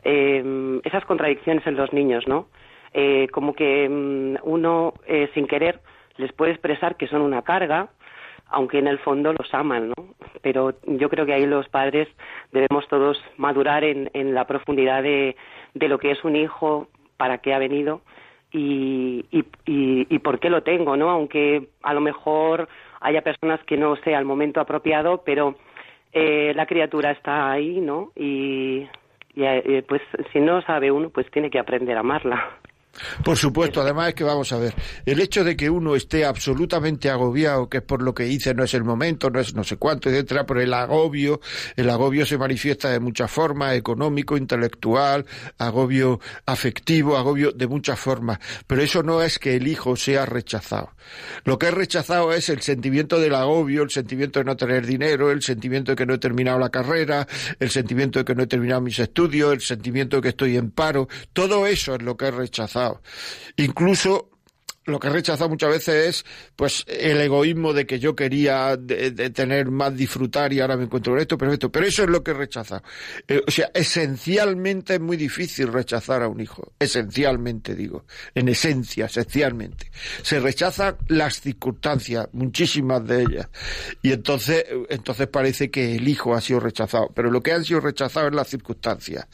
eh, 0.04 0.80
esas 0.84 1.04
contradicciones 1.04 1.66
en 1.66 1.74
los 1.74 1.92
niños, 1.92 2.28
¿no? 2.28 2.46
Eh, 2.94 3.26
como 3.32 3.54
que 3.54 3.88
mm, 3.88 4.36
uno 4.44 4.94
eh, 5.04 5.28
sin 5.34 5.48
querer 5.48 5.80
les 6.16 6.32
puede 6.32 6.52
expresar 6.52 6.94
que 6.94 7.08
son 7.08 7.22
una 7.22 7.42
carga, 7.42 7.88
aunque 8.46 8.78
en 8.78 8.86
el 8.86 9.00
fondo 9.00 9.32
los 9.32 9.52
aman, 9.52 9.88
¿no? 9.88 10.14
Pero 10.42 10.74
yo 10.86 11.08
creo 11.08 11.26
que 11.26 11.34
ahí 11.34 11.44
los 11.44 11.68
padres 11.68 12.06
debemos 12.52 12.86
todos 12.86 13.20
madurar 13.36 13.82
en, 13.82 14.08
en 14.14 14.32
la 14.32 14.46
profundidad 14.46 15.02
de, 15.02 15.34
de 15.74 15.88
lo 15.88 15.98
que 15.98 16.12
es 16.12 16.22
un 16.22 16.36
hijo, 16.36 16.86
para 17.16 17.38
qué 17.38 17.52
ha 17.52 17.58
venido 17.58 18.00
y, 18.52 19.26
y, 19.32 19.40
y, 19.66 20.06
y 20.08 20.18
por 20.20 20.38
qué 20.38 20.50
lo 20.50 20.62
tengo, 20.62 20.96
¿no? 20.96 21.10
Aunque 21.10 21.70
a 21.82 21.92
lo 21.94 22.00
mejor 22.00 22.68
haya 23.00 23.22
personas 23.22 23.58
que 23.64 23.76
no 23.76 23.96
sea 23.96 24.20
el 24.20 24.24
momento 24.24 24.60
apropiado, 24.60 25.22
pero 25.24 25.56
eh, 26.12 26.52
la 26.54 26.66
criatura 26.66 27.10
está 27.10 27.50
ahí, 27.50 27.80
¿no? 27.80 28.12
Y, 28.16 28.88
eh, 29.36 29.84
pues 29.88 30.02
si 30.32 30.40
no 30.40 30.60
sabe 30.62 30.90
uno, 30.90 31.10
pues 31.10 31.30
tiene 31.30 31.50
que 31.50 31.58
aprender 31.58 31.96
a 31.96 32.00
amarla. 32.00 32.58
Por 33.24 33.36
supuesto, 33.36 33.80
además 33.80 34.08
es 34.08 34.14
que 34.14 34.24
vamos 34.24 34.52
a 34.52 34.58
ver, 34.58 34.74
el 35.06 35.20
hecho 35.20 35.44
de 35.44 35.56
que 35.56 35.70
uno 35.70 35.94
esté 35.94 36.24
absolutamente 36.24 37.08
agobiado, 37.08 37.68
que 37.68 37.78
es 37.78 37.82
por 37.82 38.02
lo 38.02 38.14
que 38.14 38.26
hice, 38.26 38.52
no 38.52 38.64
es 38.64 38.74
el 38.74 38.84
momento, 38.84 39.30
no 39.30 39.40
es 39.40 39.54
no 39.54 39.64
sé 39.64 39.76
cuánto, 39.76 40.10
etcétera, 40.10 40.44
pero 40.44 40.60
el 40.60 40.74
agobio, 40.74 41.40
el 41.76 41.88
agobio 41.88 42.26
se 42.26 42.36
manifiesta 42.36 42.90
de 42.90 43.00
muchas 43.00 43.30
formas, 43.30 43.74
económico, 43.74 44.36
intelectual, 44.36 45.24
agobio 45.58 46.20
afectivo, 46.46 47.16
agobio 47.16 47.52
de 47.52 47.66
muchas 47.68 47.98
formas, 47.98 48.38
pero 48.66 48.82
eso 48.82 49.02
no 49.02 49.22
es 49.22 49.38
que 49.38 49.56
el 49.56 49.68
hijo 49.68 49.96
sea 49.96 50.26
rechazado. 50.26 50.90
Lo 51.44 51.58
que 51.58 51.68
es 51.68 51.74
rechazado 51.74 52.32
es 52.32 52.48
el 52.48 52.60
sentimiento 52.60 53.18
del 53.20 53.34
agobio, 53.34 53.82
el 53.82 53.90
sentimiento 53.90 54.40
de 54.40 54.44
no 54.44 54.56
tener 54.56 54.86
dinero, 54.86 55.30
el 55.30 55.42
sentimiento 55.42 55.92
de 55.92 55.96
que 55.96 56.06
no 56.06 56.14
he 56.14 56.18
terminado 56.18 56.58
la 56.58 56.70
carrera, 56.70 57.26
el 57.58 57.70
sentimiento 57.70 58.18
de 58.18 58.24
que 58.24 58.34
no 58.34 58.42
he 58.42 58.46
terminado 58.46 58.80
mis 58.80 58.98
estudios, 58.98 59.52
el 59.52 59.60
sentimiento 59.60 60.16
de 60.16 60.22
que 60.22 60.28
estoy 60.30 60.56
en 60.56 60.70
paro, 60.70 61.08
todo 61.32 61.66
eso 61.66 61.94
es 61.94 62.02
lo 62.02 62.16
que 62.16 62.28
es 62.28 62.34
rechazado. 62.34 62.79
Incluso 63.56 64.30
lo 64.86 64.98
que 64.98 65.08
he 65.08 65.10
rechazado 65.10 65.50
muchas 65.50 65.70
veces 65.70 66.08
es 66.08 66.24
pues 66.56 66.84
el 66.86 67.20
egoísmo 67.20 67.72
de 67.74 67.86
que 67.86 67.98
yo 67.98 68.16
quería 68.16 68.76
de, 68.76 69.30
tener 69.30 69.70
más 69.70 69.94
disfrutar 69.94 70.52
y 70.52 70.60
ahora 70.60 70.76
me 70.76 70.84
encuentro 70.84 71.12
con 71.12 71.20
esto, 71.20 71.36
perfecto. 71.36 71.70
Pero 71.70 71.86
eso 71.86 72.04
es 72.04 72.08
lo 72.08 72.22
que 72.22 72.30
he 72.30 72.34
rechazado. 72.34 72.82
Eh, 73.28 73.42
o 73.46 73.50
sea, 73.50 73.70
esencialmente 73.74 74.94
es 74.94 75.00
muy 75.00 75.16
difícil 75.16 75.68
rechazar 75.68 76.22
a 76.22 76.28
un 76.28 76.40
hijo. 76.40 76.72
Esencialmente, 76.78 77.74
digo. 77.74 78.04
En 78.34 78.48
esencia, 78.48 79.06
esencialmente. 79.06 79.90
Se 80.22 80.40
rechazan 80.40 80.96
las 81.08 81.40
circunstancias, 81.40 82.28
muchísimas 82.32 83.06
de 83.06 83.22
ellas. 83.22 83.48
Y 84.02 84.12
entonces, 84.12 84.64
entonces 84.88 85.26
parece 85.28 85.70
que 85.70 85.96
el 85.96 86.08
hijo 86.08 86.34
ha 86.34 86.40
sido 86.40 86.60
rechazado. 86.60 87.10
Pero 87.14 87.30
lo 87.30 87.42
que 87.42 87.52
han 87.52 87.64
sido 87.64 87.80
rechazados 87.80 88.30
es 88.30 88.36
las 88.36 88.48
circunstancias. 88.48 89.26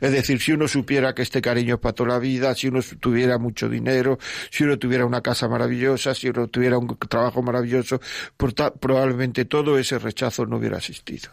Es 0.00 0.12
decir, 0.12 0.40
si 0.40 0.52
uno 0.52 0.66
supiera 0.66 1.14
que 1.14 1.22
este 1.22 1.42
cariño 1.42 1.74
es 1.74 1.80
para 1.80 1.94
toda 1.94 2.10
la 2.10 2.18
vida, 2.18 2.54
si 2.54 2.68
uno 2.68 2.80
tuviera 3.00 3.38
mucho 3.38 3.68
dinero, 3.68 4.18
si 4.50 4.64
uno 4.64 4.78
tuviera 4.78 4.93
una 5.02 5.20
casa 5.20 5.48
maravillosa, 5.48 6.14
si 6.14 6.30
tuviera 6.32 6.78
un 6.78 6.96
trabajo 7.08 7.42
maravilloso, 7.42 8.00
probablemente 8.36 9.46
todo 9.46 9.78
ese 9.78 9.98
rechazo 9.98 10.46
no 10.46 10.58
hubiera 10.58 10.76
existido. 10.76 11.30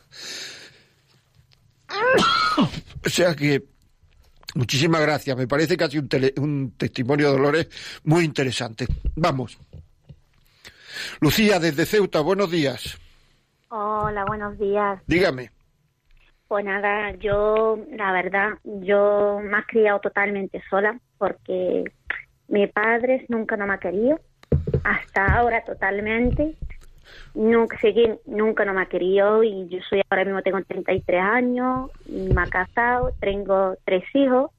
O 3.06 3.10
sea 3.10 3.36
que 3.36 3.64
muchísimas 4.56 5.02
gracias. 5.02 5.36
Me 5.38 5.48
parece 5.48 5.78
que 5.78 5.84
ha 5.84 5.90
sido 5.90 6.04
un, 6.04 6.10
tele, 6.10 6.34
un 6.38 6.74
testimonio 6.78 7.28
de 7.28 7.38
Dolores 7.38 8.02
muy 8.04 8.24
interesante. 8.24 8.88
Vamos. 9.16 9.60
Lucía, 11.20 11.60
desde 11.60 11.86
Ceuta, 11.86 12.22
buenos 12.22 12.52
días. 12.52 12.98
Hola, 13.70 14.26
buenos 14.26 14.58
días. 14.58 15.02
Dígame. 15.08 15.52
Pues 16.48 16.66
nada, 16.66 17.16
yo, 17.16 17.80
la 17.96 18.12
verdad, 18.12 18.50
yo 18.64 19.40
me 19.42 19.60
he 19.60 19.64
criado 19.64 20.00
totalmente 20.02 20.62
sola 20.70 21.00
porque 21.18 21.86
mi 22.52 22.68
padre 22.68 23.26
nunca 23.30 23.56
no 23.56 23.66
me 23.66 23.74
ha 23.74 23.78
querido, 23.80 24.20
hasta 24.84 25.38
ahora 25.38 25.64
totalmente. 25.64 26.56
Nunca, 27.34 27.80
seguí, 27.80 28.08
nunca 28.26 28.66
no 28.66 28.74
me 28.74 28.82
ha 28.82 28.86
querido 28.86 29.44
y 29.44 29.68
yo 29.70 29.80
soy 29.90 30.02
ahora 30.10 30.26
mismo 30.26 30.42
tengo 30.42 30.62
33 30.62 31.22
años, 31.22 31.90
me 32.06 32.42
ha 32.42 32.48
casado, 32.48 33.12
tengo 33.20 33.76
tres 33.86 34.04
hijos 34.14 34.52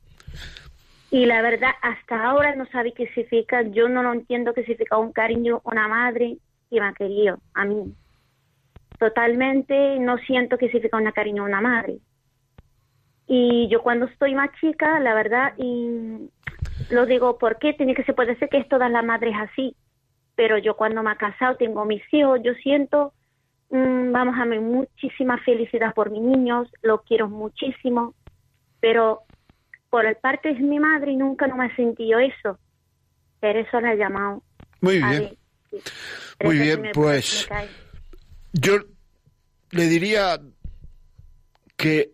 y 1.11 1.27
la 1.27 1.43
verdad 1.43 1.73
hasta 1.83 2.25
ahora 2.25 2.55
no 2.57 2.67
sabe 2.67 2.93
qué 2.93 3.07
significa, 3.09 3.61
yo 3.63 3.89
no 3.89 4.03
lo 4.03 4.13
entiendo 4.13 4.55
qué 4.55 4.63
significa 4.63 4.97
un 4.97 5.13
cariño, 5.13 5.61
una 5.65 5.87
madre 5.87 6.39
que 6.71 6.81
me 6.81 6.87
ha 6.87 6.95
querido 6.95 7.39
a 7.53 7.67
mí. 7.67 7.95
Totalmente 8.99 9.99
no 9.99 10.17
siento 10.19 10.57
que 10.57 10.69
significa 10.69 10.97
un 10.97 11.11
cariño, 11.13 11.45
una 11.45 11.61
madre. 11.61 11.99
Y 13.27 13.69
yo 13.69 13.83
cuando 13.83 14.07
estoy 14.07 14.35
más 14.35 14.51
chica, 14.59 14.99
la 15.01 15.15
verdad, 15.15 15.53
y 15.59 16.31
lo 16.93 17.07
digo 17.07 17.39
porque 17.39 17.73
tiene 17.73 17.95
que 17.95 18.05
se 18.05 18.13
puede 18.13 18.37
ser 18.37 18.49
que 18.49 18.59
es 18.59 18.69
todas 18.69 18.91
las 18.91 19.05
madres 19.05 19.35
así, 19.39 19.75
pero 20.37 20.59
yo 20.59 20.77
cuando 20.77 21.03
me 21.03 21.13
he 21.13 21.17
casado 21.17 21.57
tengo 21.57 21.85
mis 21.85 22.03
hijos, 22.13 22.41
yo 22.45 22.53
siento, 22.55 23.15
mmm, 23.71 24.13
vamos 24.13 24.37
a 24.39 24.45
ver, 24.45 24.61
muchísima 24.61 25.39
felicidad 25.39 25.95
por 25.95 26.11
mis 26.11 26.23
niños, 26.23 26.69
los 26.83 27.03
quiero 27.03 27.29
muchísimo, 27.29 28.15
pero 28.81 29.23
por 29.89 30.05
el 30.05 30.17
parte 30.17 30.53
de 30.53 30.61
mi 30.61 30.79
madre 30.79 31.17
nunca 31.17 31.47
no 31.47 31.57
me 31.57 31.67
he 31.67 31.77
sentido 31.77 32.19
eso, 32.19 32.59
pero 33.41 33.61
eso 33.61 33.81
la 33.81 33.95
he 33.95 33.97
llamado. 33.97 34.43
Muy 34.81 34.99
bien. 34.99 35.37
Sí. 35.71 35.79
Muy 36.45 36.59
bien, 36.59 36.91
pues 36.93 37.49
yo 38.53 38.79
le 39.71 39.87
diría 39.87 40.41
que 41.77 42.11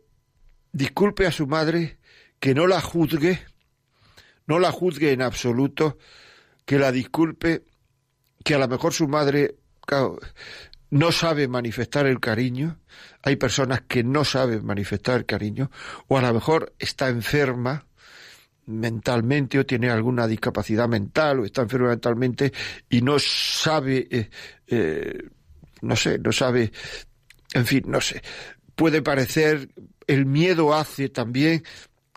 disculpe 0.72 1.26
a 1.26 1.32
su 1.32 1.46
madre, 1.48 1.98
que 2.38 2.54
no 2.54 2.66
la 2.66 2.80
juzgue, 2.80 3.40
no 4.49 4.59
la 4.59 4.72
juzgue 4.72 5.12
en 5.12 5.22
absoluto, 5.22 5.99
que 6.64 6.78
la 6.78 6.90
disculpe, 6.90 7.64
que 8.42 8.55
a 8.55 8.59
lo 8.59 8.66
mejor 8.66 8.92
su 8.92 9.07
madre 9.07 9.57
no 10.90 11.12
sabe 11.12 11.49
manifestar 11.49 12.07
el 12.07 12.18
cariño, 12.18 12.80
hay 13.22 13.36
personas 13.36 13.82
que 13.86 14.03
no 14.03 14.24
saben 14.24 14.64
manifestar 14.64 15.18
el 15.18 15.26
cariño, 15.26 15.70
o 16.09 16.18
a 16.18 16.22
lo 16.22 16.34
mejor 16.34 16.74
está 16.78 17.09
enferma 17.09 17.86
mentalmente 18.66 19.59
o 19.59 19.66
tiene 19.66 19.90
alguna 19.90 20.26
discapacidad 20.26 20.88
mental 20.88 21.40
o 21.40 21.44
está 21.44 21.62
enferma 21.62 21.88
mentalmente 21.88 22.53
y 22.90 23.01
no 23.01 23.18
sabe, 23.18 24.07
eh, 24.11 24.30
eh, 24.66 25.28
no 25.82 25.96
sé, 25.96 26.18
no 26.18 26.32
sabe, 26.32 26.72
en 27.53 27.66
fin, 27.66 27.84
no 27.86 28.01
sé, 28.01 28.22
puede 28.74 29.03
parecer, 29.03 29.68
el 30.07 30.26
miedo 30.26 30.74
hace 30.74 31.09
también 31.11 31.62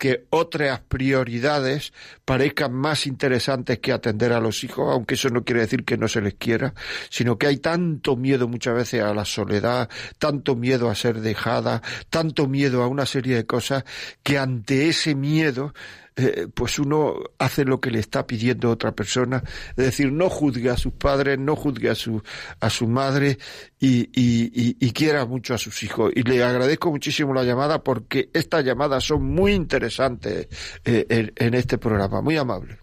que 0.02 0.26
otras 0.30 0.80
prioridades 0.80 1.92
parezcan 2.24 2.72
más 2.72 3.06
interesantes 3.06 3.78
que 3.78 3.92
atender 3.92 4.32
a 4.32 4.40
los 4.40 4.64
hijos, 4.64 4.92
aunque 4.92 5.14
eso 5.14 5.28
no 5.28 5.44
quiere 5.44 5.60
decir 5.60 5.84
que 5.84 5.96
no 5.96 6.08
se 6.08 6.20
les 6.20 6.34
quiera, 6.34 6.74
sino 7.08 7.38
que 7.38 7.46
hay 7.46 7.58
tanto 7.58 8.16
miedo 8.16 8.48
muchas 8.48 8.74
veces 8.74 9.00
a 9.00 9.14
la 9.14 9.24
soledad, 9.24 9.88
tanto 10.18 10.56
miedo 10.56 10.90
a 10.90 10.96
ser 10.96 11.20
dejada, 11.20 11.82
tanto 12.10 12.48
miedo 12.48 12.82
a 12.82 12.88
una 12.88 13.06
serie 13.06 13.36
de 13.36 13.46
cosas, 13.46 13.84
que 14.24 14.38
ante 14.38 14.88
ese 14.88 15.14
miedo 15.14 15.72
eh, 16.16 16.46
pues 16.54 16.78
uno 16.78 17.14
hace 17.38 17.64
lo 17.64 17.80
que 17.80 17.90
le 17.90 17.98
está 17.98 18.26
pidiendo 18.26 18.70
otra 18.70 18.92
persona, 18.92 19.42
es 19.70 19.76
decir, 19.84 20.12
no 20.12 20.28
juzgue 20.28 20.70
a 20.70 20.76
sus 20.76 20.92
padres, 20.92 21.38
no 21.38 21.56
juzgue 21.56 21.90
a 21.90 21.94
su, 21.94 22.22
a 22.60 22.70
su 22.70 22.86
madre 22.86 23.38
y, 23.78 24.02
y, 24.12 24.76
y, 24.78 24.92
quiera 24.92 25.24
mucho 25.24 25.54
a 25.54 25.58
sus 25.58 25.82
hijos. 25.82 26.12
Y 26.14 26.22
le 26.22 26.42
agradezco 26.42 26.90
muchísimo 26.90 27.32
la 27.32 27.44
llamada 27.44 27.82
porque 27.82 28.28
estas 28.32 28.64
llamadas 28.64 29.04
son 29.04 29.24
muy 29.24 29.52
interesantes 29.52 30.48
eh, 30.84 31.06
en, 31.08 31.32
en 31.36 31.54
este 31.54 31.78
programa, 31.78 32.20
muy 32.20 32.36
amable. 32.36 32.78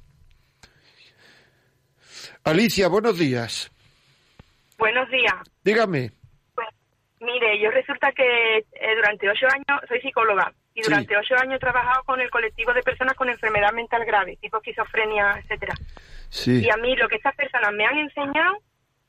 Alicia, 2.43 2.87
buenos 2.87 3.17
días. 3.17 3.71
Buenos 4.77 5.09
días. 5.09 5.35
Dígame. 5.63 6.11
Pues, 6.55 6.67
mire, 7.19 7.61
yo 7.61 7.69
resulta 7.69 8.11
que 8.13 8.57
eh, 8.57 8.95
durante 8.95 9.29
ocho 9.29 9.45
años 9.53 9.81
soy 9.87 10.01
psicóloga 10.01 10.53
y 10.79 10.81
durante 10.81 11.13
sí. 11.13 11.19
ocho 11.19 11.35
años 11.41 11.55
he 11.55 11.59
trabajado 11.59 12.03
con 12.03 12.21
el 12.21 12.29
colectivo 12.29 12.73
de 12.73 12.83
personas 12.83 13.15
con 13.15 13.29
enfermedad 13.29 13.73
mental 13.73 14.05
grave, 14.05 14.37
tipo 14.37 14.57
esquizofrenia, 14.57 15.39
etcétera. 15.39 15.73
Sí. 16.29 16.61
Y 16.63 16.69
a 16.69 16.77
mí 16.77 16.95
lo 16.95 17.09
que 17.09 17.15
estas 17.15 17.35
personas 17.35 17.73
me 17.73 17.85
han 17.85 17.97
enseñado 17.97 18.57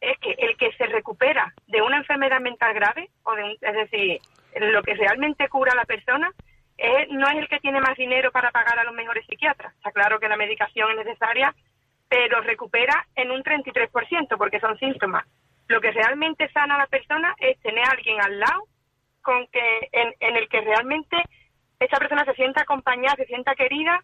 es 0.01 0.19
que 0.19 0.33
el 0.39 0.57
que 0.57 0.73
se 0.73 0.87
recupera 0.87 1.53
de 1.67 1.83
una 1.83 1.99
enfermedad 1.99 2.41
mental 2.41 2.75
grave, 2.75 3.11
o 3.23 3.35
de 3.35 3.45
un, 3.45 3.51
es 3.61 3.75
decir, 3.75 4.19
lo 4.57 4.83
que 4.83 4.95
realmente 4.95 5.49
cura 5.49 5.73
a 5.73 5.77
la 5.77 5.85
persona, 5.85 6.33
no 7.11 7.29
es 7.29 7.37
el 7.37 7.49
que 7.49 7.61
tiene 7.61 7.81
más 7.81 7.97
dinero 7.97 8.33
para 8.33 8.51
pagar 8.51 8.79
a 8.79 8.85
los 8.85 8.95
mejores 8.95 9.27
psiquiatras. 9.27 9.75
Está 9.75 9.93
claro 9.93 10.19
que 10.19 10.29
la 10.29 10.37
medicación 10.37 10.91
es 10.91 11.05
necesaria, 11.05 11.55
pero 12.09 12.41
recupera 12.41 13.07
en 13.15 13.31
un 13.31 13.43
33% 13.43 14.39
porque 14.39 14.61
son 14.61 14.79
síntomas. 14.79 15.27
Lo 15.69 15.81
que 15.81 15.93
realmente 15.93 16.51
sana 16.53 16.75
a 16.75 16.79
la 16.79 16.87
persona 16.87 17.35
es 17.39 17.61
tener 17.61 17.85
a 17.85 17.91
alguien 17.91 18.21
al 18.21 18.41
lado 18.41 18.65
con 19.23 19.47
que 19.49 19.89
en, 19.93 20.15
en 20.19 20.37
el 20.37 20.49
que 20.49 20.63
realmente 20.63 21.17
esa 21.81 21.97
persona 21.97 22.25
se 22.25 22.35
sienta 22.35 22.63
acompañada, 22.63 23.17
se 23.17 23.27
sienta 23.27 23.55
querida 23.55 24.01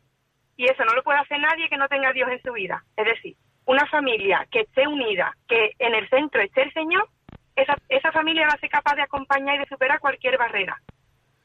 y 0.57 0.65
eso 0.65 0.85
no 0.85 0.95
lo 0.95 1.03
puede 1.03 1.19
hacer 1.19 1.39
nadie 1.39 1.69
que 1.69 1.77
no 1.77 1.89
tenga 1.89 2.09
a 2.09 2.13
Dios 2.13 2.31
en 2.31 2.43
su 2.43 2.53
vida. 2.53 2.83
Es 2.97 3.05
decir, 3.05 3.37
una 3.67 3.87
familia 3.87 4.47
que 4.51 4.61
esté 4.61 4.87
unida, 4.89 5.37
que 5.47 5.73
en 5.79 5.95
el 5.95 6.09
centro 6.09 6.41
esté 6.41 6.63
el 6.63 6.73
Señor, 6.73 7.07
esa, 7.55 7.77
esa 7.89 8.11
familia 8.13 8.47
va 8.47 8.55
a 8.55 8.59
ser 8.59 8.71
capaz 8.71 8.97
de 8.97 9.03
acompañar 9.03 9.57
y 9.57 9.59
de 9.59 9.67
superar 9.67 10.01
cualquier 10.01 10.39
barrera. 10.39 10.81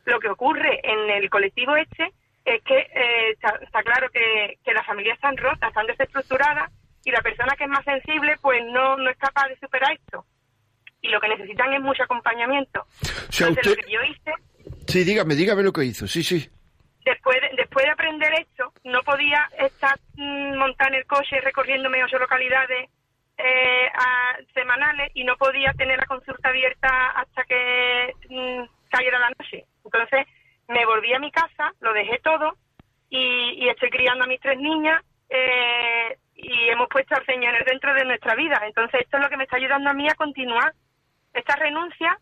Lo 0.06 0.20
que 0.20 0.30
ocurre 0.30 0.80
en 0.84 1.10
el 1.10 1.30
colectivo 1.30 1.76
este 1.76 2.12
es 2.46 2.64
que 2.64 2.78
eh, 2.78 3.32
está, 3.32 3.84
claro 3.84 4.10
que, 4.10 4.58
que 4.64 4.74
las 4.74 4.86
familias 4.86 5.16
están 5.16 5.38
rotas, 5.38 5.70
están 5.70 5.86
desestructuradas 5.86 6.72
y 7.04 7.12
la 7.12 7.22
persona 7.22 7.56
que 7.58 7.66
es 7.66 7.70
más 7.70 7.84
sensible 7.84 8.36
pues 8.42 8.64
no, 8.66 8.98
no 8.98 9.10
es 9.10 9.18
capaz 9.18 9.48
de 9.50 9.58
superar 9.58 9.94
esto. 9.94 10.26
Y 11.02 11.10
lo 11.10 11.20
que 11.20 11.30
necesitan 11.30 11.74
es 11.74 11.82
mucho 11.82 12.04
acompañamiento. 12.04 12.86
Entonces, 13.02 13.66
lo 13.66 13.76
que 13.76 13.92
yo 13.92 14.04
hice... 14.04 14.34
Sí, 14.88 15.04
dígame, 15.04 15.36
dígame 15.36 15.64
lo 15.64 15.74
que 15.74 15.86
hizo, 15.86 16.08
sí, 16.08 16.24
sí. 16.24 16.50
Después 17.06 17.42
de, 17.42 17.56
después 17.58 17.86
de 17.86 17.92
aprender 17.92 18.34
esto, 18.34 18.74
no 18.84 19.02
podía 19.04 19.50
estar 19.60 19.98
mm, 20.16 20.58
montando 20.58 20.98
el 20.98 21.06
coche 21.06 21.42
recorriéndome 21.42 22.04
ocho 22.04 22.20
localidades 22.20 22.90
eh, 23.38 23.90
semanales 24.54 25.12
y 25.14 25.24
no 25.24 25.36
podía 25.38 25.74
tener 25.74 25.98
la 25.98 26.06
consulta 26.06 26.50
abierta 26.50 27.12
hasta 27.12 27.44
que 27.46 28.14
mm, 28.30 28.64
cayera 28.90 29.20
la 29.20 29.32
noche. 29.38 29.66
Entonces 29.84 30.28
me 30.68 30.86
volví 30.86 31.14
a 31.14 31.20
mi 31.20 31.32
casa, 31.32 31.74
lo 31.80 31.94
dejé 31.94 32.20
todo 32.24 32.56
y, 33.10 33.68
estoy 33.68 33.90
criando 33.90 34.24
a 34.24 34.28
mis 34.28 34.40
tres 34.40 34.58
niñas 34.60 35.04
eh, 35.30 36.18
y 36.36 36.70
hemos 36.70 36.88
puesto 36.90 37.16
al 37.16 37.26
Señor 37.26 37.54
centro 37.68 37.94
de 37.94 38.06
nuestra 38.06 38.36
vida. 38.36 38.62
Entonces 38.66 39.02
esto 39.02 39.18
es 39.18 39.24
lo 39.24 39.30
que 39.30 39.38
me 39.38 39.44
está 39.44 39.58
ayudando 39.58 39.90
a 39.90 39.94
mí 39.94 40.08
a 40.08 40.16
continuar. 40.16 40.74
Esta 41.34 41.56
renuncia, 41.56 42.18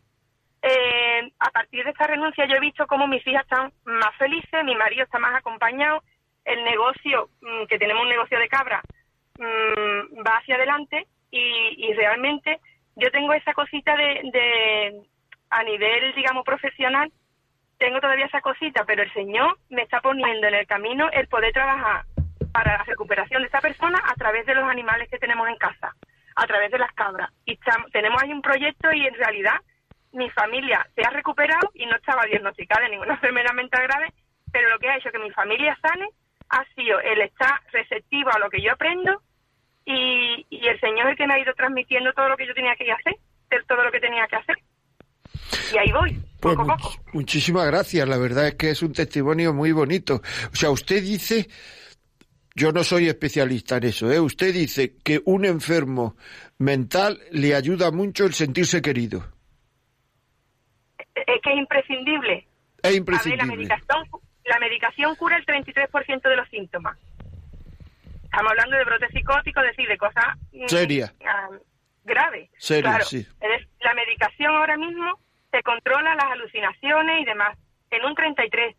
eh, 0.62 1.32
a 1.40 1.52
partir 1.52 1.84
de 1.86 1.92
esta 1.92 2.08
renuncia 2.08 2.46
yo 2.46 2.56
he 2.56 2.60
visto 2.60 2.86
cómo 2.88 3.08
mis 3.08 3.26
hijas 3.26 3.44
están 3.44 3.72
más 3.86 4.16
felices, 4.18 4.64
mi 4.66 4.76
marido 4.76 5.04
está 5.04 5.20
más 5.20 5.36
acompañado, 5.36 6.04
el 6.44 6.64
negocio, 6.64 7.30
mm, 7.42 7.66
que 7.68 7.78
tenemos 7.78 8.04
un 8.04 8.10
negocio 8.10 8.38
de 8.40 8.50
cabra, 8.50 8.82
mm, 9.38 10.26
va 10.26 10.38
hacia 10.38 10.56
adelante 10.56 11.08
y, 11.32 11.94
realmente 11.94 12.60
yo 12.96 13.12
tengo 13.12 13.34
esa 13.34 13.54
cosita 13.54 13.96
de, 13.96 15.02
a 15.50 15.64
nivel, 15.64 16.14
digamos, 16.16 16.44
profesional, 16.44 17.12
tengo 17.78 18.02
todavía 18.02 18.26
esa 18.26 18.42
cosita, 18.42 18.84
pero 18.86 19.04
el 19.04 19.14
Señor 19.14 19.58
me 19.70 19.84
está 19.84 20.02
poniendo 20.02 20.48
en 20.48 20.56
el 20.56 20.68
camino 20.68 21.10
el 21.12 21.28
poder 21.28 21.54
trabajar 21.54 22.04
para 22.52 22.78
la 22.78 22.84
recuperación 22.84 23.42
de 23.42 23.48
esa 23.48 23.62
persona 23.62 24.02
a 24.06 24.16
través 24.16 24.46
de 24.46 24.56
los 24.56 24.70
animales 24.70 25.10
que 25.10 25.20
tenemos 25.20 25.48
en 25.48 25.56
casa, 25.56 25.94
a 26.36 26.48
través 26.48 26.72
de 26.72 26.80
las 26.80 26.92
cabras. 26.94 27.32
Y 27.46 27.58
tenemos 27.92 28.22
ahí 28.22 28.34
un 28.34 28.42
proyecto 28.42 28.92
y 28.92 29.06
en 29.06 29.14
realidad 29.14 29.62
mi 30.12 30.30
familia 30.32 30.86
se 30.96 31.02
ha 31.02 31.10
recuperado 31.10 31.70
y 31.74 31.86
no 31.86 31.96
estaba 31.96 32.26
diagnosticada 32.26 32.86
de 32.86 32.92
ninguna 32.92 33.14
enfermedad 33.20 33.54
mental 33.54 33.84
grave, 33.84 34.14
pero 34.52 34.70
lo 34.70 34.80
que 34.80 34.90
ha 34.90 34.98
hecho 34.98 35.12
que 35.12 35.20
mi 35.20 35.32
familia 35.32 35.78
sane 35.82 36.08
ha 36.50 36.64
sido 36.76 37.00
el 37.00 37.22
estar 37.22 37.62
receptivo 37.72 38.32
a 38.34 38.40
lo 38.40 38.50
que 38.50 38.62
yo 38.62 38.72
aprendo 38.72 39.22
y, 39.86 40.46
y 40.50 40.68
el 40.68 40.80
Señor 40.80 41.06
es 41.06 41.12
el 41.12 41.18
que 41.18 41.28
me 41.28 41.36
ha 41.36 41.40
ido 41.40 41.54
transmitiendo 41.54 42.14
todo 42.14 42.30
lo 42.30 42.38
que 42.38 42.48
yo 42.48 42.54
tenía 42.54 42.76
que 42.76 42.92
hacer, 42.92 43.16
todo 43.68 43.84
lo 43.84 43.92
que 43.92 44.00
tenía 44.00 44.28
que 44.28 44.36
hacer. 44.36 44.56
Y 45.74 45.78
ahí 45.78 45.92
voy. 45.92 46.20
Pues 46.40 46.58
muchísimas 47.14 47.68
gracias, 47.68 48.08
la 48.08 48.18
verdad 48.18 48.48
es 48.48 48.56
que 48.56 48.72
es 48.72 48.82
un 48.82 48.94
testimonio 48.94 49.54
muy 49.54 49.72
bonito. 49.72 50.22
O 50.52 50.56
sea, 50.56 50.72
usted 50.72 51.04
dice, 51.04 51.50
yo 52.56 52.72
no 52.72 52.84
soy 52.84 53.08
especialista 53.08 53.78
en 53.78 53.84
eso, 53.84 54.12
¿eh? 54.12 54.20
usted 54.20 54.54
dice 54.54 54.96
que 55.04 55.22
un 55.26 55.46
enfermo 55.46 56.16
mental 56.58 57.20
le 57.32 57.56
ayuda 57.56 57.92
mucho 57.92 58.26
el 58.26 58.34
sentirse 58.34 58.82
querido. 58.82 59.39
Es 61.28 61.42
que 61.42 61.52
es 61.52 61.58
imprescindible. 61.58 62.48
Es 62.84 62.96
imprescindible. 62.96 63.46
la, 63.46 63.56
medicación, 63.56 64.08
la 64.46 64.60
medicación 64.60 65.16
cura 65.16 65.38
el 65.38 65.46
33% 65.46 66.22
de 66.22 66.36
los 66.36 66.50
síntomas. 66.50 66.98
Estamos 68.24 68.52
hablando 68.52 68.78
de 68.78 68.84
brotes 68.84 69.10
psicóticos, 69.12 69.64
es 69.64 69.72
decir, 69.72 69.88
de 69.88 69.98
cosas... 69.98 70.26
Mm, 70.52 70.68
Serias. 70.68 71.14
Ah, 71.26 71.50
graves. 72.04 72.50
Serias, 72.58 73.10
sí. 73.10 73.28
La 73.82 73.94
medicación 73.94 74.56
ahora 74.56 74.78
mismo 74.78 75.20
se 75.52 75.64
controla 75.64 76.16
las 76.16 76.32
alucinaciones 76.32 77.22
y 77.22 77.26
demás 77.26 77.58
en 77.92 78.06
un 78.06 78.16
33. 78.16 78.76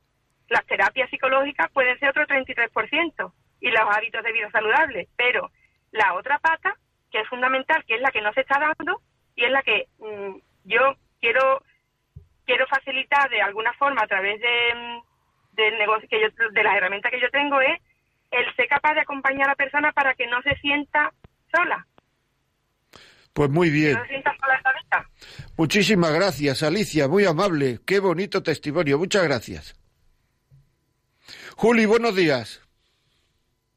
Las 0.48 0.66
terapias 0.66 1.10
psicológicas 1.10 1.70
pueden 1.72 1.98
ser 1.98 2.10
otro 2.10 2.26
33% 2.26 3.32
y 3.60 3.70
los 3.70 3.82
hábitos 3.90 4.22
de 4.22 4.32
vida 4.32 4.50
saludables, 4.50 5.08
pero 5.16 5.50
la 5.92 6.14
otra 6.14 6.38
pata, 6.38 6.76
que 7.10 7.20
es 7.20 7.28
fundamental, 7.28 7.84
que 7.86 7.96
es 7.96 8.00
la 8.00 8.10
que 8.10 8.22
no 8.22 8.32
se 8.32 8.40
está 8.40 8.58
dando 8.58 9.00
y 9.34 9.44
es 9.44 9.50
la 9.50 9.62
que 9.62 9.88
mm, 9.98 10.36
yo 10.64 10.96
quiero 11.20 11.62
quiero 12.50 12.66
facilitar 12.66 13.30
de 13.30 13.40
alguna 13.40 13.72
forma 13.74 14.02
a 14.02 14.08
través 14.08 14.40
de 14.40 14.74
mm, 14.74 15.02
del 15.52 15.78
negocio 15.78 16.08
que 16.08 16.20
yo, 16.20 16.28
de 16.50 16.62
las 16.64 16.76
herramientas 16.76 17.12
que 17.12 17.20
yo 17.20 17.30
tengo 17.30 17.60
es 17.60 17.80
el 18.32 18.44
ser 18.56 18.66
capaz 18.66 18.94
de 18.94 19.02
acompañar 19.02 19.44
a 19.44 19.52
la 19.52 19.54
persona 19.54 19.92
para 19.92 20.14
que 20.14 20.26
no 20.26 20.42
se 20.42 20.56
sienta 20.56 21.12
sola, 21.54 21.86
pues 23.32 23.50
muy 23.50 23.70
bien. 23.70 23.98
Muchísimas 25.56 26.12
gracias, 26.12 26.62
Alicia, 26.62 27.06
muy 27.06 27.24
amable. 27.24 27.78
Qué 27.86 28.00
bonito 28.00 28.42
testimonio. 28.42 28.98
Muchas 28.98 29.24
gracias. 29.24 29.74
Juli, 31.56 31.86
buenos 31.86 32.16
días. 32.16 32.66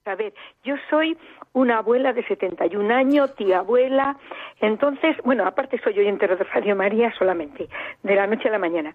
A 0.06 0.16
ver, 0.16 0.34
yo 0.64 0.76
soy 0.90 1.16
una 1.54 1.78
abuela 1.78 2.14
de 2.14 2.24
71 2.24 2.94
años, 2.94 3.36
tía 3.36 3.60
abuela. 3.60 4.18
Entonces, 4.60 5.16
bueno, 5.24 5.46
aparte 5.46 5.80
soy 5.84 5.98
oyente 6.00 6.28
de 6.28 6.36
Radio 6.36 6.76
María 6.76 7.14
solamente, 7.18 7.68
de 8.02 8.16
la 8.16 8.28
noche 8.28 8.50
a 8.50 8.52
la 8.52 8.60
mañana. 8.60 8.94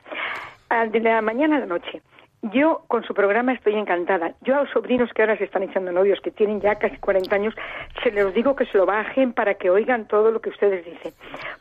Ah, 0.69 0.87
de 0.87 1.01
la 1.01 1.23
mañana 1.23 1.57
a 1.57 1.61
la 1.61 1.67
noche. 1.67 2.03
Yo 2.43 2.83
con 2.87 3.03
su 3.03 3.15
programa 3.15 3.53
estoy 3.53 3.75
encantada. 3.75 4.35
Yo 4.43 4.55
a 4.55 4.61
los 4.63 4.71
sobrinos 4.71 5.11
que 5.13 5.23
ahora 5.23 5.37
se 5.37 5.45
están 5.45 5.65
echando 5.65 5.91
novios, 5.91 6.21
que 6.21 6.31
tienen 6.31 6.61
ya 6.61 6.77
casi 6.77 6.97
40 6.99 7.35
años, 7.35 7.55
se 8.03 8.13
les 8.13 8.33
digo 8.33 8.55
que 8.55 8.65
se 8.67 8.79
lo 8.79 8.87
bajen 8.87 9.33
para 9.33 9.55
que 9.55 9.71
oigan 9.71 10.07
todo 10.07 10.31
lo 10.31 10.41
que 10.41 10.51
ustedes 10.51 10.85
dicen. 10.85 11.15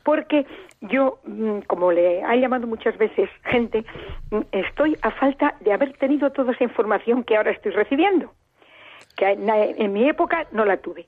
Porque 0.04 0.46
yo, 0.82 1.18
mm, 1.26 1.62
como 1.62 1.92
le 1.92 2.24
ha 2.24 2.36
llamado 2.36 2.68
muchas 2.68 2.96
veces 3.00 3.28
gente, 3.46 3.86
mm, 4.30 4.42
estoy 4.52 4.96
a 5.02 5.10
falta 5.10 5.56
de 5.62 5.74
haber 5.74 5.94
tenido 5.94 6.32
toda 6.32 6.54
esa 6.54 6.64
información 6.64 7.24
que 7.24 7.38
ahora 7.38 7.52
estoy 7.52 7.72
recibiendo, 7.72 8.32
que 9.18 9.26
en 9.32 9.94
mi 9.94 10.08
época 10.08 10.48
no 10.52 10.64
la 10.64 10.78
tuve. 10.78 11.08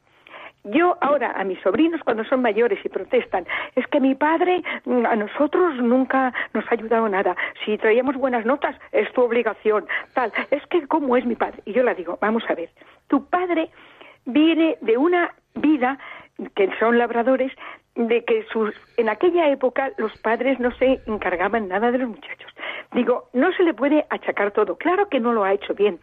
Yo 0.66 0.98
ahora 1.00 1.32
a 1.32 1.44
mis 1.46 1.60
sobrinos 1.62 2.02
cuando 2.04 2.26
son 2.26 2.42
mayores 2.42 2.80
y 2.84 2.90
protestan, 2.90 3.46
es 3.76 3.88
que 3.88 4.02
mi 4.02 4.14
padre 4.14 4.62
mm, 4.86 5.06
a 5.06 5.16
nosotros 5.16 5.78
nunca 5.78 6.34
nos 6.54 6.66
ha 6.66 6.74
ayudado 6.74 7.08
nada. 7.08 7.36
Si 7.64 7.78
traíamos 7.78 8.18
buenas 8.18 8.46
notas 8.46 8.76
es 8.92 9.12
tu 9.14 9.22
obligación. 9.22 9.88
Tal, 10.14 10.34
es 10.52 10.66
que 10.68 10.86
cómo 10.88 11.16
es 11.16 11.26
mi 11.26 11.36
padre. 11.36 11.62
Y 11.66 11.72
yo 11.72 11.84
la 11.84 11.94
digo, 11.94 12.18
vamos 12.22 12.44
a 12.50 12.56
ver, 12.56 12.70
tu 13.08 13.26
padre 13.30 13.70
viene 14.26 14.78
de 14.82 14.98
una 14.98 15.34
vida 15.56 15.98
que 16.56 16.70
son 16.78 16.98
labradores 16.98 17.52
de 17.96 18.24
que 18.24 18.46
sus, 18.52 18.74
en 18.98 19.10
aquella 19.10 19.50
época 19.50 19.92
los 19.98 20.18
padres 20.20 20.60
no 20.60 20.72
se 20.72 21.02
encargaban 21.06 21.68
nada 21.70 21.92
de 21.92 22.00
los 22.00 22.10
muchachos. 22.10 22.52
Digo, 22.94 23.30
no 23.34 23.52
se 23.54 23.64
le 23.64 23.74
puede 23.74 24.06
achacar 24.10 24.52
todo. 24.52 24.78
Claro 24.78 25.08
que 25.10 25.20
no 25.20 25.34
lo 25.34 25.44
ha 25.44 25.54
hecho 25.54 25.74
bien, 25.74 26.00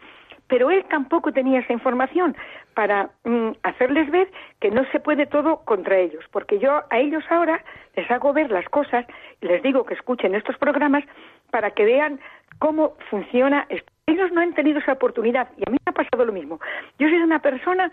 pero 0.49 0.71
él 0.71 0.85
tampoco 0.89 1.33
tenía 1.33 1.61
esa 1.61 1.73
información 1.73 2.37
para 2.75 3.11
mm, 3.25 3.51
hacerles 3.63 4.11
ver 4.11 4.31
que 4.61 4.71
no 4.71 4.85
se 4.93 5.01
puede 5.01 5.27
todo 5.27 5.65
contra 5.65 5.99
ellos, 5.99 6.25
porque 6.31 6.59
yo 6.59 6.83
a 6.91 6.99
ellos 6.99 7.25
ahora 7.31 7.65
les 7.95 8.11
hago 8.11 8.33
ver 8.33 8.51
las 8.51 8.69
cosas 8.69 9.07
y 9.41 9.47
les 9.47 9.63
digo 9.63 9.85
que 9.85 9.95
escuchen 9.95 10.35
estos 10.35 10.57
programas 10.59 11.05
para 11.51 11.71
que 11.71 11.85
vean 11.85 12.21
cómo 12.59 12.95
funciona 13.11 13.67
esto. 13.69 13.91
Ellos 14.07 14.31
no 14.33 14.41
han 14.41 14.55
tenido 14.55 14.79
esa 14.79 14.93
oportunidad 14.93 15.49
y 15.57 15.63
a 15.67 15.71
mí 15.71 15.79
me 15.85 15.91
ha 15.91 15.93
pasado 15.93 16.25
lo 16.25 16.33
mismo. 16.33 16.61
Yo 16.99 17.09
soy 17.09 17.19
una 17.19 17.41
persona 17.41 17.91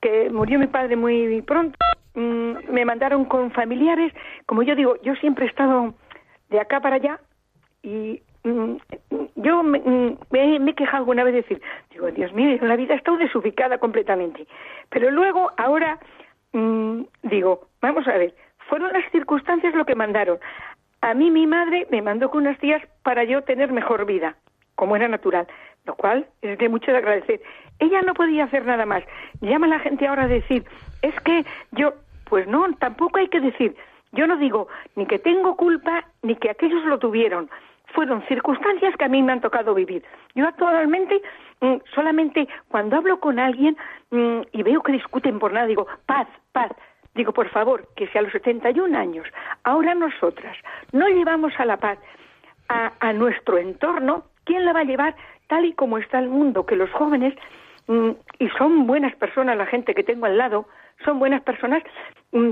que 0.00 0.30
murió 0.30 0.58
mi 0.58 0.66
padre 0.66 0.96
muy 0.96 1.42
pronto, 1.42 1.78
mm, 2.14 2.72
me 2.72 2.84
mandaron 2.84 3.24
con 3.24 3.50
familiares, 3.50 4.12
como 4.46 4.62
yo 4.62 4.74
digo, 4.74 4.96
yo 5.02 5.14
siempre 5.16 5.46
he 5.46 5.48
estado 5.48 5.94
de 6.48 6.60
acá 6.60 6.80
para 6.80 6.96
allá 6.96 7.20
y 7.82 8.22
yo 8.42 9.62
mm, 9.62 10.16
me, 10.30 10.58
me, 10.58 10.70
he 10.70 10.74
quejado 10.74 10.98
alguna 10.98 11.24
vez 11.24 11.34
de 11.34 11.42
decir, 11.42 11.62
digo, 11.90 12.10
Dios 12.10 12.32
mío, 12.32 12.58
la 12.62 12.76
vida 12.76 12.94
está 12.94 13.14
desubicada 13.16 13.78
completamente. 13.78 14.46
Pero 14.88 15.10
luego, 15.10 15.50
ahora, 15.56 15.98
mm, 16.52 17.02
digo, 17.22 17.68
vamos 17.82 18.06
a 18.08 18.16
ver, 18.16 18.34
fueron 18.68 18.92
las 18.92 19.10
circunstancias 19.12 19.74
lo 19.74 19.84
que 19.84 19.94
mandaron. 19.94 20.38
A 21.02 21.14
mí 21.14 21.30
mi 21.30 21.46
madre 21.46 21.86
me 21.90 22.02
mandó 22.02 22.30
con 22.30 22.42
unas 22.42 22.58
tías 22.58 22.82
para 23.02 23.24
yo 23.24 23.42
tener 23.42 23.72
mejor 23.72 24.06
vida, 24.06 24.36
como 24.74 24.96
era 24.96 25.08
natural, 25.08 25.46
lo 25.84 25.94
cual 25.94 26.26
es 26.42 26.58
de 26.58 26.68
mucho 26.68 26.92
de 26.92 26.98
agradecer. 26.98 27.40
Ella 27.78 28.02
no 28.02 28.14
podía 28.14 28.44
hacer 28.44 28.64
nada 28.66 28.84
más. 28.86 29.02
Llama 29.40 29.66
a 29.66 29.70
la 29.70 29.78
gente 29.80 30.06
ahora 30.06 30.24
a 30.24 30.28
decir, 30.28 30.64
es 31.02 31.18
que 31.20 31.44
yo, 31.72 31.94
pues 32.28 32.46
no, 32.46 32.66
tampoco 32.74 33.18
hay 33.18 33.28
que 33.28 33.40
decir, 33.40 33.74
yo 34.12 34.26
no 34.26 34.36
digo 34.36 34.68
ni 34.96 35.06
que 35.06 35.18
tengo 35.18 35.56
culpa 35.56 36.04
ni 36.22 36.36
que 36.36 36.50
aquellos 36.50 36.84
lo 36.84 36.98
tuvieron 36.98 37.48
fueron 37.94 38.22
circunstancias 38.26 38.94
que 38.96 39.04
a 39.04 39.08
mí 39.08 39.22
me 39.22 39.32
han 39.32 39.40
tocado 39.40 39.74
vivir. 39.74 40.04
Yo 40.34 40.46
actualmente 40.46 41.20
mm, 41.60 41.76
solamente 41.94 42.48
cuando 42.68 42.96
hablo 42.96 43.20
con 43.20 43.38
alguien 43.38 43.76
mm, 44.10 44.40
y 44.52 44.62
veo 44.62 44.82
que 44.82 44.92
discuten 44.92 45.38
por 45.38 45.52
nada, 45.52 45.66
digo, 45.66 45.86
paz, 46.06 46.28
paz. 46.52 46.72
Digo, 47.14 47.32
por 47.32 47.48
favor, 47.48 47.88
que 47.96 48.06
si 48.08 48.18
a 48.18 48.22
los 48.22 48.32
71 48.32 48.96
años, 48.96 49.26
ahora 49.64 49.94
nosotras, 49.94 50.56
no 50.92 51.08
llevamos 51.08 51.52
a 51.58 51.64
la 51.64 51.76
paz 51.76 51.98
a, 52.68 53.12
nuestro 53.12 53.58
entorno, 53.58 54.22
¿quién 54.44 54.64
la 54.64 54.72
va 54.72 54.80
a 54.80 54.84
llevar 54.84 55.16
tal 55.48 55.64
y 55.64 55.72
como 55.72 55.98
está 55.98 56.20
el 56.20 56.28
mundo? 56.28 56.64
Que 56.64 56.76
los 56.76 56.88
jóvenes, 56.92 57.34
mm, 57.88 58.10
y 58.38 58.48
son 58.50 58.86
buenas 58.86 59.14
personas 59.16 59.56
la 59.56 59.66
gente 59.66 59.92
que 59.92 60.04
tengo 60.04 60.26
al 60.26 60.38
lado, 60.38 60.66
son 61.04 61.18
buenas 61.18 61.42
personas, 61.42 61.82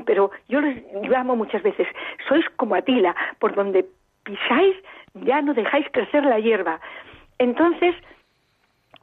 pero 0.05 0.33
yo 0.49 0.61
les 0.61 0.83
llamo 1.09 1.37
muchas 1.37 1.63
veces, 1.63 1.87
sois 2.29 2.45
como 2.57 2.75
Atila, 2.75 3.15
por 3.39 3.55
donde 3.55 3.87
pisáis 4.29 4.77
ya 5.15 5.41
no 5.41 5.55
dejáis 5.55 5.87
crecer 5.91 6.25
la 6.25 6.39
hierba. 6.39 6.81
Entonces, 7.39 7.95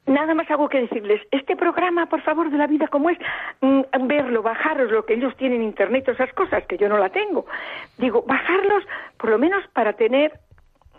nada 0.06 0.34
más 0.36 0.50
hago 0.52 0.70
que 0.70 0.82
decirles, 0.82 1.22
este 1.32 1.56
programa, 1.56 2.06
por 2.06 2.22
favor, 2.22 2.50
de 2.50 2.58
la 2.58 2.68
vida 2.68 2.88
como 2.88 3.10
es, 3.10 3.18
mm, 3.62 3.82
verlo, 4.08 4.44
bajaros 4.44 4.92
lo 4.92 5.06
que 5.06 5.16
ellos 5.16 5.36
tienen 5.38 5.62
en 5.62 5.68
internet, 5.68 6.08
esas 6.08 6.32
cosas 6.34 6.66
que 6.68 6.78
yo 6.78 6.88
no 6.90 6.98
la 6.98 7.10
tengo. 7.10 7.46
Digo, 7.98 8.24
bajarlos 8.28 8.84
por 9.18 9.32
lo 9.32 9.40
menos 9.40 9.66
para 9.74 9.94
tener 9.94 10.40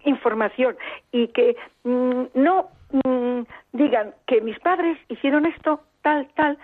información 0.05 0.77
y 1.12 1.29
que 1.29 1.57
mm, 1.85 2.22
no 2.35 2.68
mm, 3.05 3.43
digan 3.72 4.14
que 4.27 4.41
mis 4.41 4.59
padres 4.59 4.99
hicieron 5.09 5.47
esto, 5.47 5.81
tal, 6.03 6.29
tal, 6.35 6.59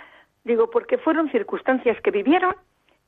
digo, 0.44 0.70
porque 0.70 0.98
fueron 0.98 1.30
circunstancias 1.30 2.00
que 2.02 2.10
vivieron 2.10 2.54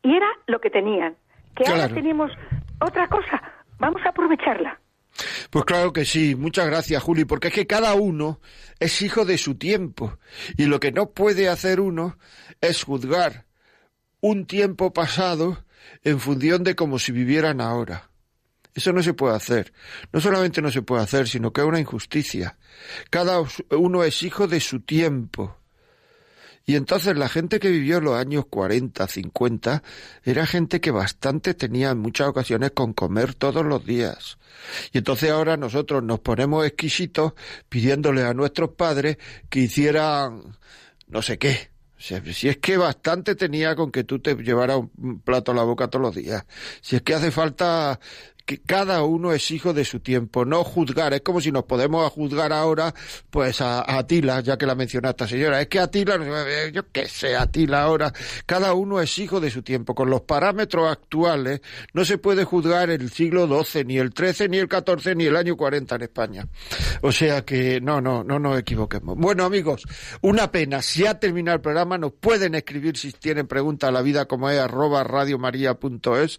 y 0.03 0.17
era 0.17 0.29
lo 0.47 0.61
que 0.61 0.71
tenían. 0.71 1.17
Que 1.57 1.69
ahora 1.69 1.89
tenemos 1.89 2.33
otra 2.81 3.07
cosa, 3.07 3.41
vamos 3.79 4.03
a 4.05 4.09
aprovecharla. 4.11 4.81
Pues 5.51 5.65
claro 5.65 5.93
que 5.93 6.05
sí, 6.05 6.35
muchas 6.35 6.67
gracias 6.67 7.03
Juli, 7.03 7.25
porque 7.25 7.49
es 7.49 7.55
que 7.55 7.67
cada 7.67 7.95
uno 7.95 8.41
es 8.81 9.01
hijo 9.03 9.25
de 9.25 9.39
su 9.39 9.55
tiempo 9.55 10.19
y 10.57 10.67
lo 10.67 10.81
que 10.81 10.91
no 10.91 11.11
puede 11.11 11.49
hacer 11.49 11.81
uno 11.81 12.19
es 12.61 12.83
juzgar 12.83 13.47
un 14.21 14.47
tiempo 14.47 14.93
pasado 14.93 15.65
en 16.03 16.19
función 16.19 16.65
de 16.65 16.75
como 16.75 16.99
si 16.99 17.13
vivieran 17.13 17.61
ahora. 17.61 18.11
Eso 18.75 18.93
no 18.93 19.03
se 19.03 19.15
puede 19.15 19.37
hacer. 19.37 19.73
No 20.13 20.21
solamente 20.21 20.61
no 20.61 20.71
se 20.71 20.83
puede 20.83 21.03
hacer, 21.03 21.29
sino 21.29 21.53
que 21.53 21.61
es 21.61 21.67
una 21.67 21.79
injusticia. 21.79 22.59
Cada 23.09 23.41
uno 23.71 24.03
es 24.03 24.23
hijo 24.23 24.49
de 24.49 24.59
su 24.59 24.81
tiempo. 24.81 25.57
Y 26.67 26.77
entonces 26.77 27.17
la 27.17 27.29
gente 27.29 27.61
que 27.61 27.71
vivió 27.71 28.01
los 28.01 28.17
años 28.17 28.47
40, 28.49 29.07
50, 29.07 29.83
era 30.23 30.47
gente 30.47 30.81
que 30.81 30.91
bastante 30.91 31.55
tenía 31.55 31.91
en 31.91 31.99
muchas 31.99 32.29
ocasiones 32.29 32.71
con 32.71 32.95
comer 32.95 33.35
todos 33.35 33.65
los 33.65 33.85
días. 33.85 34.39
Y 34.93 34.99
entonces 34.99 35.31
ahora 35.31 35.57
nosotros 35.57 36.03
nos 36.03 36.21
ponemos 36.21 36.67
exquisitos 36.67 37.35
pidiéndole 37.69 38.23
a 38.23 38.33
nuestros 38.33 38.71
padres 38.71 39.19
que 39.51 39.61
hicieran 39.61 40.57
no 41.07 41.23
sé 41.23 41.39
qué. 41.39 41.71
Si 41.97 42.49
es 42.49 42.59
que 42.59 42.77
bastante 42.77 43.35
tenía 43.35 43.75
con 43.75 43.91
que 43.91 44.05
tú 44.05 44.19
te 44.19 44.35
llevaras 44.35 44.79
un 44.99 45.21
plato 45.21 45.53
a 45.53 45.55
la 45.55 45.63
boca 45.63 45.89
todos 45.89 46.03
los 46.03 46.15
días. 46.15 46.45
Si 46.83 46.97
es 46.97 47.03
que 47.03 47.15
hace 47.15 47.31
falta 47.31 47.99
que 48.45 48.61
cada 48.61 49.03
uno 49.05 49.33
es 49.33 49.51
hijo 49.51 49.73
de 49.73 49.85
su 49.85 50.01
tiempo, 50.01 50.45
no 50.45 50.65
juzgar, 50.65 51.15
es 51.15 51.23
como 51.23 51.41
si 51.41 51.51
nos 51.51 51.65
podemos 51.65 52.11
juzgar 52.13 52.53
ahora, 52.53 52.95
pues 53.31 53.61
a, 53.61 53.99
Atila, 53.99 54.41
ya 54.41 54.59
que 54.59 54.67
la 54.67 54.75
mencionaste 54.75 55.27
señora, 55.27 55.61
es 55.61 55.69
que 55.69 55.81
Atila, 55.81 56.71
yo 56.71 56.83
qué 56.93 57.09
sé, 57.09 57.37
Atila 57.37 57.83
ahora, 57.83 58.13
cada 58.47 58.75
uno 58.75 59.01
es 59.01 59.19
hijo 59.19 59.41
de 59.41 59.51
su 59.51 59.63
tiempo, 59.63 59.95
con 59.95 60.11
los 60.11 60.23
parámetros 60.23 60.91
actuales 60.91 61.61
no 61.93 62.05
se 62.05 62.19
puede 62.19 62.45
juzgar 62.45 62.91
el 62.91 63.11
siglo 63.11 63.47
XII, 63.47 63.85
ni 63.85 63.99
el 63.99 64.13
XIII, 64.13 64.49
ni 64.49 64.59
el 64.59 64.69
XIV, 64.69 65.17
ni 65.17 65.25
el 65.25 65.37
año 65.37 65.57
40 65.57 65.95
en 65.95 66.03
España. 66.03 66.49
O 67.01 67.13
sea 67.13 67.45
que 67.45 67.81
no, 67.81 68.01
no, 68.01 68.25
no 68.25 68.39
nos 68.39 68.59
equivoquemos. 68.59 69.17
Bueno 69.17 69.45
amigos, 69.45 69.85
una 70.21 70.51
pena, 70.51 70.83
si 70.83 71.07
ha 71.07 71.19
terminado 71.19 71.57
el 71.57 71.63
programa, 71.63 71.99
nos 71.99 72.13
pueden 72.13 72.55
escribir 72.55 72.97
si 72.97 73.13
tienen 73.13 73.47
preguntas 73.47 73.89
a 73.89 73.93
la 73.93 74.03
vida 74.03 74.27
como 74.27 74.51
es 74.51 74.59
arroba 74.59 75.05
radiomaria.es 75.05 76.39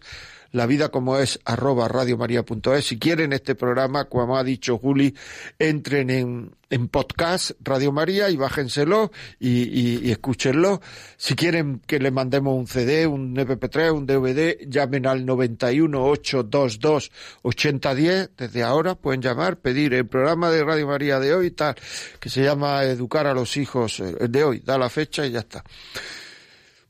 la 0.56 0.64
vida 0.64 0.88
como 0.88 1.18
es 1.18 1.38
arroba 1.44 1.86
radiomaria.es. 1.86 2.86
Si 2.86 2.98
quieren 2.98 3.34
este 3.34 3.54
programa, 3.54 4.06
como 4.06 4.38
ha 4.38 4.42
dicho 4.42 4.78
Juli, 4.78 5.14
entren 5.58 6.08
en, 6.08 6.56
en 6.70 6.88
podcast 6.88 7.50
Radio 7.60 7.92
María 7.92 8.30
y 8.30 8.36
bájenselo 8.36 9.12
y, 9.38 10.06
y, 10.06 10.10
escúchenlo. 10.10 10.80
Si 11.18 11.34
quieren 11.34 11.82
que 11.86 11.98
le 11.98 12.10
mandemos 12.10 12.56
un 12.56 12.66
CD, 12.66 13.06
un 13.06 13.36
MP3, 13.36 13.92
un 13.92 14.06
DVD, 14.06 14.66
llamen 14.66 15.06
al 15.06 15.26
91 15.26 16.02
822 16.02 17.12
8010. 17.42 18.30
Desde 18.38 18.62
ahora 18.62 18.94
pueden 18.94 19.20
llamar, 19.20 19.58
pedir 19.58 19.92
el 19.92 20.06
programa 20.06 20.50
de 20.50 20.64
Radio 20.64 20.86
María 20.86 21.20
de 21.20 21.34
hoy, 21.34 21.50
tal, 21.50 21.74
que 22.18 22.30
se 22.30 22.42
llama 22.42 22.82
Educar 22.84 23.26
a 23.26 23.34
los 23.34 23.58
hijos 23.58 24.00
eh, 24.00 24.26
de 24.26 24.42
hoy. 24.42 24.60
Da 24.60 24.78
la 24.78 24.88
fecha 24.88 25.26
y 25.26 25.32
ya 25.32 25.40
está. 25.40 25.62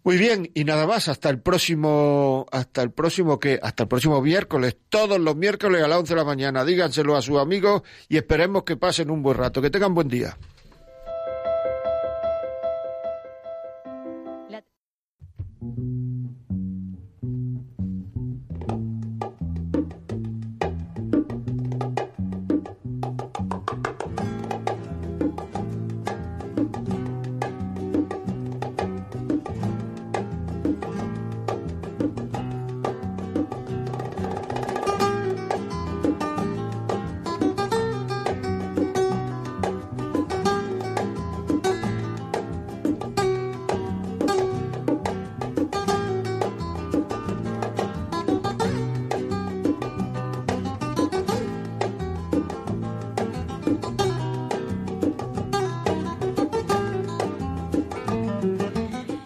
Muy 0.06 0.18
bien, 0.18 0.52
y 0.54 0.62
nada 0.62 0.86
más, 0.86 1.08
hasta 1.08 1.30
el 1.30 1.40
próximo, 1.40 2.46
hasta 2.52 2.80
el 2.80 2.92
próximo 2.92 3.40
que, 3.40 3.58
hasta 3.60 3.82
el 3.82 3.88
próximo 3.88 4.22
miércoles, 4.22 4.76
todos 4.88 5.18
los 5.18 5.34
miércoles 5.34 5.82
a 5.82 5.88
las 5.88 5.98
11 5.98 6.14
de 6.14 6.16
la 6.20 6.24
mañana. 6.24 6.64
Díganselo 6.64 7.16
a 7.16 7.22
sus 7.22 7.40
amigos 7.40 7.82
y 8.08 8.16
esperemos 8.16 8.62
que 8.62 8.76
pasen 8.76 9.10
un 9.10 9.20
buen 9.20 9.36
rato. 9.36 9.60
Que 9.60 9.68
tengan 9.68 9.94
buen 9.94 10.06
día. 10.06 10.38